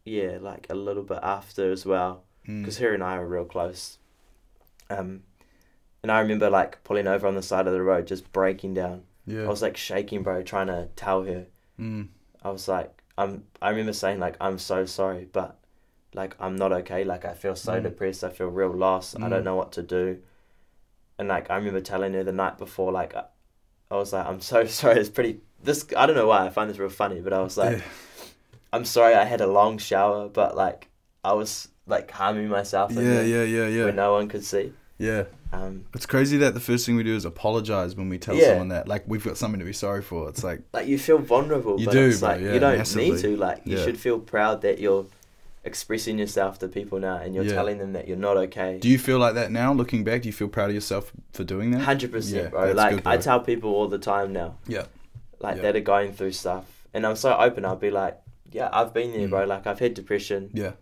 yeah, 0.04 0.38
like 0.40 0.66
a 0.70 0.74
little 0.74 1.02
bit 1.02 1.18
after 1.22 1.70
as 1.72 1.84
well, 1.86 2.24
Mm. 2.48 2.62
because 2.62 2.78
her 2.78 2.92
and 2.94 3.02
I 3.02 3.18
were 3.18 3.26
real 3.26 3.44
close. 3.44 3.98
Um, 4.90 5.22
and 6.02 6.12
I 6.12 6.20
remember 6.20 6.50
like 6.50 6.84
pulling 6.84 7.06
over 7.06 7.26
on 7.26 7.34
the 7.34 7.42
side 7.42 7.66
of 7.66 7.72
the 7.72 7.82
road, 7.82 8.06
just 8.06 8.30
breaking 8.32 8.74
down. 8.74 9.04
yeah. 9.26 9.44
I 9.44 9.48
was 9.48 9.62
like 9.62 9.76
shaking, 9.76 10.22
bro, 10.22 10.42
trying 10.42 10.66
to 10.66 10.88
tell 10.96 11.24
her. 11.24 11.46
Mm. 11.80 12.08
I 12.42 12.50
was 12.50 12.68
like, 12.68 13.02
I'm. 13.16 13.44
I 13.62 13.70
remember 13.70 13.92
saying 13.94 14.20
like, 14.20 14.36
I'm 14.40 14.58
so 14.58 14.84
sorry, 14.84 15.26
but 15.32 15.58
like 16.14 16.34
I'm 16.40 16.56
not 16.56 16.72
okay. 16.72 17.04
Like 17.04 17.24
I 17.24 17.34
feel 17.34 17.56
so 17.56 17.72
Mm. 17.80 17.82
depressed. 17.84 18.24
I 18.24 18.30
feel 18.30 18.48
real 18.48 18.70
lost. 18.72 19.16
I 19.16 19.20
Mm. 19.26 19.30
don't 19.30 19.44
know 19.44 19.56
what 19.56 19.72
to 19.72 19.82
do. 19.82 20.18
And 21.18 21.28
like 21.28 21.50
I 21.50 21.56
remember 21.56 21.80
telling 21.80 22.12
her 22.14 22.24
the 22.24 22.32
night 22.32 22.58
before, 22.58 22.90
like 22.92 23.14
I, 23.14 23.24
I 23.90 23.96
was 23.96 24.12
like, 24.12 24.26
I'm 24.26 24.40
so 24.40 24.64
sorry. 24.80 24.98
It's 25.00 25.08
pretty. 25.10 25.40
This 25.62 25.86
I 25.96 26.06
don't 26.06 26.16
know 26.16 26.26
why 26.26 26.44
I 26.46 26.50
find 26.50 26.68
this 26.70 26.78
real 26.78 26.88
funny, 26.90 27.20
but 27.20 27.32
I 27.32 27.40
was 27.40 27.56
like, 27.56 27.78
yeah. 27.78 27.84
I'm 28.72 28.84
sorry. 28.84 29.14
I 29.14 29.24
had 29.24 29.40
a 29.40 29.46
long 29.46 29.78
shower, 29.78 30.28
but 30.28 30.56
like 30.56 30.88
I 31.24 31.32
was 31.32 31.68
like 31.86 32.10
harming 32.10 32.48
myself. 32.48 32.90
yeah, 32.92 33.00
there 33.02 33.26
yeah, 33.26 33.42
yeah, 33.44 33.60
Where 33.84 33.88
yeah, 33.88 33.90
no 33.94 34.12
one 34.12 34.28
could 34.28 34.44
see. 34.44 34.72
yeah. 34.98 35.24
Um, 35.52 35.84
It's 35.94 36.06
crazy 36.06 36.36
that 36.38 36.54
the 36.54 36.60
first 36.60 36.84
thing 36.84 36.96
we 36.96 37.04
do 37.04 37.14
is 37.14 37.24
apologize 37.24 37.94
when 37.94 38.08
we 38.08 38.18
tell 38.18 38.34
Yeah. 38.34 38.48
someone 38.48 38.68
that 38.68 38.88
like 38.88 39.04
we've 39.06 39.24
got 39.24 39.36
something 39.36 39.60
to 39.60 39.64
be 39.64 39.72
sorry 39.72 40.02
for. 40.02 40.28
It's 40.28 40.42
like 40.42 40.62
like 40.72 40.88
you 40.88 40.98
feel 40.98 41.18
vulnerable, 41.18 41.78
You 41.78 41.86
but 41.86 41.92
do, 41.92 42.08
it's 42.08 42.20
bro, 42.20 42.30
like 42.30 42.40
yeah, 42.40 42.54
you 42.54 42.58
don't 42.60 42.78
massively. 42.78 43.10
need 43.12 43.20
to. 43.20 43.36
Like 43.36 43.60
you 43.64 43.76
Yeah. 43.76 43.84
should 43.84 43.98
feel 43.98 44.18
proud 44.18 44.62
that 44.62 44.80
you're 44.80 45.06
expressing 45.64 46.18
yourself 46.18 46.58
to 46.58 46.68
people 46.68 46.98
now, 47.00 47.16
and 47.16 47.34
you're 47.34 47.44
Yeah. 47.44 47.54
telling 47.54 47.78
them 47.78 47.92
that 47.94 48.06
you're 48.06 48.16
not 48.16 48.36
okay. 48.36 48.78
do 48.80 48.88
you 48.88 48.98
feel 48.98 49.18
like 49.18 49.34
that 49.34 49.50
now 49.50 49.72
looking 49.72 50.04
back? 50.04 50.22
Do 50.22 50.28
you 50.28 50.32
feel 50.32 50.48
proud 50.48 50.68
of 50.70 50.74
yourself 50.74 51.12
for 51.32 51.44
doing 51.44 51.70
that? 51.72 51.80
Hundred 51.80 52.10
Yeah, 52.10 52.16
percent, 52.16 52.50
bro. 52.50 52.72
Like 52.72 52.96
good, 52.96 53.06
I 53.06 53.16
tell 53.16 53.40
people 53.40 53.70
all 53.74 53.88
the 53.88 53.98
time 53.98 54.32
now, 54.32 54.56
Yeah. 54.66 54.84
like 55.40 55.56
Yeah. 55.56 55.62
that 55.62 55.76
are 55.76 55.80
going 55.80 56.12
through 56.12 56.32
stuff, 56.32 56.86
and 56.92 57.06
I'm 57.06 57.16
so 57.16 57.34
open. 57.38 57.64
I'll 57.64 57.76
be 57.76 57.90
like, 57.90 58.18
yeah, 58.52 58.68
I've 58.72 58.92
been 58.94 59.12
there, 59.12 59.26
Mm. 59.26 59.30
bro. 59.30 59.44
Like 59.44 59.66
I've 59.66 59.78
had 59.78 59.94
depression, 59.94 60.50
Yeah. 60.52 60.72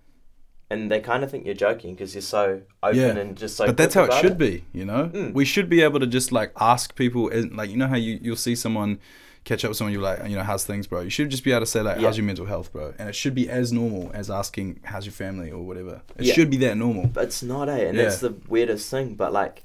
and 0.71 0.91
they 0.91 1.01
kind 1.01 1.23
of 1.23 1.31
think 1.31 1.47
you're 1.47 1.55
joking 1.55 1.95
because 1.95 2.15
you're 2.15 2.23
so 2.23 2.63
open 2.83 2.99
Yeah. 2.99 3.17
and 3.17 3.37
just 3.37 3.57
so. 3.57 3.67
but 3.67 3.77
that's 3.77 3.95
how 3.95 4.05
it 4.05 4.13
should 4.15 4.37
be, 4.39 4.65
you 4.73 4.85
know? 4.85 5.11
Mm. 5.15 5.33
We 5.33 5.45
should 5.45 5.69
be 5.69 5.81
able 5.83 6.01
to 6.01 6.07
just 6.07 6.33
like 6.33 6.51
ask 6.61 6.95
people 6.97 7.29
and 7.29 7.57
like 7.57 7.71
you 7.71 7.77
know 7.77 7.87
how 7.87 7.97
you 7.97 8.19
you'll 8.21 8.37
see 8.37 8.55
someone 8.57 8.99
catch 9.45 9.65
up 9.65 9.71
with 9.71 9.77
someone 9.79 9.93
you're 9.93 10.03
like, 10.03 10.29
you 10.29 10.37
know, 10.37 10.43
how's 10.43 10.65
things, 10.65 10.87
bro? 10.87 11.01
You 11.01 11.11
should 11.11 11.31
just 11.31 11.43
be 11.45 11.51
able 11.51 11.61
to 11.61 11.67
say 11.67 11.81
like, 11.83 11.97
Yeah. 11.99 12.07
how's 12.07 12.17
your 12.17 12.25
mental 12.27 12.47
health, 12.47 12.73
bro? 12.73 12.95
And 12.99 13.09
it 13.09 13.15
should 13.15 13.35
be 13.35 13.49
as 13.51 13.73
normal 13.73 14.11
as 14.15 14.31
asking 14.31 14.81
how's 14.85 15.05
your 15.05 15.13
family 15.13 15.51
or 15.51 15.63
whatever. 15.63 16.03
It 16.17 16.27
Yeah. 16.27 16.35
should 16.35 16.51
be 16.51 16.57
that 16.59 16.77
normal. 16.77 17.09
But 17.09 17.25
it's 17.25 17.43
not, 17.43 17.69
eh? 17.69 17.87
And 17.89 17.97
Yeah. 17.97 18.05
that's 18.05 18.21
the 18.21 18.35
weirdest 18.49 18.89
thing. 18.91 19.15
But 19.15 19.33
like, 19.33 19.65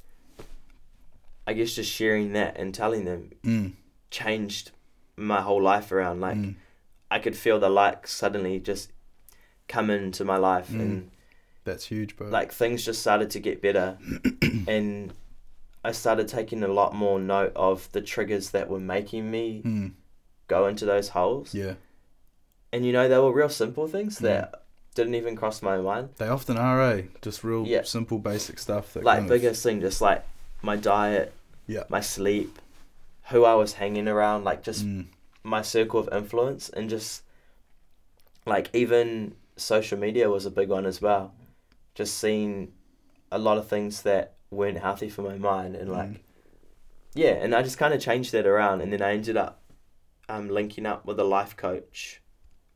I 1.45 1.53
guess 1.53 1.73
just 1.73 1.91
sharing 1.91 2.33
that 2.33 2.57
and 2.57 2.73
telling 2.73 3.05
them 3.05 3.31
Mm. 3.43 3.73
changed 4.11 4.71
my 5.15 5.41
whole 5.41 5.61
life 5.61 5.91
around. 5.91 6.21
Like. 6.21 6.37
mm. 6.37 6.55
I 7.09 7.19
could 7.19 7.37
feel 7.37 7.57
the 7.57 7.69
light 7.69 8.05
suddenly 8.05 8.59
just 8.59 8.91
come 9.69 9.89
into 9.89 10.25
my 10.25 10.35
life 10.35 10.67
Mm. 10.69 10.79
and 10.81 11.11
That's 11.63 11.85
huge, 11.85 12.17
bro. 12.17 12.27
like 12.27 12.51
things 12.51 12.83
just 12.83 12.99
started 12.99 13.29
to 13.29 13.39
get 13.39 13.61
better 13.61 13.97
and 14.67 15.13
I 15.87 15.93
started 15.93 16.27
taking 16.27 16.63
a 16.63 16.67
lot 16.67 16.93
more 16.93 17.17
note 17.17 17.53
of 17.55 17.89
the 17.93 18.01
triggers 18.01 18.49
that 18.49 18.67
were 18.69 18.79
making 18.79 19.31
me 19.31 19.61
mm. 19.63 19.91
go 20.49 20.67
into 20.67 20.85
those 20.85 21.07
holes. 21.09 21.53
Yeah. 21.53 21.75
And 22.73 22.85
you 22.85 22.91
know, 22.91 23.07
they 23.07 23.17
were 23.17 23.31
real 23.31 23.47
simple 23.47 23.87
things 23.87 24.17
Mm. 24.17 24.23
that 24.23 24.63
didn't 24.95 25.15
even 25.15 25.37
cross 25.37 25.61
my 25.61 25.77
mind. 25.77 26.09
They 26.17 26.27
often 26.27 26.57
are, 26.57 26.81
eh? 26.91 27.03
Just 27.21 27.41
real 27.41 27.65
Yeah. 27.65 27.83
simple, 27.83 28.19
basic 28.19 28.59
stuff. 28.59 28.95
That 28.95 29.05
Like 29.05 29.19
kind 29.19 29.31
of- 29.31 29.35
biggest 29.39 29.63
thing, 29.63 29.79
just 29.79 30.01
like 30.01 30.25
my 30.61 30.75
diet, 30.75 31.31
Yeah. 31.67 31.83
my 31.87 32.01
sleep, 32.01 32.59
who 33.29 33.45
I 33.45 33.53
was 33.55 33.73
hanging 33.75 34.09
around, 34.09 34.43
like 34.43 34.63
just 34.63 34.85
Mm. 34.85 35.05
my 35.41 35.61
circle 35.61 36.01
of 36.01 36.09
influence 36.11 36.67
and 36.67 36.89
just 36.89 37.23
like 38.45 38.69
even 38.73 39.35
social 39.55 39.97
media 39.97 40.29
was 40.29 40.45
a 40.45 40.51
big 40.51 40.67
one 40.69 40.85
as 40.85 41.01
well 41.01 41.33
just 41.95 42.17
seeing 42.17 42.71
a 43.31 43.39
lot 43.39 43.57
of 43.57 43.67
things 43.67 44.03
that 44.03 44.33
weren't 44.51 44.77
healthy 44.79 45.09
for 45.09 45.21
my 45.23 45.37
mind 45.37 45.75
and 45.75 45.91
like 45.91 46.09
Mm. 46.09 46.19
yeah 47.13 47.31
and 47.43 47.53
i 47.53 47.61
just 47.61 47.77
kind 47.77 47.93
of 47.93 47.99
changed 48.01 48.31
that 48.31 48.45
around 48.47 48.81
and 48.81 48.91
then 48.93 49.01
i 49.01 49.13
ended 49.13 49.35
up 49.37 49.61
um, 50.29 50.49
linking 50.49 50.85
up 50.85 51.05
with 51.05 51.19
a 51.19 51.23
life 51.23 51.55
coach 51.55 52.21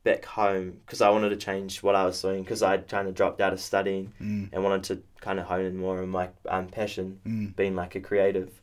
back 0.03 0.25
home 0.25 0.79
because 0.85 1.01
i 1.01 1.09
wanted 1.09 1.29
to 1.29 1.35
change 1.37 1.81
what 1.83 1.95
i 1.95 2.03
was 2.05 2.21
doing 2.21 2.41
because 2.43 2.61
i 2.63 2.77
kind 2.77 3.07
of 3.07 3.13
dropped 3.13 3.39
out 3.41 3.53
of 3.53 3.59
studying 3.59 4.11
Mm. 4.21 4.49
and 4.51 4.63
wanted 4.63 4.83
to 4.83 5.03
kind 5.21 5.39
of 5.39 5.45
hone 5.45 5.65
in 5.65 5.77
more 5.77 6.01
on 6.01 6.09
my 6.09 6.29
um, 6.49 6.67
passion 6.67 7.19
Mm. 7.25 7.55
being 7.55 7.75
like 7.75 7.95
a 7.95 7.99
creative. 8.01 8.59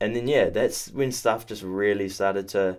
And 0.00 0.14
then 0.14 0.28
yeah, 0.28 0.50
that's 0.50 0.90
when 0.90 1.10
stuff 1.12 1.46
just 1.46 1.62
really 1.62 2.08
started 2.10 2.48
to 2.48 2.78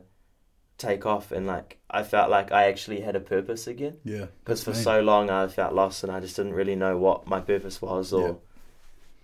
take 0.78 1.06
off 1.06 1.32
and 1.32 1.48
like 1.48 1.80
I 1.90 2.04
felt 2.04 2.30
like 2.30 2.52
I 2.52 2.66
actually 2.68 3.00
had 3.02 3.16
a 3.16 3.20
purpose 3.22 3.66
again 3.68 3.98
Yeah. 4.04 4.26
because 4.44 4.64
for 4.64 4.74
so 4.76 5.02
long 5.02 5.30
I 5.32 5.48
felt 5.48 5.74
lost 5.74 6.04
and 6.04 6.12
I 6.12 6.20
just 6.20 6.36
didn't 6.36 6.54
really 6.54 6.76
know 6.76 6.98
what 6.98 7.26
my 7.28 7.40
purpose 7.40 7.82
was 7.82 8.14
or 8.14 8.28
Yeah. 8.28 8.34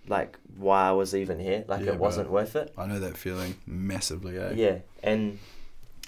Like 0.08 0.38
why 0.56 0.88
I 0.88 0.92
was 0.92 1.14
even 1.14 1.38
here 1.38 1.64
like 1.68 1.82
Yeah, 1.84 1.92
it 1.92 1.98
wasn't 1.98 2.26
bro. 2.28 2.34
worth 2.34 2.56
it. 2.56 2.72
I 2.76 2.86
know 2.86 2.98
that 3.00 3.16
feeling 3.16 3.54
massively, 3.66 4.36
eh? 4.38 4.52
Yeah, 4.54 4.78
and 5.02 5.38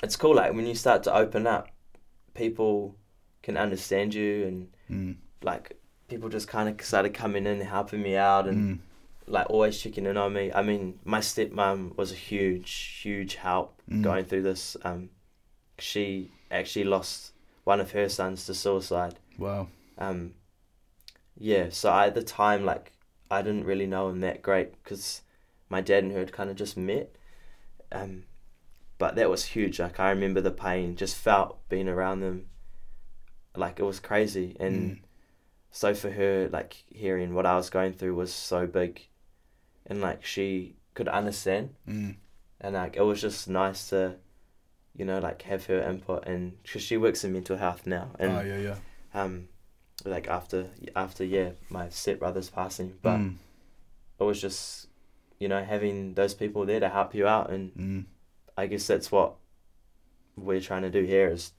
it's 0.02 0.16
cool 0.16 0.34
like 0.34 0.52
when 0.54 0.66
you 0.66 0.74
start 0.74 1.02
to 1.04 1.14
open 1.14 1.46
up 1.46 1.68
people 2.34 2.96
can 3.42 3.56
understand 3.56 4.12
you 4.14 4.44
and 4.46 4.68
Mm. 4.90 5.16
like 5.42 5.78
people 6.08 6.28
just 6.28 6.48
kind 6.48 6.68
of 6.68 6.84
started 6.84 7.14
coming 7.14 7.46
in 7.46 7.60
helping 7.60 8.02
me 8.02 8.16
out 8.16 8.46
and 8.48 8.58
Mm. 8.58 8.78
like 9.26 9.48
always 9.48 9.80
checking 9.80 10.04
in 10.06 10.16
on 10.16 10.32
me. 10.34 10.52
I 10.52 10.62
mean, 10.62 10.98
my 11.04 11.20
stepmom 11.20 11.96
was 11.96 12.10
a 12.12 12.16
huge, 12.16 12.72
huge 13.02 13.36
help 13.36 13.80
Mm. 13.88 14.02
going 14.02 14.24
through 14.24 14.42
this. 14.42 14.76
Um, 14.82 15.10
she 15.78 16.30
actually 16.50 16.84
lost 16.84 17.32
one 17.64 17.80
of 17.80 17.92
her 17.92 18.08
sons 18.08 18.44
to 18.46 18.54
suicide. 18.54 19.18
Wow. 19.38 19.68
Um, 19.96 20.34
yeah, 21.36 21.68
so 21.70 21.90
I, 21.90 22.06
at 22.08 22.14
the 22.14 22.22
time, 22.22 22.64
like, 22.64 22.92
I 23.30 23.42
didn't 23.42 23.64
really 23.64 23.86
know 23.86 24.08
him 24.08 24.20
that 24.20 24.42
great 24.42 24.82
because 24.82 25.22
my 25.68 25.80
dad 25.80 26.04
and 26.04 26.12
her 26.12 26.18
had 26.20 26.32
kind 26.32 26.50
of 26.50 26.56
just 26.56 26.76
met. 26.76 27.16
Um, 27.90 28.24
but 28.98 29.16
that 29.16 29.30
was 29.30 29.44
huge. 29.46 29.80
Like, 29.80 29.98
I 29.98 30.10
remember 30.10 30.40
the 30.40 30.50
pain, 30.50 30.96
just 30.96 31.16
felt 31.16 31.68
being 31.68 31.88
around 31.88 32.20
them. 32.20 32.46
Like, 33.56 33.78
it 33.78 33.84
was 33.84 34.00
crazy. 34.00 34.56
And 34.60 34.90
Mm. 34.90 34.98
so 35.70 35.94
for 35.94 36.10
her, 36.10 36.48
like 36.48 36.84
hearing 36.88 37.34
what 37.34 37.46
I 37.46 37.56
was 37.56 37.70
going 37.70 37.92
through 37.92 38.14
was 38.14 38.32
so 38.32 38.66
big, 38.66 39.08
and 39.86 40.00
like 40.00 40.24
she 40.24 40.76
could 40.94 41.08
understand, 41.08 41.74
Mm. 41.88 42.16
and 42.60 42.74
like 42.74 42.96
it 42.96 43.02
was 43.02 43.20
just 43.20 43.48
nice 43.48 43.88
to, 43.90 44.16
you 44.94 45.04
know, 45.04 45.18
like 45.18 45.42
have 45.42 45.66
her 45.66 45.80
input, 45.80 46.26
and 46.26 46.62
because 46.62 46.82
she 46.82 46.96
works 46.96 47.24
in 47.24 47.32
mental 47.32 47.56
health 47.56 47.86
now, 47.86 48.10
and 48.18 48.32
oh 48.36 48.40
yeah, 48.42 48.58
yeah. 48.58 48.76
um, 49.12 49.48
like 50.04 50.28
after 50.28 50.70
after 50.94 51.24
yeah, 51.24 51.50
my 51.70 51.88
stepbrother's 51.88 52.50
passing, 52.50 52.98
but 53.02 53.18
Mm. 53.18 53.36
it 54.20 54.24
was 54.24 54.40
just, 54.40 54.88
you 55.38 55.48
know, 55.48 55.62
having 55.64 56.14
those 56.14 56.34
people 56.34 56.64
there 56.66 56.80
to 56.80 56.88
help 56.88 57.14
you 57.14 57.26
out, 57.26 57.50
and 57.50 57.72
Mm. 57.74 58.04
I 58.56 58.66
guess 58.66 58.86
that's 58.86 59.10
what 59.10 59.34
we're 60.36 60.60
trying 60.60 60.82
to 60.82 60.90
do 60.90 61.04
here 61.04 61.28
is, 61.30 61.52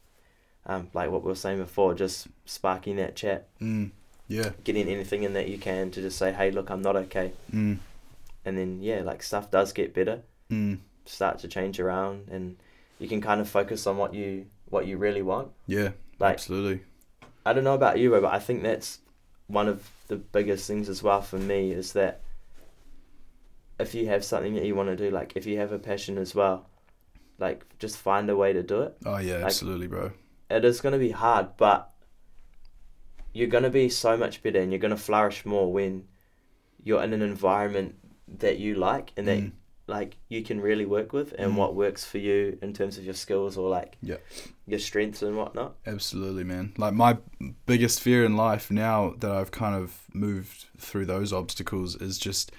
um, 0.66 0.90
like 0.94 1.10
what 1.12 1.24
we 1.24 1.30
were 1.30 1.36
saying 1.36 1.58
before, 1.60 1.94
just 1.94 2.28
sparking 2.46 2.96
that 2.98 3.16
chat, 3.16 3.48
Mm. 3.62 3.92
Yeah. 4.28 4.52
getting 4.64 4.88
anything 4.88 5.24
in 5.24 5.34
that 5.34 5.48
you 5.50 5.58
can 5.58 5.92
to 5.92 6.02
just 6.02 6.18
say, 6.18 6.32
hey, 6.34 6.52
look, 6.52 6.70
I'm 6.70 6.82
not 6.82 6.96
okay, 6.96 7.34
Mm. 7.52 7.80
and 8.44 8.58
then 8.58 8.82
yeah, 8.82 9.02
like 9.02 9.24
stuff 9.24 9.50
does 9.52 9.74
get 9.74 9.94
better, 9.94 10.22
Mm. 10.50 10.80
start 11.06 11.40
to 11.40 11.48
change 11.48 11.80
around, 11.80 12.28
and 12.30 12.58
you 13.00 13.08
can 13.08 13.22
kind 13.22 13.42
of 13.42 13.50
focus 13.50 13.86
on 13.88 13.98
what 13.98 14.14
you 14.14 14.48
what 14.70 14.88
you 14.88 14.98
really 14.98 15.22
want. 15.22 15.52
Yeah. 15.68 15.92
Like 16.20 16.34
absolutely. 16.34 16.84
I 17.46 17.54
don't 17.54 17.64
know 17.64 17.76
about 17.76 18.00
you, 18.00 18.10
bro, 18.10 18.22
but 18.22 18.34
I 18.34 18.40
think 18.40 18.64
that's 18.64 19.00
one 19.48 19.68
of 19.68 19.90
the 20.08 20.16
biggest 20.16 20.68
things 20.68 20.90
as 20.90 21.04
well 21.04 21.22
for 21.22 21.38
me 21.38 21.72
is 21.72 21.94
that 21.94 22.22
if 23.80 23.94
you 23.94 24.08
have 24.08 24.24
something 24.24 24.56
that 24.56 24.66
you 24.66 24.74
want 24.76 24.90
to 24.90 24.96
do, 24.96 25.12
like 25.12 25.34
if 25.36 25.46
you 25.46 25.58
have 25.60 25.72
a 25.72 25.80
passion 25.80 26.18
as 26.18 26.34
well, 26.34 26.68
like 27.38 27.66
just 27.78 27.98
find 27.98 28.30
a 28.30 28.36
way 28.36 28.54
to 28.54 28.64
do 28.64 28.82
it. 28.82 28.98
Oh 29.06 29.18
yeah, 29.18 29.36
like- 29.36 29.46
absolutely, 29.46 29.88
bro. 29.88 30.12
It 30.50 30.64
is 30.64 30.80
going 30.80 30.94
to 30.94 31.00
be 31.00 31.10
hard, 31.12 31.58
but 31.58 31.92
you're 33.34 33.48
going 33.48 33.64
to 33.64 33.70
be 33.70 33.90
so 33.90 34.16
much 34.16 34.42
better 34.44 34.60
and 34.60 34.72
you're 34.72 34.80
going 34.80 34.96
to 34.96 34.98
flourish 35.02 35.46
more 35.46 35.72
when 35.72 36.06
you're 36.84 37.04
in 37.04 37.14
an 37.14 37.22
environment 37.24 37.96
that 38.40 38.60
you 38.60 38.76
like 38.76 39.12
and 39.18 39.28
that 39.28 39.40
Mm. 39.40 39.52
Like 39.88 40.18
you 40.30 40.42
can 40.44 40.60
really 40.60 40.86
work 40.86 41.14
with 41.14 41.34
and 41.38 41.52
Mm. 41.54 41.56
what 41.58 41.76
works 41.76 42.04
for 42.06 42.18
you 42.18 42.58
in 42.62 42.74
terms 42.74 42.98
of 42.98 43.04
your 43.06 43.14
skills 43.14 43.56
or 43.58 43.70
like 43.70 43.98
Yeah. 44.02 44.18
your 44.66 44.80
strengths 44.80 45.22
and 45.22 45.38
whatnot. 45.38 45.76
Absolutely, 45.86 46.44
man. 46.44 46.74
Like 46.78 46.94
my 46.94 47.18
biggest 47.68 48.00
fear 48.02 48.26
in 48.26 48.36
life 48.36 48.72
now 48.72 49.14
that 49.20 49.30
I've 49.32 49.52
kind 49.52 49.76
of 49.76 50.02
moved 50.14 50.66
through 50.78 51.06
those 51.06 51.32
obstacles 51.32 51.96
is 51.96 52.18
just 52.18 52.52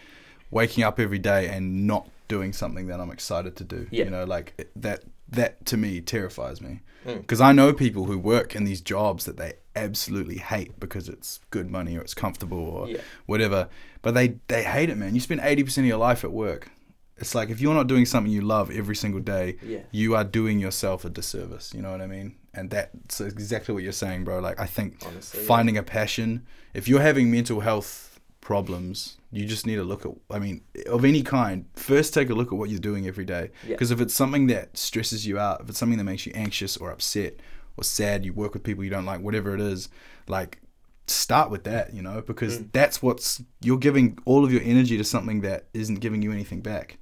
waking 0.53 0.85
up 0.85 1.01
every 1.01 1.19
day 1.19 1.49
and 1.49 1.87
not 1.87 2.09
doing 2.29 2.53
something 2.53 2.87
that 2.87 3.01
I'm 3.01 3.11
excited 3.11 3.57
to 3.57 3.65
do. 3.65 3.87
Yeah. 3.91 4.05
You 4.05 4.11
know, 4.11 4.25
like 4.25 4.69
that 4.77 5.03
that 5.29 5.67
to 5.67 5.77
me 5.77 6.01
terrifies 6.01 6.61
me. 6.61 6.81
Mm. 7.05 7.21
Because 7.23 7.41
I 7.41 7.51
know 7.51 7.73
people 7.73 8.05
who 8.05 8.17
work 8.19 8.55
in 8.55 8.63
these 8.65 8.81
jobs 8.81 9.25
that 9.25 9.37
they 9.37 9.55
absolutely 9.75 10.39
hate 10.39 10.79
because 10.79 11.09
it's 11.09 11.41
good 11.51 11.69
money 11.71 11.97
or 11.97 12.01
it's 12.01 12.15
comfortable 12.15 12.59
or 12.59 12.89
Yeah. 12.89 13.01
whatever. 13.27 13.69
But 14.03 14.15
they 14.15 14.37
they 14.47 14.63
hate 14.63 14.91
it, 14.91 14.97
man. 14.97 15.15
You 15.17 15.21
spend 15.21 15.41
eighty 15.43 15.65
percent 15.65 15.85
of 15.85 15.89
your 15.89 15.99
life 15.99 16.23
at 16.23 16.31
work. 16.33 16.71
It's 17.19 17.35
like 17.35 17.49
if 17.51 17.61
you're 17.61 17.75
not 17.75 17.87
doing 17.87 18.05
something 18.07 18.31
you 18.33 18.43
love 18.43 18.71
every 18.71 18.95
single 18.97 19.21
day, 19.21 19.57
Yeah. 19.63 19.81
you 19.91 20.15
are 20.15 20.25
doing 20.25 20.59
yourself 20.59 21.05
a 21.05 21.09
disservice. 21.11 21.73
You 21.75 21.81
know 21.83 21.91
what 21.91 22.01
I 22.03 22.07
mean? 22.07 22.35
And 22.53 22.71
that's 22.71 23.21
exactly 23.21 23.73
what 23.75 23.83
you're 23.83 23.93
saying, 23.93 24.25
bro. 24.25 24.39
Like 24.41 24.61
I 24.61 24.67
think 24.67 25.03
Honestly. 25.07 25.41
yeah. 25.41 25.47
finding 25.47 25.77
a 25.79 25.83
passion. 25.83 26.47
If 26.75 26.89
you're 26.89 27.01
having 27.01 27.31
mental 27.31 27.61
health 27.61 28.21
problems, 28.41 29.17
you 29.33 29.45
just 29.45 29.67
need 29.67 29.77
to 29.77 29.83
look 29.83 30.07
at. 30.07 30.13
I 30.31 30.39
mean, 30.39 30.61
of 30.87 31.05
any 31.05 31.23
kind. 31.23 31.65
First, 31.75 32.15
take 32.15 32.31
a 32.31 32.35
look 32.35 32.49
at 32.53 32.59
what 32.59 32.71
you're 32.71 32.79
doing 32.79 33.07
every 33.07 33.25
day. 33.25 33.51
Yeah. 33.65 33.71
Because 33.75 33.91
if 33.91 34.01
it's 34.01 34.15
something 34.15 34.47
that 34.49 34.77
stresses 34.77 35.27
you 35.27 35.39
out, 35.39 35.61
if 35.63 35.69
it's 35.71 35.79
something 35.79 35.99
that 35.99 36.05
makes 36.05 36.27
you 36.27 36.33
anxious 36.35 36.77
or 36.77 36.91
upset 36.91 37.35
or 37.77 37.85
sad, 37.85 38.25
you 38.25 38.33
work 38.33 38.53
with 38.55 38.63
people 38.63 38.85
you 38.85 38.91
don't 38.91 39.05
like, 39.05 39.21
whatever 39.21 39.55
it 39.55 39.61
is, 39.61 39.89
like 40.29 40.61
start 41.07 41.51
with 41.51 41.65
that. 41.65 41.93
You 41.95 42.03
know, 42.03 42.21
because 42.23 42.59
Mm. 42.59 42.73
that's 42.73 43.03
what's 43.03 43.43
you're 43.63 43.79
giving 43.79 44.19
all 44.25 44.45
of 44.45 44.53
your 44.53 44.63
energy 44.63 44.97
to 44.99 45.05
something 45.05 45.41
that 45.41 45.67
isn't 45.75 45.97
giving 46.01 46.23
you 46.23 46.31
anything 46.33 46.61
back, 46.61 46.99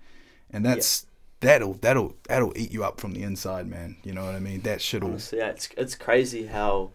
and 0.55 0.65
that's. 0.65 1.07
That'll 1.41 1.75
that'll 1.75 2.17
that'll 2.27 2.57
eat 2.57 2.73
you 2.73 2.85
up 2.85 2.99
from 2.99 3.13
the 3.13 3.23
inside, 3.23 3.67
man. 3.67 3.97
You 4.03 4.15
know 4.15 4.25
what 4.25 4.35
I 4.35 4.39
mean? 4.41 4.63
That 4.63 4.81
shit'll 4.81 5.11
Honestly, 5.11 5.39
yeah, 5.41 5.49
it's 5.49 5.69
it's 5.77 5.95
crazy 5.95 6.47
how 6.47 6.93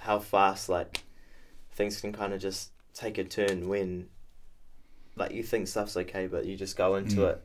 how 0.00 0.18
fast 0.18 0.68
like 0.68 1.04
things 1.72 1.98
can 1.98 2.12
kind 2.12 2.34
of 2.34 2.40
just 2.42 2.70
take 2.92 3.16
a 3.16 3.24
turn 3.24 3.68
when 3.68 4.08
like 5.16 5.32
you 5.32 5.42
think 5.42 5.68
stuff's 5.68 5.96
okay, 5.96 6.26
but 6.26 6.44
you 6.44 6.54
just 6.54 6.76
go 6.76 6.96
into 6.96 7.16
Mm. 7.22 7.30
it 7.30 7.44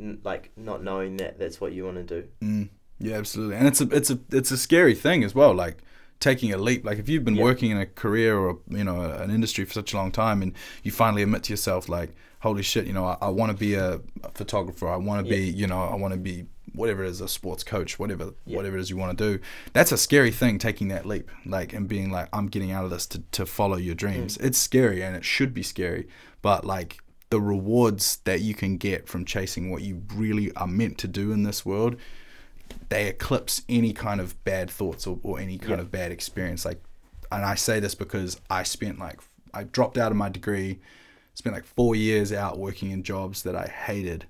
n- 0.00 0.20
like 0.24 0.50
not 0.56 0.82
knowing 0.82 1.16
that 1.18 1.38
that's 1.38 1.60
what 1.60 1.72
you 1.72 1.84
want 1.84 1.96
to 1.98 2.22
do. 2.22 2.28
Mm, 2.42 2.68
yeah, 2.98 3.16
absolutely, 3.16 3.54
and 3.56 3.68
it's 3.68 3.80
a 3.80 3.88
it's 3.90 4.10
a 4.10 4.18
it's 4.32 4.50
a 4.50 4.56
scary 4.58 4.96
thing 4.96 5.22
as 5.22 5.32
well. 5.32 5.54
Like 5.54 5.78
taking 6.20 6.52
a 6.52 6.56
leap. 6.58 6.84
Like 6.84 6.98
if 6.98 7.08
you've 7.08 7.24
been 7.24 7.36
Yeah. 7.36 7.44
working 7.44 7.70
in 7.70 7.78
a 7.78 7.86
career 7.86 8.36
or 8.36 8.58
you 8.68 8.84
know 8.84 9.02
an 9.02 9.30
industry 9.30 9.64
for 9.64 9.72
such 9.72 9.92
a 9.92 9.96
long 9.96 10.10
time, 10.12 10.42
and 10.42 10.52
you 10.82 10.90
finally 10.90 11.22
admit 11.22 11.42
to 11.44 11.52
yourself, 11.52 11.88
like, 11.88 12.10
holy 12.40 12.62
shit, 12.62 12.86
you 12.86 12.92
know, 12.92 13.04
I, 13.04 13.16
I 13.22 13.28
want 13.28 13.52
to 13.52 13.56
be 13.58 13.74
a, 13.74 14.00
a 14.24 14.30
photographer. 14.34 14.88
I 14.88 14.96
want 14.96 15.24
to 15.24 15.30
be, 15.30 15.42
you 15.44 15.66
know, 15.66 15.82
I 15.82 15.94
want 15.96 16.14
to 16.14 16.20
be 16.20 16.46
whatever 16.74 17.02
it 17.02 17.08
is, 17.08 17.20
a 17.20 17.26
sports 17.28 17.64
coach, 17.64 17.98
whatever 17.98 18.32
Yeah. 18.46 18.56
whatever 18.56 18.76
it 18.76 18.80
is 18.80 18.90
you 18.90 18.96
want 18.96 19.16
to 19.18 19.32
do. 19.32 19.42
That's 19.72 19.90
a 19.90 19.96
scary 19.98 20.30
thing, 20.30 20.58
taking 20.58 20.88
that 20.88 21.06
leap, 21.06 21.30
like 21.46 21.72
and 21.72 21.88
being 21.88 22.10
like, 22.10 22.28
I'm 22.32 22.46
getting 22.48 22.70
out 22.72 22.84
of 22.84 22.90
this 22.90 23.06
to 23.06 23.22
to 23.32 23.46
follow 23.46 23.76
your 23.76 23.94
dreams. 23.94 24.36
Mm. 24.38 24.44
It's 24.46 24.58
scary, 24.58 25.02
and 25.02 25.16
it 25.16 25.24
should 25.24 25.52
be 25.54 25.62
scary, 25.62 26.08
but 26.42 26.64
like. 26.64 26.98
The 27.30 27.42
rewards 27.42 28.20
that 28.24 28.40
you 28.40 28.54
can 28.54 28.78
get 28.78 29.06
from 29.06 29.26
chasing 29.26 29.70
what 29.70 29.82
you 29.82 30.02
really 30.14 30.50
are 30.54 30.66
meant 30.66 30.96
to 31.00 31.06
do 31.06 31.30
in 31.30 31.42
this 31.42 31.62
world, 31.62 31.96
they 32.88 33.06
eclipse 33.06 33.62
any 33.68 33.92
kind 33.92 34.20
of 34.20 34.42
bad 34.44 34.70
thoughts 34.70 35.06
or, 35.06 35.18
or 35.22 35.38
any 35.38 35.58
kind 35.58 35.70
Yeah. 35.72 35.80
of 35.80 35.90
bad 35.90 36.10
experience. 36.12 36.64
Like, 36.64 36.82
and 37.30 37.44
I 37.44 37.54
say 37.54 37.80
this 37.80 37.94
because 37.94 38.40
I 38.50 38.62
spent 38.62 38.98
like 38.98 39.20
I 39.54 39.64
dropped 39.64 39.98
out 39.98 40.10
of 40.12 40.16
my 40.16 40.28
degree, 40.28 40.78
spent 41.34 41.54
like 41.54 41.64
four 41.64 41.94
years 41.94 42.32
out 42.32 42.58
working 42.58 42.90
in 42.90 43.02
jobs 43.02 43.42
that 43.42 43.54
I 43.56 43.66
hated, 43.66 44.26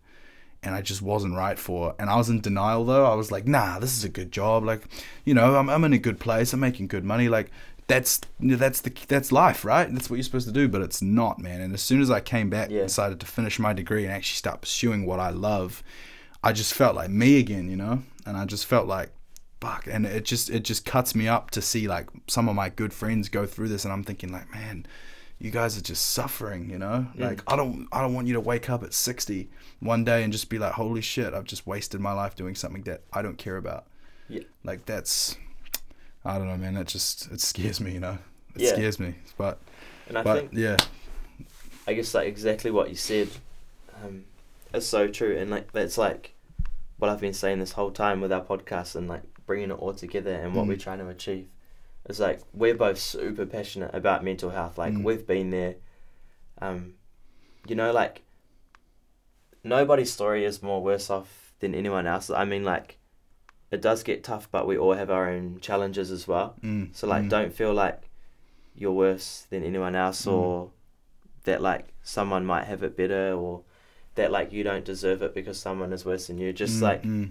and 0.62 0.74
I 0.74 0.82
just 0.82 1.02
wasn't 1.02 1.36
right 1.36 1.58
for. 1.58 1.94
And 1.98 2.10
I 2.10 2.16
was 2.16 2.28
in 2.28 2.40
denial 2.40 2.84
though. 2.84 3.04
I 3.06 3.14
was 3.14 3.30
like, 3.30 3.46
nah, 3.46 3.78
this 3.78 3.96
is 3.96 4.04
a 4.04 4.08
good 4.08 4.32
job. 4.32 4.64
Like, 4.64 4.82
you 5.24 5.34
know, 5.34 5.56
I'm 5.56 5.68
I'm 5.70 5.84
in 5.84 5.92
a 5.92 5.98
good 5.98 6.18
place. 6.20 6.52
I'm 6.52 6.60
making 6.60 6.88
good 6.88 7.04
money. 7.04 7.28
Like. 7.28 7.50
That's 7.86 8.20
that's 8.38 8.82
the 8.82 8.92
that's 9.08 9.32
life, 9.32 9.64
right? 9.64 9.90
That's 9.90 10.10
what 10.10 10.16
you're 10.16 10.22
supposed 10.22 10.46
to 10.46 10.52
do, 10.52 10.68
but 10.68 10.82
it's 10.82 11.00
not, 11.00 11.38
man. 11.38 11.62
And 11.62 11.72
as 11.72 11.80
soon 11.80 12.02
as 12.02 12.10
I 12.10 12.20
came 12.20 12.50
back, 12.50 12.68
Yeah. 12.68 12.80
and 12.80 12.86
decided 12.88 13.18
to 13.20 13.24
finish 13.24 13.58
my 13.58 13.72
degree 13.72 14.04
and 14.04 14.12
actually 14.12 14.36
start 14.36 14.60
pursuing 14.60 15.06
what 15.06 15.20
I 15.20 15.30
love, 15.30 15.82
I 16.44 16.52
just 16.52 16.74
felt 16.74 16.94
like 16.96 17.08
me 17.08 17.38
again, 17.38 17.70
you 17.70 17.76
know? 17.76 18.02
And 18.28 18.36
I 18.36 18.44
just 18.44 18.66
felt 18.66 18.86
like 18.86 19.10
fuck 19.60 19.88
and 19.90 20.06
it 20.06 20.24
just 20.24 20.50
it 20.50 20.60
just 20.60 20.84
cuts 20.84 21.16
me 21.16 21.26
up 21.26 21.50
to 21.50 21.60
see 21.60 21.88
like 21.88 22.08
some 22.28 22.48
of 22.48 22.54
my 22.54 22.68
good 22.68 22.92
friends 22.92 23.28
go 23.28 23.44
through 23.44 23.66
this 23.68 23.84
and 23.84 23.92
I'm 23.92 24.04
thinking 24.04 24.30
like, 24.30 24.48
man, 24.52 24.86
you 25.40 25.50
guys 25.50 25.76
are 25.76 25.80
just 25.80 26.10
suffering, 26.10 26.70
you 26.70 26.78
know? 26.78 27.08
Mm. 27.16 27.20
Like 27.20 27.42
I 27.52 27.56
don't 27.56 27.88
I 27.90 28.00
don't 28.00 28.14
want 28.14 28.26
you 28.28 28.34
to 28.34 28.40
wake 28.40 28.70
up 28.70 28.84
at 28.84 28.94
60 28.94 29.48
one 29.80 30.04
day 30.04 30.22
and 30.22 30.32
just 30.32 30.48
be 30.48 30.58
like, 30.58 30.72
"Holy 30.72 31.00
shit, 31.00 31.34
I've 31.34 31.44
just 31.44 31.66
wasted 31.66 32.00
my 32.00 32.12
life 32.12 32.36
doing 32.36 32.54
something 32.54 32.82
that 32.82 33.02
I 33.12 33.22
don't 33.22 33.38
care 33.38 33.56
about." 33.56 33.86
Yeah. 34.28 34.42
Like 34.62 34.86
that's 34.86 35.36
I 36.24 36.38
don't 36.38 36.46
know, 36.48 36.56
man. 36.56 36.74
that 36.74 36.86
just 36.86 37.30
it 37.32 37.40
scares 37.40 37.80
me, 37.80 37.92
you 37.92 38.00
know. 38.00 38.18
It 38.54 38.62
Yeah. 38.62 38.72
scares 38.74 39.00
me. 39.00 39.14
But 39.36 39.58
And 40.08 40.18
I 40.18 40.22
but 40.22 40.40
think 40.40 40.52
yeah. 40.54 40.76
I 41.86 41.94
guess 41.94 42.14
like 42.14 42.28
exactly 42.28 42.70
what 42.70 42.90
you 42.90 42.96
said 42.96 43.28
um, 44.04 44.24
is 44.74 44.86
so 44.86 45.08
true, 45.08 45.36
and 45.36 45.50
like 45.50 45.72
that's 45.72 45.96
like 45.98 46.34
what 46.98 47.08
I've 47.10 47.20
been 47.20 47.32
saying 47.32 47.60
this 47.60 47.72
whole 47.72 47.90
time 47.90 48.20
with 48.20 48.32
our 48.32 48.42
podcast 48.44 48.94
and 48.96 49.08
like 49.08 49.22
bringing 49.46 49.70
it 49.70 49.74
all 49.78 49.94
together 49.94 50.32
and 50.34 50.54
what 50.54 50.64
Mm. 50.64 50.68
we're 50.68 50.76
trying 50.76 50.98
to 50.98 51.08
achieve. 51.08 51.48
It's 52.06 52.18
like 52.18 52.40
we're 52.52 52.74
both 52.74 52.98
super 52.98 53.46
passionate 53.46 53.94
about 53.94 54.24
mental 54.24 54.50
health. 54.50 54.78
Like 54.78 54.94
Mm. 54.94 55.04
we've 55.04 55.26
been 55.26 55.50
there. 55.50 55.76
Um, 56.60 56.94
you 57.66 57.74
know, 57.76 57.92
like 57.92 58.22
nobody's 59.64 60.12
story 60.12 60.44
is 60.44 60.62
more 60.62 60.82
worse 60.82 61.10
off 61.10 61.52
than 61.60 61.74
anyone 61.74 62.06
else. 62.06 62.30
I 62.30 62.44
mean, 62.44 62.64
like 62.64 62.98
it 63.70 63.82
does 63.82 64.02
get 64.02 64.24
tough, 64.24 64.48
but 64.50 64.66
we 64.66 64.78
all 64.78 64.94
have 64.94 65.10
our 65.10 65.28
own 65.28 65.58
challenges 65.60 66.10
as 66.10 66.26
well. 66.26 66.56
Mm, 66.62 66.94
So 66.94 67.06
like, 67.06 67.24
mm, 67.24 67.28
don't 67.28 67.52
feel 67.52 67.74
like 67.74 68.08
you're 68.74 68.92
worse 68.92 69.46
than 69.50 69.62
anyone 69.62 69.94
else, 69.94 70.24
Mm. 70.24 70.32
or 70.32 70.70
that 71.44 71.60
like 71.60 71.86
someone 72.02 72.46
might 72.46 72.64
have 72.64 72.82
it 72.82 72.96
better, 72.96 73.34
or 73.34 73.62
that 74.18 74.30
like 74.30 74.52
you 74.52 74.62
don't 74.62 74.84
deserve 74.84 75.22
it 75.22 75.34
because 75.34 75.58
someone 75.58 75.92
is 75.92 76.04
worse 76.04 76.26
than 76.28 76.38
you. 76.38 76.52
Just 76.52 76.78
mm, 76.78 76.82
like 76.82 77.02
mm, 77.02 77.30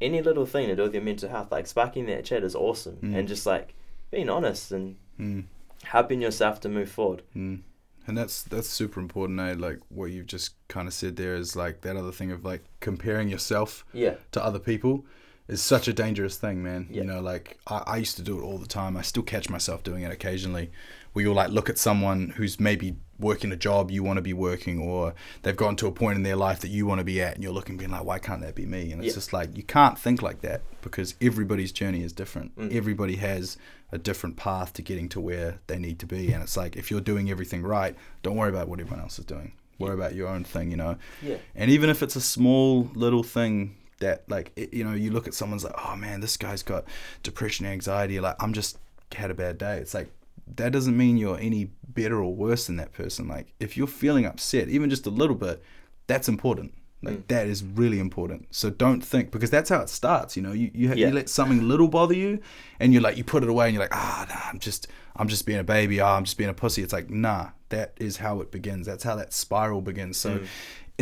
any 0.00 0.22
little 0.22 0.46
thing 0.46 0.68
to 0.68 0.76
do 0.76 0.82
with 0.82 0.94
your 0.94 1.02
mental 1.02 1.28
health, 1.28 1.50
like 1.52 1.66
sparking 1.66 2.06
that 2.06 2.24
chat 2.24 2.42
is 2.44 2.54
awesome, 2.54 2.96
Mm. 3.02 3.16
and 3.16 3.28
just 3.28 3.44
like 3.46 3.74
being 4.10 4.28
honest 4.30 4.72
and 4.72 4.96
mm. 5.18 5.44
helping 5.84 6.20
yourself 6.22 6.60
to 6.60 6.68
move 6.68 6.90
forward. 6.90 7.22
Mm. 7.36 7.60
And 8.06 8.18
that's 8.18 8.42
that's 8.42 8.68
super 8.68 9.00
important, 9.00 9.38
eh? 9.40 9.54
Like 9.56 9.78
what 9.88 10.10
you've 10.10 10.26
just 10.26 10.54
kind 10.68 10.88
of 10.88 10.94
said 10.94 11.16
there 11.16 11.34
is 11.36 11.54
like 11.54 11.82
that 11.82 11.96
other 11.96 12.10
thing 12.12 12.32
of 12.32 12.44
like 12.44 12.64
comparing 12.80 13.28
yourself 13.28 13.84
Yeah, 13.92 14.14
to 14.32 14.44
other 14.44 14.58
people. 14.58 15.04
Is 15.48 15.60
such 15.62 15.88
a 15.88 15.92
dangerous 15.92 16.36
thing, 16.36 16.62
man. 16.62 16.86
Yeah. 16.90 17.02
You 17.02 17.04
know, 17.08 17.20
like 17.20 17.58
I, 17.66 17.82
I 17.86 17.96
used 17.98 18.16
to 18.16 18.22
do 18.22 18.38
it 18.38 18.42
all 18.42 18.58
the 18.58 18.66
time. 18.66 18.96
I 18.96 19.02
still 19.02 19.22
catch 19.22 19.48
myself 19.50 19.82
doing 19.82 20.02
it 20.02 20.12
occasionally. 20.12 20.70
Where 21.12 21.24
you'll 21.24 21.34
like 21.34 21.50
look 21.50 21.68
at 21.68 21.76
someone 21.76 22.30
who's 22.36 22.58
maybe 22.58 22.96
working 23.18 23.52
a 23.52 23.56
job 23.56 23.90
you 23.90 24.02
want 24.02 24.16
to 24.16 24.22
be 24.22 24.32
working, 24.32 24.78
or 24.80 25.14
they've 25.42 25.56
gotten 25.56 25.76
to 25.76 25.86
a 25.86 25.92
point 25.92 26.16
in 26.16 26.22
their 26.22 26.36
life 26.36 26.60
that 26.60 26.68
you 26.68 26.86
want 26.86 27.00
to 27.00 27.04
be 27.04 27.20
at, 27.20 27.34
and 27.34 27.42
you're 27.44 27.52
looking, 27.52 27.76
being 27.76 27.90
like, 27.90 28.04
why 28.04 28.18
can't 28.18 28.40
that 28.40 28.54
be 28.54 28.64
me? 28.64 28.92
And 28.92 29.02
it's 29.04 29.08
Yeah. 29.12 29.18
just 29.20 29.32
like 29.32 29.54
you 29.54 29.62
can't 29.62 29.98
think 29.98 30.22
like 30.22 30.40
that 30.40 30.62
because 30.80 31.14
everybody's 31.20 31.70
journey 31.70 32.02
is 32.02 32.12
different. 32.14 32.56
Mm. 32.56 32.74
Everybody 32.74 33.16
has 33.16 33.58
a 33.92 33.98
different 33.98 34.36
path 34.38 34.72
to 34.72 34.82
getting 34.82 35.08
to 35.10 35.20
where 35.20 35.58
they 35.66 35.78
need 35.78 35.98
to 35.98 36.06
be, 36.06 36.32
and 36.32 36.42
it's 36.42 36.56
like 36.56 36.76
if 36.76 36.90
you're 36.90 37.02
doing 37.02 37.30
everything 37.30 37.62
right, 37.62 37.94
don't 38.22 38.36
worry 38.36 38.48
about 38.48 38.68
what 38.68 38.80
everyone 38.80 39.00
else 39.00 39.18
is 39.18 39.26
doing. 39.26 39.52
Worry 39.78 39.94
about 39.94 40.14
your 40.14 40.28
own 40.28 40.44
thing, 40.44 40.70
you 40.70 40.78
know. 40.78 40.96
Yeah. 41.20 41.36
And 41.54 41.70
even 41.70 41.90
if 41.90 42.02
it's 42.02 42.16
a 42.16 42.20
small 42.22 42.88
little 42.94 43.22
thing 43.22 43.76
that, 44.02 44.22
like, 44.28 44.52
it, 44.56 44.72
you 44.72 44.84
know, 44.84 44.92
you 44.92 45.10
look 45.10 45.26
at 45.26 45.34
someone's 45.34 45.64
like, 45.64 45.74
oh 45.86 45.96
man, 45.96 46.20
this 46.20 46.36
guy's 46.36 46.62
got 46.62 46.84
depression, 47.22 47.66
anxiety. 47.66 48.20
Like, 48.20 48.36
I'm 48.40 48.52
just 48.52 48.78
had 49.14 49.30
a 49.30 49.34
bad 49.34 49.58
day. 49.58 49.78
It's 49.78 49.94
like 49.94 50.10
that 50.56 50.70
doesn't 50.72 50.96
mean 50.96 51.16
you're 51.16 51.38
any 51.38 51.70
better 51.88 52.22
or 52.22 52.34
worse 52.34 52.66
than 52.66 52.76
that 52.76 52.92
person. 52.92 53.26
Like, 53.28 53.52
if 53.60 53.76
you're 53.76 53.86
feeling 53.86 54.26
upset, 54.26 54.68
even 54.68 54.90
just 54.90 55.06
a 55.06 55.10
little 55.10 55.36
bit, 55.36 55.62
that's 56.06 56.28
important. 56.28 56.74
Like 57.04 57.16
Mm. 57.18 57.26
that 57.28 57.46
is 57.48 57.64
really 57.64 57.98
important. 57.98 58.46
So 58.54 58.70
don't 58.70 59.02
think 59.04 59.32
because 59.32 59.50
that's 59.50 59.70
how 59.70 59.80
it 59.80 59.88
starts. 59.88 60.36
You 60.36 60.42
know, 60.44 60.52
you 60.52 60.70
you, 60.72 60.88
Yeah. 60.94 61.08
you 61.08 61.12
let 61.12 61.28
something 61.28 61.66
little 61.66 61.88
bother 61.88 62.14
you, 62.14 62.38
and 62.78 62.92
you're 62.92 63.02
like 63.02 63.16
you 63.16 63.24
put 63.24 63.42
it 63.42 63.48
away, 63.48 63.66
and 63.66 63.74
you're 63.74 63.82
like 63.82 63.94
ah, 63.94 64.24
nah, 64.28 64.50
I'm 64.50 64.60
just 64.60 64.86
I'm 65.16 65.26
just 65.26 65.44
being 65.44 65.58
a 65.58 65.64
baby. 65.64 66.00
Ah, 66.00 66.16
I'm 66.16 66.22
just 66.24 66.38
being 66.38 66.50
a 66.50 66.54
pussy. 66.54 66.80
It's 66.80 66.92
like 66.92 67.10
nah, 67.10 67.48
that 67.70 67.94
is 67.98 68.18
how 68.18 68.40
it 68.40 68.52
begins. 68.52 68.86
That's 68.86 69.02
how 69.02 69.16
that 69.16 69.32
spiral 69.32 69.80
begins. 69.80 70.16
So 70.16 70.30
Mm. 70.38 70.46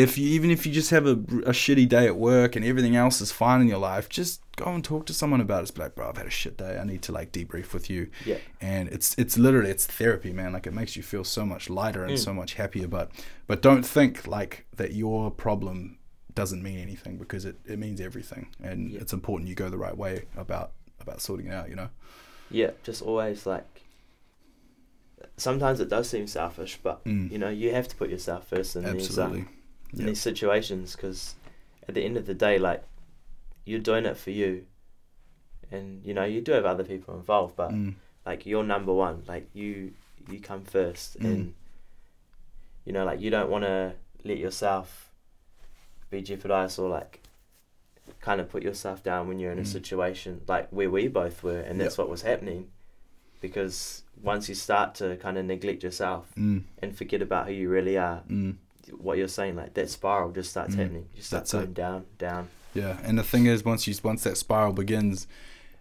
If 0.02 0.16
you 0.18 0.28
even 0.28 0.50
if 0.50 0.66
you 0.66 0.72
just 0.72 0.90
have 0.90 1.06
a, 1.06 1.12
a 1.52 1.52
shitty 1.52 1.88
day 1.88 2.06
at 2.06 2.16
work 2.16 2.56
and 2.56 2.64
everything 2.64 2.96
else 2.96 3.20
is 3.20 3.30
fine 3.32 3.60
in 3.60 3.68
your 3.68 3.78
life, 3.78 4.08
just 4.08 4.40
go 4.56 4.66
and 4.74 4.84
talk 4.84 5.06
to 5.06 5.14
someone 5.14 5.40
about 5.40 5.64
it. 5.64 5.74
Be 5.74 5.80
like, 5.82 5.94
bro, 5.94 6.08
I've 6.08 6.16
had 6.16 6.26
a 6.26 6.30
shit 6.30 6.56
day. 6.56 6.78
I 6.78 6.84
need 6.84 7.02
to 7.02 7.12
like 7.12 7.32
debrief 7.32 7.72
with 7.72 7.88
you. 7.90 8.10
Yeah. 8.24 8.38
And 8.60 8.88
it's 8.88 9.14
it's 9.18 9.36
literally 9.38 9.70
it's 9.70 9.86
therapy, 9.86 10.32
man. 10.32 10.52
Like 10.52 10.66
it 10.66 10.74
makes 10.74 10.96
you 10.96 11.02
feel 11.02 11.24
so 11.24 11.44
much 11.46 11.70
lighter 11.70 12.02
and 12.04 12.14
Mm. 12.14 12.18
so 12.24 12.32
much 12.34 12.54
happier. 12.54 12.88
But 12.88 13.10
but 13.46 13.62
don't 13.62 13.84
think 13.84 14.26
like 14.26 14.66
that 14.76 14.92
your 14.92 15.30
problem 15.30 15.98
doesn't 16.34 16.62
mean 16.62 16.78
anything 16.78 17.18
because 17.18 17.44
it, 17.44 17.56
it 17.66 17.78
means 17.78 18.00
everything. 18.00 18.48
And 18.62 18.90
Yeah. 18.90 19.00
it's 19.00 19.12
important 19.12 19.48
you 19.48 19.54
go 19.54 19.68
the 19.70 19.78
right 19.78 19.96
way 19.96 20.26
about 20.36 20.72
about 21.00 21.20
sorting 21.20 21.46
it 21.48 21.54
out, 21.54 21.68
you 21.68 21.76
know? 21.76 21.88
Yeah, 22.50 22.70
just 22.84 23.02
always 23.02 23.46
like. 23.46 23.82
Sometimes 25.36 25.80
it 25.80 25.88
does 25.88 26.08
seem 26.08 26.26
selfish, 26.26 26.78
but 26.82 27.02
Mm. 27.04 27.30
you 27.32 27.38
know 27.38 27.48
you 27.48 27.72
have 27.72 27.88
to 27.88 27.96
put 27.96 28.10
yourself 28.10 28.46
first 28.48 28.74
these 28.74 28.84
Absolutely. 28.84 29.46
In 29.92 29.98
Yep. 30.00 30.06
these 30.08 30.20
situations 30.20 30.94
because 30.96 31.34
at 31.88 31.94
the 31.94 32.04
end 32.04 32.16
of 32.16 32.26
the 32.26 32.34
day, 32.34 32.58
like 32.58 32.82
you're 33.64 33.80
doing 33.80 34.06
it 34.06 34.16
for 34.16 34.30
you, 34.30 34.66
and 35.70 36.04
you 36.04 36.14
know 36.14 36.24
you 36.24 36.40
do 36.40 36.52
have 36.52 36.64
other 36.64 36.84
people 36.84 37.14
involved, 37.16 37.56
but 37.56 37.70
Mm. 37.72 37.94
like 38.26 38.46
you're 38.46 38.64
number 38.64 38.92
one, 38.92 39.22
like 39.26 39.48
you 39.54 39.92
you 40.28 40.38
come 40.40 40.62
first, 40.64 41.18
Mm. 41.18 41.24
and 41.24 41.54
you 42.84 42.92
know 42.92 43.04
like 43.04 43.20
you 43.20 43.30
don't 43.30 43.50
want 43.50 43.64
to 43.64 43.94
let 44.24 44.38
yourself 44.38 45.10
be 46.10 46.20
jeopardized 46.22 46.78
or 46.78 46.88
like 46.88 47.20
kind 48.20 48.40
of 48.40 48.48
put 48.50 48.62
yourself 48.62 49.02
down 49.02 49.28
when 49.28 49.38
you're 49.38 49.52
in 49.52 49.58
a 49.58 49.62
Mm. 49.62 49.66
situation 49.78 50.40
like 50.46 50.68
where 50.70 50.90
we 50.90 51.08
both 51.08 51.42
were, 51.42 51.60
and 51.60 51.80
that's 51.80 51.96
what 51.98 52.08
was 52.08 52.22
happening, 52.22 52.70
because 53.40 54.02
once 54.22 54.48
you 54.48 54.54
start 54.54 54.94
to 54.96 55.16
kind 55.16 55.38
of 55.38 55.44
neglect 55.46 55.82
yourself 55.82 56.30
Mm. 56.36 56.64
and 56.82 56.96
forget 56.96 57.22
about 57.22 57.46
who 57.48 57.52
you 57.54 57.68
really 57.70 57.96
are, 57.96 58.22
Mm. 58.28 58.56
What 58.98 59.18
you're 59.18 59.28
saying, 59.28 59.56
like 59.56 59.74
that 59.74 59.88
spiral 59.90 60.30
just 60.32 60.50
starts 60.50 60.74
Mm. 60.74 60.78
happening. 60.78 61.06
You 61.14 61.22
start 61.22 61.42
That's 61.42 61.52
going 61.52 61.64
it. 61.64 61.74
down, 61.74 62.06
down. 62.18 62.48
Yeah, 62.74 62.98
and 63.02 63.18
the 63.18 63.22
thing 63.24 63.46
is, 63.46 63.64
once 63.64 63.86
you 63.86 63.94
once 64.02 64.22
that 64.24 64.36
spiral 64.36 64.72
begins, 64.72 65.26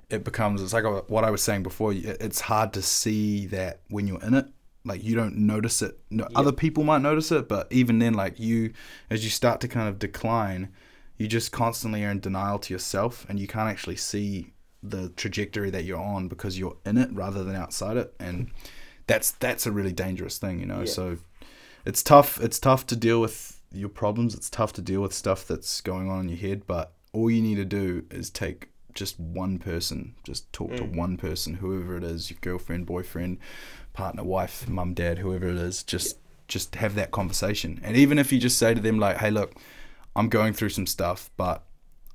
it 0.09 0.23
becomes 0.23 0.61
it's 0.61 0.73
like 0.73 0.85
what 1.09 1.23
I 1.23 1.29
was 1.31 1.41
saying 1.43 1.63
before. 1.63 1.93
It's 1.93 2.41
hard 2.41 2.73
to 2.73 2.81
see 2.81 3.45
that 3.47 3.81
when 3.89 4.07
you're 4.07 4.23
in 4.23 4.33
it. 4.33 4.45
Like 4.85 5.03
you 5.03 5.13
don't 5.13 5.35
notice 5.35 5.81
it. 5.81 5.99
No, 6.09 6.25
Yeah. 6.31 6.39
Other 6.39 6.53
people 6.53 6.83
might 6.85 7.01
notice 7.01 7.31
it, 7.33 7.47
but 7.49 7.67
even 7.69 7.99
then, 7.99 8.13
like 8.13 8.39
you, 8.39 8.71
as 9.09 9.23
you 9.25 9.29
start 9.29 9.59
to 9.61 9.67
kind 9.67 9.89
of 9.89 9.99
decline, 9.99 10.69
you 11.17 11.27
just 11.27 11.51
constantly 11.51 12.03
are 12.05 12.09
in 12.11 12.21
denial 12.21 12.57
to 12.59 12.73
yourself, 12.73 13.25
and 13.29 13.39
you 13.39 13.45
can't 13.45 13.69
actually 13.69 13.97
see 13.97 14.53
the 14.81 15.09
trajectory 15.09 15.69
that 15.69 15.83
you're 15.83 15.99
on 15.99 16.29
because 16.29 16.57
you're 16.57 16.77
in 16.85 16.97
it 16.97 17.09
rather 17.11 17.43
than 17.43 17.55
outside 17.57 17.97
it, 17.97 18.13
and 18.21 18.49
that's 19.05 19.31
that's 19.31 19.65
a 19.67 19.71
really 19.71 19.91
dangerous 19.91 20.37
thing, 20.37 20.61
you 20.61 20.65
know. 20.65 20.79
Yeah. 20.79 20.85
So 20.85 21.17
it's 21.85 22.03
tough. 22.03 22.39
It's 22.41 22.59
tough 22.59 22.85
to 22.87 22.95
deal 22.95 23.21
with 23.21 23.61
your 23.71 23.89
problems. 23.89 24.33
It's 24.35 24.49
tough 24.49 24.73
to 24.73 24.81
deal 24.81 25.01
with 25.01 25.13
stuff 25.13 25.45
that's 25.47 25.81
going 25.81 26.09
on 26.09 26.21
in 26.21 26.29
your 26.29 26.37
head. 26.37 26.67
But 26.67 26.93
all 27.13 27.29
you 27.29 27.41
need 27.41 27.55
to 27.55 27.65
do 27.65 28.03
is 28.11 28.29
take 28.29 28.69
just 28.93 29.19
one 29.19 29.59
person. 29.59 30.15
Just 30.23 30.51
talk 30.51 30.75
to 30.75 30.83
Mm. 30.83 30.95
one 30.95 31.17
person, 31.17 31.55
whoever 31.55 31.97
it 31.97 32.03
is, 32.03 32.29
your 32.29 32.39
girlfriend, 32.41 32.85
boyfriend, 32.85 33.37
partner, 33.93 34.23
wife, 34.23 34.67
mum, 34.67 34.93
dad, 34.93 35.19
whoever 35.19 35.47
it 35.47 35.57
is. 35.57 35.83
Just 35.83 36.17
just 36.47 36.73
have 36.77 36.95
that 36.95 37.11
conversation. 37.11 37.79
And 37.83 37.95
even 37.95 38.17
if 38.17 38.31
you 38.31 38.39
just 38.39 38.57
say 38.57 38.73
to 38.73 38.81
them 38.81 38.97
like, 38.97 39.17
"Hey, 39.17 39.29
look, 39.29 39.53
I'm 40.15 40.29
going 40.29 40.53
through 40.53 40.69
some 40.69 40.87
stuff, 40.87 41.29
but 41.37 41.63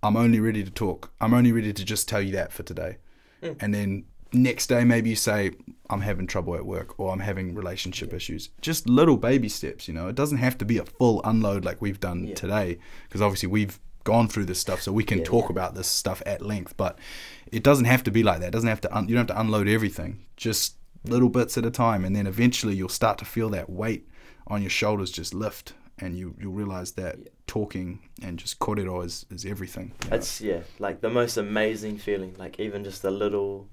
I'm 0.03 0.17
only 0.17 0.41
ready 0.41 0.65
to 0.65 0.71
talk. 0.73 1.13
I'm 1.21 1.33
only 1.33 1.53
ready 1.53 1.73
to 1.73 1.85
just 1.85 2.09
tell 2.09 2.21
you 2.21 2.33
that 2.33 2.53
for 2.53 2.65
today." 2.65 2.97
Mm. 3.41 3.57
And 3.61 3.73
then 3.75 4.05
next 4.35 4.67
day 4.67 4.85
maybe 4.85 5.11
you 5.11 5.17
say 5.17 5.51
i'm 5.91 6.01
having 6.01 6.27
trouble 6.27 6.55
at 6.55 6.67
work 6.67 6.99
or 6.99 7.13
i'm 7.13 7.21
having 7.21 7.55
relationship 7.55 8.13
issues 8.13 8.49
just 8.61 8.89
little 8.89 9.17
baby 9.17 9.49
steps 9.49 9.87
you 9.89 9.95
know 9.95 10.09
it 10.09 10.15
doesn't 10.15 10.39
have 10.39 10.57
to 10.59 10.65
be 10.65 10.79
a 10.79 10.85
full 10.85 11.21
unload 11.25 11.65
like 11.65 11.81
we've 11.81 12.01
done 12.01 12.27
Yeah. 12.27 12.35
today 12.35 12.79
because 13.09 13.23
obviously 13.23 13.49
we've 13.49 13.79
gone 14.05 14.29
through 14.29 14.45
this 14.47 14.59
stuff 14.59 14.83
so 14.83 14.93
we 14.93 15.05
can 15.05 15.19
Yeah, 15.19 15.25
talk 15.25 15.45
yeah. 15.47 15.53
about 15.53 15.75
this 15.75 15.87
stuff 15.87 16.23
at 16.27 16.43
length 16.43 16.77
but 16.77 16.99
it 17.51 17.63
doesn't 17.63 17.87
have 17.87 18.03
to 18.05 18.11
be 18.11 18.23
like 18.23 18.41
that 18.41 18.49
it 18.49 18.53
doesn't 18.53 18.69
have 18.69 18.81
to 18.83 18.97
un- 18.97 19.09
you 19.09 19.15
don't 19.15 19.29
have 19.29 19.37
to 19.37 19.41
unload 19.41 19.69
everything 19.69 20.25
just 20.37 20.77
little 21.05 21.29
bits 21.29 21.57
at 21.59 21.65
a 21.65 21.71
time 21.71 22.05
and 22.05 22.15
then 22.17 22.27
eventually 22.27 22.75
you'll 22.75 22.89
start 22.89 23.19
to 23.19 23.25
feel 23.25 23.51
that 23.51 23.71
weight 23.71 24.09
on 24.47 24.61
your 24.63 24.71
shoulders 24.71 25.11
just 25.11 25.33
lift 25.35 25.75
and 25.99 26.19
you 26.19 26.35
you'll 26.41 26.53
realize 26.53 26.93
that 26.93 27.17
Yeah. 27.19 27.29
talking 27.47 28.01
and 28.23 28.39
just 28.39 28.59
korero 28.59 29.05
is, 29.05 29.27
is 29.31 29.45
everything 29.45 29.93
you 30.05 30.11
know? 30.11 30.17
It's 30.17 30.41
yeah, 30.41 30.61
like 30.79 31.01
the 31.03 31.11
most 31.11 31.37
amazing 31.37 31.99
feeling. 31.99 32.35
Like 32.39 32.59
even 32.59 32.83
just 32.85 33.05
a 33.05 33.11
little 33.11 33.69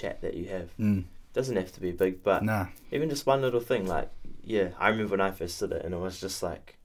chat 0.00 0.20
that 0.22 0.34
you 0.34 0.46
have 0.48 0.68
mm, 0.78 1.04
doesn't 1.32 1.56
have 1.56 1.72
to 1.72 1.80
be 1.80 1.90
big, 1.92 2.22
but 2.22 2.42
nah 2.44 2.66
even 2.92 3.08
just 3.08 3.26
one 3.26 3.40
little 3.40 3.60
thing. 3.70 3.86
Like 3.86 4.10
yeah, 4.44 4.68
I 4.78 4.88
remember 4.90 5.12
when 5.12 5.20
I 5.20 5.30
first 5.32 5.58
did 5.60 5.72
it, 5.72 5.84
and 5.84 5.92
it 5.94 5.98
was 5.98 6.20
just 6.20 6.42
like, 6.42 6.76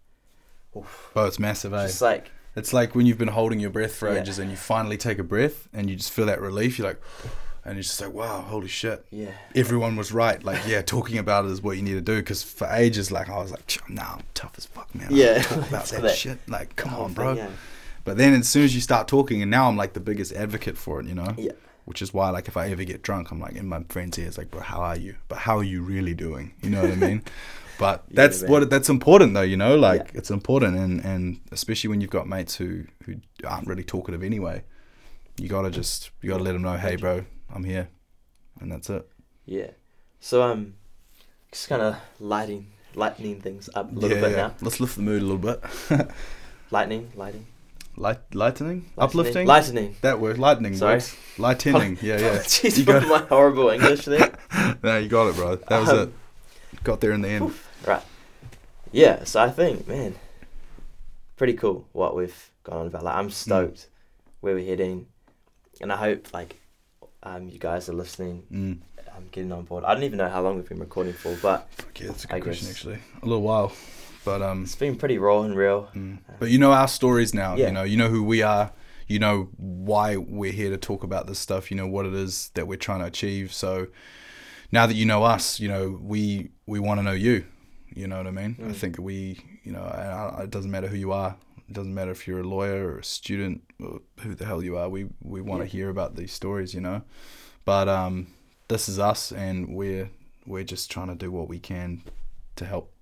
oof, 0.76 1.12
oh 1.16 1.26
it's 1.26 1.40
massive 1.40 1.74
eh? 1.74 1.88
just 1.88 2.02
like 2.02 2.32
It's 2.56 2.74
like 2.74 2.96
when 2.96 3.06
you've 3.06 3.18
been 3.18 3.28
holding 3.40 3.60
your 3.60 3.70
breath 3.70 3.96
for 3.96 4.12
Yeah. 4.12 4.20
ages 4.22 4.40
and 4.40 4.50
you 4.50 4.58
finally 4.58 4.98
take 4.98 5.20
a 5.20 5.24
breath 5.24 5.68
and 5.74 5.90
you 5.90 5.96
just 5.96 6.12
feel 6.12 6.26
that 6.26 6.42
relief. 6.42 6.78
You're 6.78 6.88
like, 6.90 7.02
and 7.64 7.76
you're 7.76 7.84
just 7.84 8.02
like, 8.02 8.12
wow, 8.14 8.42
holy 8.42 8.68
shit. 8.68 9.06
yeah, 9.12 9.32
Everyone 9.56 9.96
was 9.96 10.12
right. 10.12 10.44
Like, 10.44 10.60
yeah, 10.68 10.82
talking 10.82 11.18
about 11.20 11.46
it 11.46 11.52
is 11.52 11.62
what 11.62 11.78
you 11.78 11.84
need 11.84 11.94
to 11.94 12.02
do. 12.02 12.18
Because 12.18 12.42
for 12.44 12.68
ages, 12.72 13.12
like, 13.12 13.30
I 13.30 13.38
was 13.38 13.52
like, 13.52 13.78
nah, 13.88 14.16
I'm 14.16 14.24
tough 14.34 14.56
as 14.58 14.66
fuck, 14.66 14.94
man. 14.96 15.14
I 15.14 15.16
Yeah. 15.16 15.42
talk 15.44 15.68
about 15.70 15.86
that, 15.86 16.02
that- 16.02 16.16
shit. 16.18 16.40
Like, 16.50 16.76
come 16.76 16.94
on, 16.96 17.06
thing, 17.10 17.14
bro. 17.14 17.34
Yeah. 17.34 17.50
But 18.04 18.18
then 18.18 18.34
as 18.34 18.50
soon 18.50 18.64
as 18.64 18.74
you 18.74 18.82
start 18.82 19.08
talking, 19.08 19.44
and 19.44 19.52
now 19.52 19.70
I'm 19.70 19.78
like 19.78 19.94
the 19.94 20.00
biggest 20.00 20.34
advocate 20.34 20.76
for 20.78 21.00
it, 21.00 21.06
you 21.06 21.14
know? 21.14 21.36
Yeah. 21.38 21.52
Which 21.86 22.02
is 22.02 22.14
why, 22.14 22.30
like, 22.30 22.48
if 22.48 22.56
I 22.56 22.70
ever 22.70 22.84
get 22.84 23.02
drunk, 23.02 23.32
I'm 23.32 23.40
like 23.40 23.56
in 23.56 23.68
my 23.68 23.84
friend's 23.90 24.18
ears, 24.20 24.38
like, 24.38 24.52
bro, 24.52 24.62
how 24.62 24.82
are 24.82 24.98
you? 24.98 25.16
But 25.28 25.40
how 25.40 25.58
are 25.58 25.64
you 25.64 25.82
really 25.82 26.14
doing? 26.14 26.54
You 26.62 26.70
know 26.70 26.82
what 26.82 26.92
I 26.92 26.96
mean? 26.96 27.24
But 27.80 28.04
that's 28.12 28.44
man. 28.44 28.52
what 28.52 28.70
that's 28.70 28.90
important 28.90 29.34
though, 29.34 29.42
you 29.42 29.58
know. 29.58 29.76
Like 29.76 30.02
Yeah. 30.02 30.20
it's 30.20 30.30
important, 30.30 30.78
and 30.78 31.04
and 31.04 31.40
especially 31.52 31.88
when 31.90 32.00
you've 32.00 32.12
got 32.12 32.28
mates 32.28 32.54
who 32.56 32.84
who 33.06 33.16
aren't 33.44 33.68
really 33.68 33.84
talkative 33.84 34.22
anyway, 34.22 34.64
you 35.40 35.50
gotta 35.50 35.72
just 35.72 36.12
you 36.22 36.30
gotta 36.30 36.44
let 36.44 36.52
them 36.52 36.62
know, 36.62 36.78
hey, 36.78 36.96
bro, 36.96 37.26
I'm 37.52 37.64
here, 37.64 37.90
and 38.60 38.72
that's 38.72 38.88
it. 38.92 39.10
Yeah. 39.46 39.72
So 40.20 40.44
um, 40.44 40.76
just 41.52 41.70
kind 41.70 41.82
of 41.82 41.96
lighting, 42.20 42.68
lightening 42.94 43.42
things 43.42 43.68
up 43.74 43.92
a 43.92 43.96
little 43.96 44.16
yeah, 44.16 44.22
bit 44.22 44.32
yeah. 44.32 44.38
now. 44.38 44.56
Let's 44.62 44.80
lift 44.80 44.96
the 44.96 45.02
mood 45.02 45.24
a 45.24 45.26
little 45.26 45.40
bit. 45.40 45.64
Lightning, 46.70 47.12
lighting, 47.16 47.48
Light, 47.98 48.20
lightening, 48.34 48.34
lightening, 48.34 48.92
uplifting. 48.98 49.48
lightening. 49.48 49.96
that 50.02 50.20
word, 50.20 50.40
lightning. 50.40 50.76
Sorry. 50.76 50.96
works. 50.96 51.16
Lightening. 51.38 51.98
Yeah, 52.02 52.20
yeah. 52.20 52.38
Jeez, 52.40 52.78
You 52.78 52.86
got- 52.86 53.08
my 53.08 53.20
horrible 53.28 53.70
English 53.70 54.06
there. 54.06 54.32
no, 54.84 54.98
you 54.98 55.10
got 55.10 55.28
it, 55.28 55.36
bro. 55.36 55.56
That 55.58 55.80
was 55.82 55.90
Um, 55.90 56.00
it. 56.00 56.84
Got 56.84 57.02
there 57.02 57.12
in 57.12 57.22
the 57.22 57.30
end. 57.30 57.54
Right. 57.86 58.02
Yeah. 58.92 59.24
So 59.26 59.42
I 59.42 59.50
think, 59.50 59.88
man, 59.88 60.16
pretty 61.36 61.54
cool 61.54 61.86
what 61.92 62.16
we've 62.16 62.50
gone 62.64 62.78
on 62.78 62.88
about. 62.88 63.04
Like, 63.04 63.16
I'm 63.16 63.30
stoked 63.30 63.88
where 64.40 64.56
we're 64.56 64.66
heading, 64.66 65.08
and 65.82 65.92
I 65.92 65.98
hope 65.98 66.34
like 66.34 66.60
um 67.24 67.50
you 67.50 67.60
guys 67.60 67.90
are 67.90 67.94
listening. 67.94 68.44
Mm. 68.52 68.78
I'm 69.16 69.28
getting 69.32 69.52
on 69.52 69.66
board. 69.66 69.84
I 69.84 69.94
don't 69.94 70.04
even 70.04 70.18
know 70.18 70.30
how 70.30 70.42
long 70.42 70.56
we've 70.56 70.68
been 70.68 70.80
recording 70.80 71.14
for, 71.14 71.36
but 71.42 71.68
yeah, 72.00 72.08
that's 72.08 72.24
a 72.24 72.28
good 72.28 72.44
question 72.44 72.70
actually. 72.70 73.00
A 73.22 73.26
little 73.26 73.42
while, 73.44 73.74
but 74.26 74.42
um, 74.42 74.64
it's 74.64 74.76
been 74.76 74.96
pretty 74.96 75.18
raw 75.18 75.42
and 75.42 75.56
real. 75.56 75.90
Mm. 75.96 76.20
But 76.40 76.50
you 76.50 76.60
know 76.60 76.72
our 76.72 76.88
stories 76.88 77.34
now. 77.34 77.56
Yeah. 77.56 77.68
You 77.68 77.74
know, 77.74 77.84
you 77.84 77.98
know 77.98 78.10
who 78.10 78.24
we 78.24 78.42
are. 78.42 78.72
You 79.08 79.20
know 79.20 79.50
why 79.58 80.16
we're 80.18 80.52
here 80.54 80.70
to 80.70 80.78
talk 80.78 81.04
about 81.04 81.28
this 81.28 81.40
stuff. 81.40 81.70
You 81.72 81.78
know 81.78 81.88
what 81.88 82.06
it 82.06 82.14
is 82.14 82.50
that 82.54 82.68
we're 82.68 82.78
trying 82.78 83.00
to 83.00 83.06
achieve. 83.06 83.52
So 83.54 83.88
now 84.72 84.88
that 84.88 84.94
you 84.96 85.06
know 85.06 85.24
us, 85.24 85.60
you 85.60 85.68
know 85.68 86.00
we 86.02 86.50
we 86.66 86.80
want 86.80 87.00
to 87.00 87.04
know 87.04 87.12
you. 87.12 87.46
You 87.94 88.08
know 88.08 88.18
what 88.18 88.28
I 88.28 88.32
mean? 88.32 88.56
I 88.60 88.64
Mm. 88.68 88.76
think 88.76 88.98
we, 89.00 89.38
you 89.64 89.74
know, 89.74 89.84
I- 89.84 90.40
I- 90.40 90.44
it 90.44 90.50
doesn't 90.50 90.72
matter 90.72 90.88
who 90.88 90.96
you 90.96 91.12
are. 91.12 91.36
It 91.68 91.74
doesn't 91.74 91.94
matter 91.94 92.12
if 92.12 92.26
you're 92.26 92.40
a 92.40 92.44
lawyer 92.48 92.88
or 92.88 93.00
a 93.00 93.04
student 93.04 93.64
or 93.84 94.00
who 94.22 94.34
the 94.34 94.46
hell 94.46 94.64
you 94.64 94.78
are. 94.78 94.88
We 94.88 95.08
we 95.22 95.42
want 95.42 95.62
to 95.62 95.66
Yeah. 95.68 95.72
hear 95.72 95.90
about 95.90 96.16
these 96.16 96.32
stories, 96.32 96.74
you 96.74 96.80
know. 96.82 97.02
But 97.66 97.90
um, 97.90 98.28
this 98.70 98.88
is 98.88 98.98
us, 98.98 99.32
and 99.34 99.76
we're 99.76 100.10
we're 100.46 100.64
just 100.64 100.90
trying 100.90 101.08
to 101.10 101.16
do 101.16 101.32
what 101.32 101.50
we 101.50 101.60
can 101.60 102.02
to 102.56 102.66
help 102.66 102.94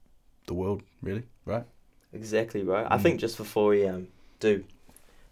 the 0.50 0.54
world, 0.62 0.82
really, 1.08 1.24
right? 1.45 1.64
Exactly, 2.14 2.62
bro. 2.64 2.80
I 2.89 2.97
Mm. 2.97 3.02
think 3.04 3.20
just 3.26 3.38
before 3.38 3.68
we 3.74 3.86
um 3.88 4.08
do 4.39 4.64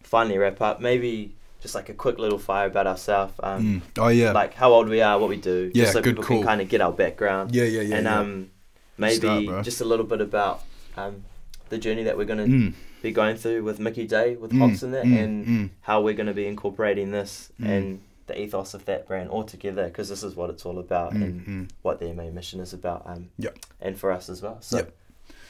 finally 0.03 0.37
wrap 0.37 0.61
up, 0.61 0.79
maybe 0.79 1.33
just 1.63 1.73
like 1.75 1.89
a 1.89 1.93
quick 2.03 2.17
little 2.19 2.37
fire 2.49 2.67
about 2.67 2.87
ourselves. 2.93 3.33
Um, 3.41 3.61
Mm. 3.61 3.81
Oh 4.03 4.07
yeah, 4.09 4.31
like 4.31 4.53
how 4.53 4.69
old 4.71 4.87
we 4.89 5.01
are, 5.01 5.15
what 5.19 5.29
we 5.29 5.37
do, 5.53 5.71
Yeah, 5.73 5.83
just 5.83 5.93
so 5.93 6.01
good 6.01 6.11
people 6.15 6.23
call. 6.23 6.37
can 6.39 6.47
kind 6.47 6.61
of 6.61 6.69
get 6.69 6.81
our 6.81 6.91
background. 7.03 7.53
yeah, 7.55 7.63
yeah, 7.75 7.81
yeah. 7.81 7.95
and 7.97 8.05
yeah. 8.05 8.19
um, 8.19 8.51
maybe 8.97 9.15
Start, 9.45 9.65
just 9.65 9.81
a 9.81 9.85
little 9.85 10.05
bit 10.05 10.21
about 10.21 10.61
um, 10.95 11.23
the 11.69 11.77
journey 11.85 12.03
that 12.03 12.15
we're 12.17 12.25
gonna 12.31 12.45
Mm, 12.47 12.73
be 13.01 13.11
going 13.11 13.35
through 13.37 13.63
with 13.63 13.79
Mickey 13.79 14.05
Day, 14.07 14.35
with 14.35 14.51
mm, 14.51 14.59
Hops 14.59 14.83
in 14.83 14.93
it, 14.93 15.05
mm, 15.05 15.17
and 15.23 15.33
mm. 15.47 15.69
how 15.81 15.97
we're 16.01 16.13
gonna 16.19 16.33
be 16.43 16.45
incorporating 16.53 17.11
this 17.11 17.51
Mm. 17.59 17.69
and 17.69 17.85
the 18.27 18.35
ethos 18.41 18.73
of 18.73 18.83
that 18.85 19.07
brand 19.07 19.29
all 19.29 19.43
together, 19.43 19.85
because 19.87 20.09
this 20.09 20.21
is 20.21 20.35
what 20.35 20.49
it's 20.51 20.65
all 20.65 20.77
about 20.79 21.13
Mm, 21.13 21.21
and 21.23 21.33
mm. 21.47 21.69
what 21.81 21.99
their 21.99 22.13
main 22.13 22.33
mission 22.35 22.59
is 22.59 22.71
about. 22.73 23.01
Um, 23.05 23.29
Yep. 23.39 23.57
And 23.81 23.97
for 23.97 24.11
us 24.11 24.29
as 24.29 24.41
well. 24.43 24.57
So 24.61 24.77
Yep. 24.77 24.87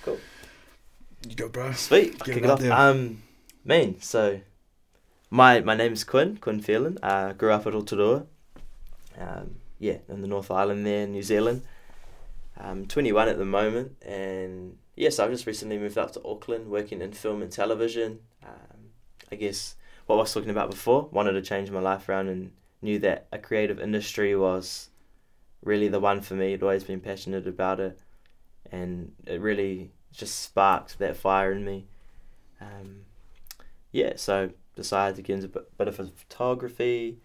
You 0.06 1.36
go, 1.36 1.50
bro. 1.50 1.72
sweet, 1.74 2.18
Get 2.24 2.36
kick 2.36 2.44
it 2.44 2.50
off. 2.50 2.60
there. 2.60 2.74
Um, 2.74 3.22
mean 3.66 4.00
so. 4.02 4.40
My 5.30 5.60
my 5.62 5.76
name 5.76 5.94
is 5.94 6.04
Quinn 6.04 6.38
Quinn 6.38 6.62
Phelan. 6.62 6.98
Uh, 7.04 7.34
grew 7.34 7.52
up 7.52 7.68
at 7.68 7.74
Aotearoa. 7.74 8.26
Um, 9.20 9.56
yeah, 9.80 9.98
in 10.08 10.22
the 10.22 10.28
North 10.28 10.50
Island 10.52 10.86
there, 10.86 11.04
in 11.04 11.12
New 11.12 11.24
Zealand. 11.24 11.64
I'm 12.60 12.86
21 12.88 13.28
at 13.28 13.38
the 13.38 13.46
moment, 13.46 13.96
and 14.04 14.78
yes, 14.96 15.20
I've 15.20 15.30
just 15.30 15.46
recently 15.46 15.78
moved 15.78 15.98
up 15.98 16.12
to 16.14 16.22
Auckland, 16.26 16.68
working 16.70 17.02
in 17.02 17.12
film 17.12 17.42
and 17.42 17.52
television. 17.52 18.20
Um, 18.44 18.92
I 19.32 19.36
guess 19.36 19.76
what 20.08 20.16
I 20.16 20.20
was 20.20 20.34
talking 20.34 20.50
about 20.50 20.72
before, 20.72 21.08
wanted 21.12 21.34
to 21.34 21.42
change 21.42 21.70
my 21.70 21.80
life 21.82 22.08
around, 22.10 22.30
and 22.30 22.52
knew 22.82 22.98
that 23.00 23.28
a 23.32 23.38
creative 23.38 23.80
industry 23.80 24.36
was 24.36 24.90
really 25.64 25.88
the 25.88 26.00
one 26.00 26.22
for 26.22 26.34
me. 26.36 26.54
I'd 26.54 26.64
always 26.64 26.84
been 26.84 27.00
passionate 27.02 27.46
about 27.46 27.80
it, 27.80 28.00
and 28.72 29.12
it 29.26 29.42
really 29.42 29.92
just 30.12 30.42
sparked 30.42 31.00
that 31.00 31.16
fire 31.16 31.52
in 31.52 31.64
me. 31.64 31.86
Um, 32.60 33.02
yeah, 33.92 34.14
so 34.16 34.50
decided 34.76 35.16
to 35.16 35.22
get 35.22 35.36
into 35.36 35.60
a 35.60 35.64
bit, 35.78 35.88
of 35.88 35.96
photography, 36.14 37.18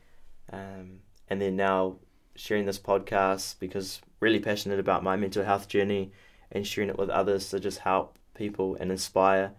um, 0.52 1.00
and 1.28 1.40
then 1.40 1.56
now 1.56 1.96
sharing 2.34 2.66
this 2.66 2.78
podcast 2.78 3.58
because 3.58 4.00
really 4.20 4.40
passionate 4.40 4.78
about 4.78 5.02
my 5.02 5.16
mental 5.16 5.44
health 5.44 5.68
journey 5.68 6.12
and 6.50 6.66
sharing 6.66 6.90
it 6.90 6.98
with 6.98 7.10
others 7.10 7.50
to 7.50 7.60
just 7.60 7.80
help 7.80 8.18
people 8.34 8.76
and 8.76 8.90
inspire. 8.90 9.52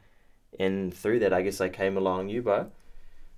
And 0.59 0.93
through 0.93 1.19
that, 1.19 1.33
I 1.33 1.41
guess 1.41 1.61
I 1.61 1.69
came 1.69 1.97
along 1.97 2.29
you, 2.29 2.41
bro. 2.41 2.71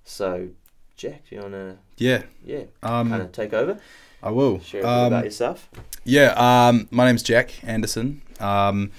So, 0.03 0.49
Jack, 0.97 1.23
do 1.29 1.35
you 1.35 1.41
wanna 1.41 1.77
Yeah. 1.97 2.23
yeah 2.45 2.63
Um, 2.83 3.09
kind 3.09 3.21
of 3.21 3.31
take 3.31 3.53
over, 3.53 3.77
I 4.23 4.29
will. 4.31 4.59
share 4.61 4.81
a 4.81 4.83
bit 4.83 4.89
Um, 4.89 5.05
about 5.07 5.23
yourself? 5.25 5.69
Yeah, 6.03 6.33
um, 6.37 6.87
my 6.91 7.05
name's 7.05 7.23
Jack 7.23 7.51
Anderson. 7.63 8.21
Um, 8.39 8.91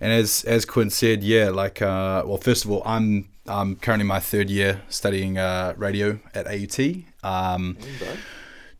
and 0.00 0.12
as 0.12 0.44
as 0.44 0.64
Quinn 0.64 0.90
said, 0.90 1.22
yeah, 1.22 1.50
like 1.50 1.80
uh, 1.82 2.22
well, 2.26 2.38
first 2.38 2.64
of 2.64 2.70
all, 2.70 2.82
I'm 2.84 3.28
I'm 3.46 3.76
currently 3.76 4.06
my 4.06 4.20
third 4.20 4.48
year 4.50 4.80
studying 4.88 5.36
uh, 5.38 5.74
radio 5.76 6.18
at 6.34 6.46
AUT. 6.46 7.04
Um, 7.22 7.76
Mm. 7.80 8.16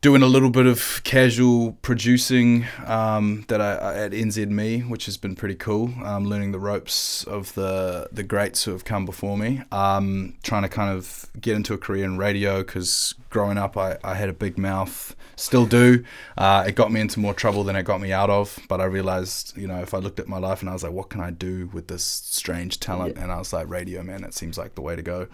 Doing 0.04 0.20
a 0.20 0.26
little 0.26 0.50
bit 0.50 0.66
of 0.66 1.00
casual 1.02 1.72
producing 1.80 2.66
um, 2.84 3.42
that 3.48 3.58
I, 3.58 3.72
I 3.72 3.94
at 4.02 4.10
NZME, 4.12 4.86
which 4.86 5.06
has 5.06 5.16
been 5.16 5.34
pretty 5.34 5.54
cool. 5.54 5.94
Um, 6.04 6.26
learning 6.26 6.52
the 6.52 6.58
ropes 6.58 7.24
of 7.24 7.54
the 7.54 8.08
the 8.12 8.22
greats 8.22 8.64
who 8.64 8.72
have 8.72 8.84
come 8.84 9.06
before 9.06 9.38
me. 9.38 9.62
Um, 9.72 10.34
trying 10.42 10.60
to 10.60 10.68
kind 10.68 10.94
of 10.94 11.30
get 11.40 11.56
into 11.56 11.72
a 11.72 11.78
career 11.78 12.04
in 12.04 12.18
radio 12.18 12.58
because 12.58 13.14
growing 13.30 13.56
up 13.56 13.78
I, 13.78 13.96
I 14.04 14.12
had 14.12 14.28
a 14.28 14.34
big 14.34 14.58
mouth, 14.58 15.16
still 15.36 15.64
do. 15.64 16.04
Uh, 16.36 16.64
it 16.68 16.74
got 16.74 16.92
me 16.92 17.00
into 17.00 17.18
more 17.18 17.32
trouble 17.32 17.64
than 17.64 17.74
it 17.74 17.84
got 17.84 18.02
me 18.02 18.12
out 18.12 18.28
of. 18.28 18.58
But 18.68 18.82
I 18.82 18.84
realized, 18.84 19.56
you 19.56 19.66
know, 19.66 19.80
if 19.80 19.94
I 19.94 19.98
looked 19.98 20.20
at 20.20 20.28
my 20.28 20.38
life 20.38 20.60
and 20.60 20.68
I 20.68 20.74
was 20.74 20.82
like, 20.82 20.92
what 20.92 21.08
can 21.08 21.22
I 21.22 21.30
do 21.30 21.70
with 21.72 21.88
this 21.88 22.04
strange 22.04 22.78
talent? 22.78 23.16
Yeah. 23.16 23.22
And 23.22 23.32
I 23.32 23.38
was 23.38 23.54
like, 23.54 23.70
radio, 23.70 24.02
man, 24.02 24.20
that 24.20 24.34
seems 24.34 24.58
like 24.58 24.74
the 24.74 24.82
way 24.82 24.96
to 24.96 25.02
go. 25.02 25.28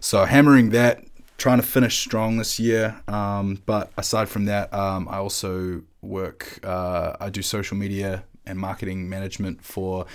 So 0.00 0.24
hammering 0.24 0.70
that 0.70 1.04
trying 1.38 1.60
to 1.60 1.66
finish 1.66 1.98
strong 1.98 2.36
this 2.36 2.60
year. 2.60 3.00
Um, 3.08 3.62
but 3.64 3.90
aside 3.96 4.28
from 4.28 4.44
that, 4.46 4.72
um, 4.74 5.08
I 5.08 5.18
also 5.18 5.82
work. 6.02 6.60
Uh, 6.62 7.16
I 7.20 7.30
do 7.30 7.42
social 7.42 7.76
media 7.76 8.24
and 8.44 8.58
marketing 8.58 9.08
management 9.08 9.62
for 9.64 10.06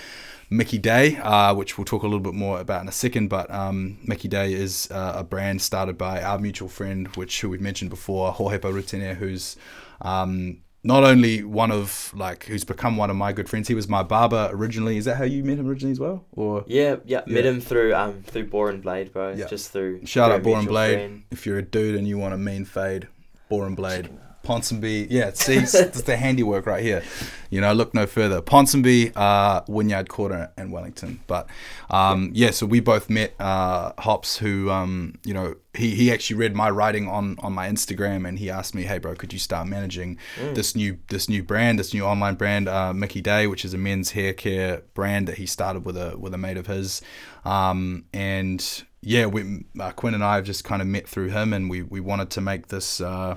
Mickey 0.49 0.77
Day, 0.77 1.17
uh, 1.17 1.53
which 1.53 1.77
we'll 1.77 1.85
talk 1.85 2.03
a 2.03 2.07
little 2.07 2.19
bit 2.19 2.33
more 2.33 2.59
about 2.59 2.81
in 2.81 2.87
a 2.87 2.91
second. 2.91 3.29
But 3.29 3.49
um, 3.51 3.97
Mickey 4.03 4.27
Day 4.27 4.53
is 4.53 4.89
uh, 4.91 5.13
a 5.17 5.23
brand 5.23 5.61
started 5.61 5.97
by 5.97 6.21
our 6.21 6.39
mutual 6.39 6.67
friend, 6.67 7.07
which 7.15 7.43
we've 7.43 7.61
mentioned 7.61 7.89
before, 7.89 8.31
Jorge 8.31 8.57
Parutene, 8.57 9.15
who's 9.15 9.55
um, 10.01 10.62
not 10.83 11.03
only 11.03 11.43
one 11.43 11.71
of 11.71 12.11
like 12.13 12.45
who's 12.45 12.63
become 12.63 12.97
one 12.97 13.09
of 13.09 13.15
my 13.15 13.31
good 13.31 13.47
friends. 13.49 13.67
He 13.67 13.73
was 13.73 13.87
my 13.87 14.03
barber 14.03 14.49
originally. 14.51 14.97
Is 14.97 15.05
that 15.05 15.15
how 15.15 15.23
you 15.23 15.43
met 15.43 15.57
him 15.57 15.67
originally 15.69 15.93
as 15.93 15.99
well? 15.99 16.25
Or 16.33 16.63
Yeah, 16.67 16.97
yeah, 17.05 17.21
met 17.25 17.45
him 17.45 17.61
through 17.61 17.95
um 17.95 18.23
through 18.23 18.47
Boren 18.47 18.81
Blade, 18.81 19.13
bro. 19.13 19.31
Yeah. 19.31 19.47
Just 19.47 19.71
through 19.71 20.05
Shout 20.05 20.27
through 20.27 20.33
out 20.35 20.39
a 20.41 20.43
Boren 20.43 20.65
Blade. 20.65 20.93
friend. 20.95 21.23
If 21.31 21.45
you're 21.45 21.57
a 21.57 21.63
dude 21.63 21.95
and 21.95 22.07
you 22.07 22.17
want 22.17 22.33
a 22.33 22.37
mean 22.37 22.65
fade, 22.65 23.07
Boren 23.49 23.75
Blade. 23.75 24.09
Ponsonby, 24.43 25.07
yeah, 25.09 25.31
see, 25.33 25.55
it's 25.55 25.73
it's 25.73 26.01
the 26.03 26.17
handiwork 26.25 26.65
right 26.65 26.83
here. 26.83 27.01
You 27.49 27.61
know, 27.61 27.71
look 27.73 27.93
no 27.93 28.05
further. 28.05 28.41
Ponsonby, 28.41 29.11
uh, 29.15 29.61
Wynyard 29.67 30.09
Quarter, 30.09 30.51
and 30.57 30.71
Wellington. 30.71 31.19
But 31.27 31.47
um, 31.89 32.31
yeah, 32.33 32.51
so 32.51 32.65
we 32.65 32.79
both 32.79 33.09
met 33.09 33.33
uh, 33.39 33.93
Hops, 33.99 34.37
who 34.37 34.69
um, 34.69 35.15
you 35.23 35.33
know 35.33 35.55
he, 35.73 35.95
he 35.95 36.11
actually 36.11 36.35
read 36.37 36.55
my 36.55 36.69
writing 36.69 37.07
on 37.07 37.37
on 37.39 37.53
my 37.53 37.69
Instagram, 37.69 38.27
and 38.27 38.37
he 38.39 38.49
asked 38.49 38.75
me, 38.75 38.83
hey 38.83 38.97
bro, 38.97 39.15
could 39.15 39.31
you 39.33 39.39
start 39.39 39.67
managing 39.67 40.17
Mm. 40.39 40.55
this 40.55 40.75
new 40.75 40.97
this 41.09 41.29
new 41.29 41.41
brand, 41.43 41.79
this 41.79 41.93
new 41.93 42.03
online 42.03 42.35
brand, 42.35 42.67
uh, 42.67 42.91
Mickey 42.93 43.21
Day, 43.21 43.47
which 43.47 43.63
is 43.63 43.73
a 43.73 43.77
men's 43.77 44.11
hair 44.11 44.33
care 44.33 44.81
brand 44.93 45.27
that 45.27 45.37
he 45.37 45.45
started 45.45 45.85
with 45.85 45.95
a 45.97 46.17
with 46.17 46.33
a 46.33 46.37
mate 46.37 46.57
of 46.57 46.67
his, 46.67 47.01
um, 47.45 48.05
and 48.13 48.83
yeah, 49.01 49.25
we 49.25 49.65
uh, 49.79 49.91
Quinn 49.91 50.13
and 50.13 50.23
I 50.23 50.35
have 50.35 50.43
just 50.45 50.63
kind 50.63 50.81
of 50.81 50.87
met 50.87 51.07
through 51.07 51.29
him, 51.29 51.53
and 51.53 51.69
we 51.69 51.83
we 51.83 51.99
wanted 51.99 52.29
to 52.31 52.41
make 52.41 52.67
this. 52.67 52.99
Uh, 52.99 53.35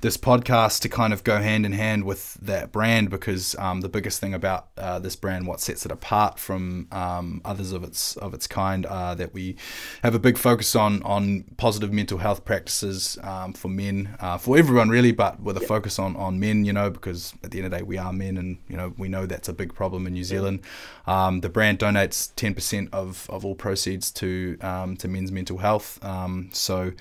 this 0.00 0.16
podcast 0.16 0.80
to 0.80 0.88
kind 0.88 1.12
of 1.12 1.24
go 1.24 1.40
hand 1.40 1.66
in 1.66 1.72
hand 1.72 2.04
with 2.04 2.34
that 2.34 2.70
brand 2.70 3.10
because 3.10 3.56
um, 3.58 3.80
the 3.80 3.88
biggest 3.88 4.20
thing 4.20 4.32
about 4.32 4.68
uh, 4.76 4.98
this 4.98 5.16
brand, 5.16 5.46
what 5.46 5.60
sets 5.60 5.84
it 5.84 5.90
apart 5.90 6.38
from 6.38 6.86
um, 6.92 7.40
others 7.44 7.72
of 7.72 7.82
its 7.82 8.16
of 8.18 8.32
its 8.32 8.46
kind, 8.46 8.86
are 8.86 9.16
that 9.16 9.34
we 9.34 9.56
have 10.02 10.14
a 10.14 10.18
big 10.18 10.38
focus 10.38 10.76
on 10.76 11.02
on 11.02 11.44
positive 11.56 11.92
mental 11.92 12.18
health 12.18 12.44
practices 12.44 13.18
um, 13.22 13.52
for 13.52 13.68
men, 13.68 14.16
uh, 14.20 14.38
for 14.38 14.56
everyone 14.56 14.88
really, 14.88 15.10
but 15.10 15.40
with 15.40 15.56
a 15.56 15.60
focus 15.60 15.98
on 15.98 16.14
on 16.16 16.38
men, 16.38 16.64
you 16.64 16.72
know, 16.72 16.90
because 16.90 17.34
at 17.42 17.50
the 17.50 17.58
end 17.58 17.66
of 17.66 17.72
the 17.72 17.78
day 17.78 17.82
we 17.82 17.98
are 17.98 18.12
men, 18.12 18.36
and 18.36 18.58
you 18.68 18.76
know 18.76 18.94
we 18.98 19.08
know 19.08 19.26
that's 19.26 19.48
a 19.48 19.52
big 19.52 19.74
problem 19.74 20.06
in 20.06 20.12
New 20.12 20.24
Zealand. 20.24 20.60
Um, 21.06 21.40
the 21.40 21.48
brand 21.48 21.80
donates 21.80 22.32
ten 22.36 22.54
percent 22.54 22.88
of, 22.92 23.28
of 23.30 23.44
all 23.44 23.56
proceeds 23.56 24.12
to 24.12 24.56
um, 24.60 24.96
to 24.98 25.08
men's 25.08 25.32
mental 25.32 25.58
health. 25.58 26.02
Um, 26.04 26.50
so 26.52 26.92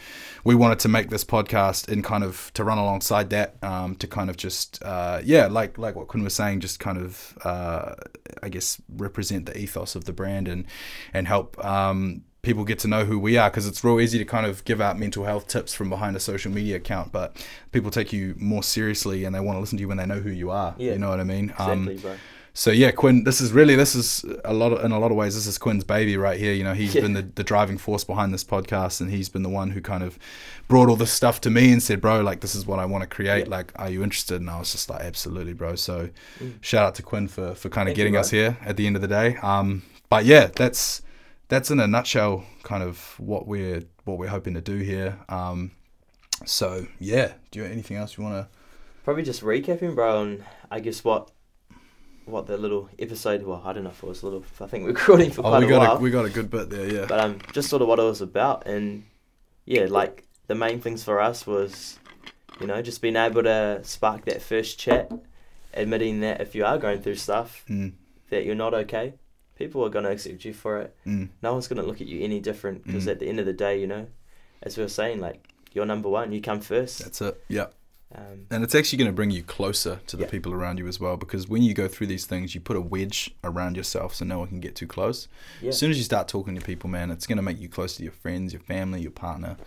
we 0.44 0.56
wanted 0.56 0.80
to 0.80 0.88
make 0.88 1.10
this 1.10 1.24
podcast 1.24 1.90
in 1.90 2.02
kind 2.02 2.24
of 2.24 2.52
to 2.56 2.64
run 2.64 2.80
alongside 2.88 3.30
that 3.32 3.62
um, 3.64 3.96
to 3.96 4.08
kind 4.08 4.30
of 4.30 4.38
just 4.38 4.82
uh, 4.84 5.20
yeah 5.24 5.48
like 5.48 5.78
like 5.78 5.96
what 5.96 6.08
Quinn 6.08 6.24
was 6.24 6.34
saying 6.34 6.62
just 6.62 6.80
kind 6.80 6.98
of 6.98 7.38
uh, 7.44 7.94
I 8.42 8.50
guess 8.50 8.82
represent 8.96 9.46
the 9.46 9.58
ethos 9.58 9.96
of 9.96 10.06
the 10.06 10.14
brand 10.14 10.48
and 10.48 10.66
and 11.14 11.28
help 11.28 11.64
um, 11.64 12.24
people 12.42 12.64
get 12.64 12.80
to 12.80 12.88
know 12.88 13.04
who 13.04 13.20
we 13.20 13.38
are 13.38 13.50
because 13.50 13.68
it's 13.68 13.84
real 13.84 14.00
easy 14.00 14.18
to 14.18 14.26
kind 14.26 14.46
of 14.46 14.64
give 14.64 14.80
out 14.80 14.98
mental 14.98 15.26
health 15.26 15.48
tips 15.48 15.74
from 15.74 15.90
behind 15.90 16.16
a 16.16 16.20
social 16.20 16.52
media 16.52 16.78
account 16.78 17.12
but 17.12 17.36
people 17.74 17.92
take 17.92 18.14
you 18.14 18.36
more 18.38 18.64
seriously 18.64 19.26
and 19.26 19.36
they 19.36 19.40
want 19.42 19.56
to 19.58 19.60
listen 19.60 19.78
to 19.78 19.82
you 19.82 19.88
when 19.88 19.98
they 19.98 20.06
know 20.06 20.20
who 20.20 20.30
you 20.30 20.50
are 20.50 20.74
Yeah. 20.78 20.94
you 20.94 21.00
know 21.00 21.10
what 21.10 21.20
I 21.20 21.26
mean 21.26 21.54
Um, 21.58 21.90
Exactly, 21.90 21.98
bro. 21.98 22.16
So 22.60 22.72
yeah, 22.72 22.90
Quinn, 22.90 23.24
this 23.24 23.40
is 23.40 23.52
really 23.52 23.76
this 23.76 23.94
is 23.94 24.26
a 24.44 24.52
lot 24.52 24.72
of, 24.74 24.84
in 24.84 24.92
a 24.92 24.98
lot 24.98 25.12
of 25.12 25.18
ways 25.18 25.36
this 25.36 25.46
is 25.46 25.60
Quinn's 25.60 25.84
baby 25.84 26.18
right 26.18 26.40
here. 26.40 26.54
You 26.54 26.64
know, 26.64 26.74
he's 26.74 26.96
Yeah. 26.96 27.02
been 27.04 27.14
the, 27.14 27.22
the 27.22 27.44
driving 27.44 27.78
force 27.78 28.04
behind 28.04 28.34
this 28.34 28.44
podcast, 28.44 29.00
and 29.00 29.12
he's 29.12 29.30
been 29.30 29.44
the 29.44 29.50
one 29.62 29.70
who 29.72 29.80
kind 29.82 30.02
of 30.02 30.18
brought 30.68 30.90
all 30.90 30.96
this 30.96 31.12
stuff 31.12 31.40
to 31.42 31.52
me 31.52 31.72
and 31.72 31.84
said, 31.84 32.02
"Bro, 32.02 32.22
like 32.22 32.40
this 32.40 32.56
is 32.56 32.66
what 32.66 32.80
I 32.80 32.86
want 32.86 33.04
to 33.04 33.08
create. 33.08 33.46
Yeah. 33.46 33.56
Like, 33.58 33.72
are 33.76 33.92
you 33.92 34.02
interested?" 34.04 34.42
And 34.42 34.50
I 34.50 34.58
was 34.58 34.72
just 34.72 34.90
like, 34.90 35.02
"Absolutely, 35.02 35.54
bro." 35.54 35.76
So 35.76 36.10
Mm. 36.42 36.54
shout 36.62 36.84
out 36.84 36.96
to 36.96 37.04
Quinn 37.04 37.28
for 37.28 37.54
for 37.54 37.70
kind 37.70 37.88
of 37.88 37.92
Thank 37.92 37.98
you, 37.98 38.04
getting 38.06 38.14
bro. 38.14 38.22
us 38.22 38.32
here 38.32 38.58
at 38.66 38.76
the 38.76 38.88
end 38.88 38.96
of 38.96 39.04
the 39.04 39.08
day. 39.08 39.38
Um, 39.44 39.84
but 40.10 40.26
yeah, 40.26 40.50
that's 40.56 41.04
that's 41.50 41.70
in 41.70 41.80
a 41.80 41.86
nutshell 41.88 42.44
kind 42.64 42.82
of 42.82 43.14
what 43.20 43.46
we're 43.48 43.84
what 44.06 44.18
we're 44.18 44.30
hoping 44.30 44.56
to 44.56 44.62
do 44.62 44.78
here. 44.78 45.20
Um, 45.30 45.72
so 46.46 46.88
yeah, 47.00 47.34
do 47.52 47.60
you 47.60 47.64
have 47.64 47.72
anything 47.72 47.98
else 47.98 48.18
you 48.18 48.24
want 48.24 48.36
to? 48.36 48.48
Probably 49.04 49.24
just 49.24 49.42
recapping, 49.44 49.94
bro, 49.96 50.20
on 50.22 50.44
I 50.72 50.80
guess 50.80 51.04
what 51.04 51.30
what 52.28 52.48
the 52.48 52.58
little 52.58 52.90
episode. 53.00 53.44
Well, 53.44 53.62
I 53.66 53.74
don't 53.74 53.84
know 53.84 53.90
if 53.90 54.04
it 54.04 54.08
was 54.08 54.22
a 54.22 54.26
little. 54.26 54.44
I 54.62 54.68
think 54.68 54.86
we 54.86 54.92
we're 54.92 54.98
recording 55.00 55.32
for 55.32 55.42
Oh, 55.46 55.50
quite 55.50 55.60
we 55.60 55.66
a 55.66 55.70
got 55.70 55.80
while. 55.80 55.98
a 55.98 56.00
we 56.00 56.12
got 56.12 56.26
a 56.26 56.30
good 56.30 56.50
bit 56.50 56.70
there. 56.70 56.88
Yeah. 56.92 57.06
but 57.08 57.20
um, 57.20 57.40
just 57.54 57.70
sort 57.70 57.82
of 57.82 57.88
what 57.88 58.00
it 58.00 58.04
was 58.04 58.22
about, 58.22 58.68
and 58.68 59.04
yeah, 59.66 59.86
like 59.90 60.26
the 60.48 60.56
main 60.56 60.80
things 60.80 61.04
for 61.04 61.20
us 61.20 61.46
was, 61.48 62.00
you 62.62 62.68
know, 62.68 62.82
just 62.82 63.02
being 63.02 63.16
able 63.16 63.44
to 63.44 63.80
spark 63.84 64.26
that 64.26 64.42
first 64.42 64.80
chat, 64.80 65.12
admitting 65.74 66.22
that 66.22 66.42
if 66.42 66.56
you 66.56 66.66
are 66.66 66.78
going 66.78 67.02
through 67.02 67.16
stuff, 67.16 67.66
Mm, 67.70 67.94
that 68.30 68.46
you're 68.46 68.56
not 68.56 68.74
okay, 68.74 69.14
people 69.56 69.84
are 69.86 69.90
gonna 69.90 70.10
accept 70.12 70.46
you 70.46 70.54
for 70.54 70.80
it. 70.82 70.96
Mm. 71.06 71.30
No 71.42 71.54
one's 71.54 71.68
gonna 71.68 71.84
look 71.84 72.02
at 72.02 72.08
you 72.08 72.24
any 72.24 72.40
different 72.40 72.86
because 72.86 73.06
Mm. 73.06 73.12
at 73.12 73.20
the 73.20 73.28
end 73.28 73.40
of 73.40 73.46
the 73.46 73.54
day, 73.54 73.80
you 73.80 73.88
know, 73.88 74.08
as 74.64 74.78
we 74.78 74.84
were 74.84 74.90
saying, 74.90 75.20
like 75.20 75.48
you're 75.74 75.86
number 75.86 76.10
one, 76.10 76.32
you 76.32 76.42
come 76.42 76.60
first. 76.62 77.00
That's 77.00 77.22
it. 77.22 77.44
Yeah. 77.50 77.68
Um, 78.16 78.46
And 78.50 78.64
it's 78.64 78.74
actually 78.74 78.98
going 79.00 79.10
to 79.10 79.16
bring 79.16 79.32
you 79.32 79.44
closer 79.44 80.00
to 80.08 80.16
the 80.16 80.24
Yeah. 80.24 80.30
people 80.30 80.54
around 80.54 80.80
you 80.80 80.88
as 80.88 81.00
well 81.00 81.18
because 81.18 81.48
when 81.50 81.62
you 81.62 81.74
go 81.74 81.88
through 81.90 82.08
these 82.08 82.26
things, 82.26 82.56
you 82.56 82.62
put 82.62 82.78
a 82.78 82.82
wedge 82.82 83.32
around 83.44 83.76
yourself 83.76 84.16
so 84.16 84.24
no 84.26 84.40
one 84.40 84.48
can 84.48 84.60
get 84.62 84.76
too 84.76 84.88
close. 84.88 85.28
yeah, 85.62 85.70
As 85.70 85.78
soon 85.78 85.92
as 85.92 85.98
you 85.98 86.04
start 86.06 86.28
talking 86.30 86.56
to 86.56 86.62
people, 86.62 86.90
man, 86.90 87.12
it's 87.12 87.28
going 87.28 87.36
to 87.38 87.42
make 87.44 87.60
you 87.60 87.68
close 87.68 87.98
to 87.98 88.04
your 88.04 88.14
friends, 88.14 88.54
your 88.54 88.62
family, 88.62 89.02
your 89.02 89.12
partner. 89.12 89.58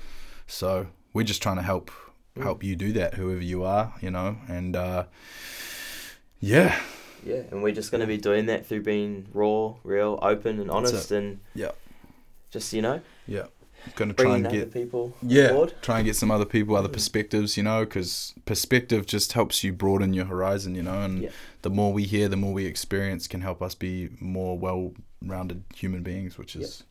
So 0.47 0.87
we're 1.13 1.25
just 1.25 1.43
trying 1.43 1.57
to 1.57 1.63
help 1.63 1.91
Mm. 2.37 2.43
help 2.45 2.63
you 2.63 2.77
do 2.77 2.93
that, 2.93 3.15
whoever 3.15 3.43
you 3.43 3.65
are, 3.65 3.93
you 4.01 4.09
know. 4.11 4.39
And 4.49 4.77
uh, 4.77 5.07
yeah, 6.39 6.81
yeah, 7.25 7.43
and 7.51 7.61
we're 7.63 7.75
just 7.75 7.91
gonna 7.91 8.07
be 8.07 8.17
doing 8.19 8.47
that 8.47 8.67
through 8.67 8.83
being 8.83 9.27
raw, 9.33 9.75
real, 9.83 10.19
open, 10.23 10.61
and 10.61 10.71
honest, 10.71 11.11
and 11.11 11.41
Yeah. 11.55 11.73
just 12.51 12.73
you 12.73 12.83
know, 12.83 13.01
yeah, 13.27 13.47
going 13.95 14.09
to 14.09 14.15
try 14.15 14.37
and 14.37 14.49
get 14.51 14.73
people 14.73 15.15
yeah, 15.23 15.65
try 15.83 15.99
and 15.99 16.07
get 16.07 16.17
some 16.17 16.31
other 16.31 16.45
people, 16.45 16.77
other 16.77 16.89
Mm. 16.89 16.93
perspectives, 16.93 17.57
you 17.57 17.63
know, 17.63 17.85
because 17.85 18.35
perspective 18.45 19.07
just 19.07 19.33
helps 19.33 19.63
you 19.65 19.73
broaden 19.73 20.13
your 20.13 20.27
horizon, 20.27 20.75
you 20.75 20.83
know, 20.83 21.03
and 21.03 21.23
Yeah. 21.23 21.31
the 21.63 21.71
more 21.71 21.93
we 21.93 22.05
hear, 22.05 22.29
the 22.29 22.37
more 22.37 22.53
we 22.53 22.67
experience, 22.67 23.27
can 23.27 23.41
help 23.41 23.63
us 23.63 23.75
be 23.75 24.11
more 24.21 24.59
well-rounded 24.59 25.65
human 25.75 26.03
beings, 26.03 26.39
which 26.39 26.57
is 26.57 26.85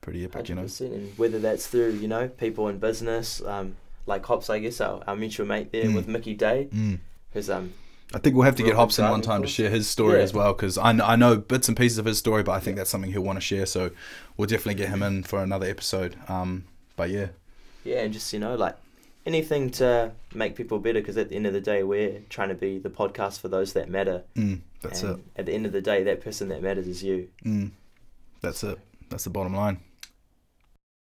pretty 0.00 0.24
epic, 0.24 0.48
you 0.48 0.54
know. 0.54 0.66
and 0.80 1.16
whether 1.16 1.38
that's 1.38 1.66
through 1.66 1.92
you 1.92 2.08
know 2.08 2.28
people 2.28 2.68
in 2.68 2.78
business, 2.78 3.40
um, 3.46 3.76
like 4.06 4.24
Hops, 4.26 4.50
I 4.50 4.58
guess 4.58 4.80
our, 4.80 5.02
our 5.06 5.16
mutual 5.16 5.46
mate 5.46 5.72
there 5.72 5.86
Mm. 5.86 5.94
with 5.94 6.06
Mickey 6.08 6.34
Day, 6.34 6.68
Mm. 6.72 6.98
who's 7.32 7.48
um 7.48 7.72
I 8.14 8.18
think 8.18 8.36
we'll 8.36 8.44
have 8.44 8.54
to 8.56 8.62
Real 8.62 8.72
get 8.72 8.76
Hobson 8.78 9.08
one 9.10 9.22
time 9.22 9.42
to 9.42 9.48
share 9.48 9.68
his 9.70 9.88
story 9.88 10.18
Yeah. 10.18 10.22
as 10.24 10.32
well 10.32 10.52
because 10.52 10.78
I, 10.78 10.90
I 10.90 11.16
know 11.16 11.36
bits 11.36 11.66
and 11.68 11.76
pieces 11.76 11.98
of 11.98 12.04
his 12.04 12.16
story, 12.18 12.42
but 12.44 12.52
I 12.52 12.60
think 12.60 12.76
Yeah. 12.76 12.80
that's 12.80 12.90
something 12.90 13.10
he'll 13.12 13.22
want 13.22 13.36
to 13.36 13.40
share. 13.40 13.66
So 13.66 13.90
we'll 14.36 14.46
definitely 14.46 14.74
get 14.76 14.88
him 14.90 15.02
in 15.02 15.24
for 15.24 15.42
another 15.42 15.66
episode. 15.66 16.16
Um, 16.28 16.64
but 16.96 17.10
yeah, 17.10 17.28
yeah, 17.82 18.00
and 18.02 18.12
just 18.12 18.32
you 18.32 18.38
know 18.38 18.54
like 18.54 18.76
anything 19.26 19.70
to 19.70 20.12
make 20.34 20.54
people 20.54 20.78
better 20.78 21.00
because 21.00 21.16
at 21.16 21.28
the 21.30 21.34
end 21.36 21.46
of 21.46 21.52
the 21.52 21.60
day 21.60 21.82
we're 21.82 22.20
trying 22.28 22.50
to 22.50 22.54
be 22.54 22.78
the 22.78 22.90
podcast 22.90 23.40
for 23.40 23.48
those 23.48 23.72
that 23.72 23.88
matter. 23.88 24.22
mm, 24.36 24.60
that's 24.80 25.02
and 25.02 25.22
At 25.36 25.46
the 25.46 25.52
end 25.52 25.66
of 25.66 25.72
the 25.72 25.80
day, 25.82 26.04
that 26.04 26.20
person 26.22 26.48
that 26.48 26.62
matters 26.62 26.86
is 26.86 27.02
you. 27.02 27.28
Mm, 27.44 27.70
that's 28.42 28.62
it. 28.62 28.78
That's 29.10 29.24
the 29.24 29.30
bottom 29.30 29.54
line. 29.56 29.78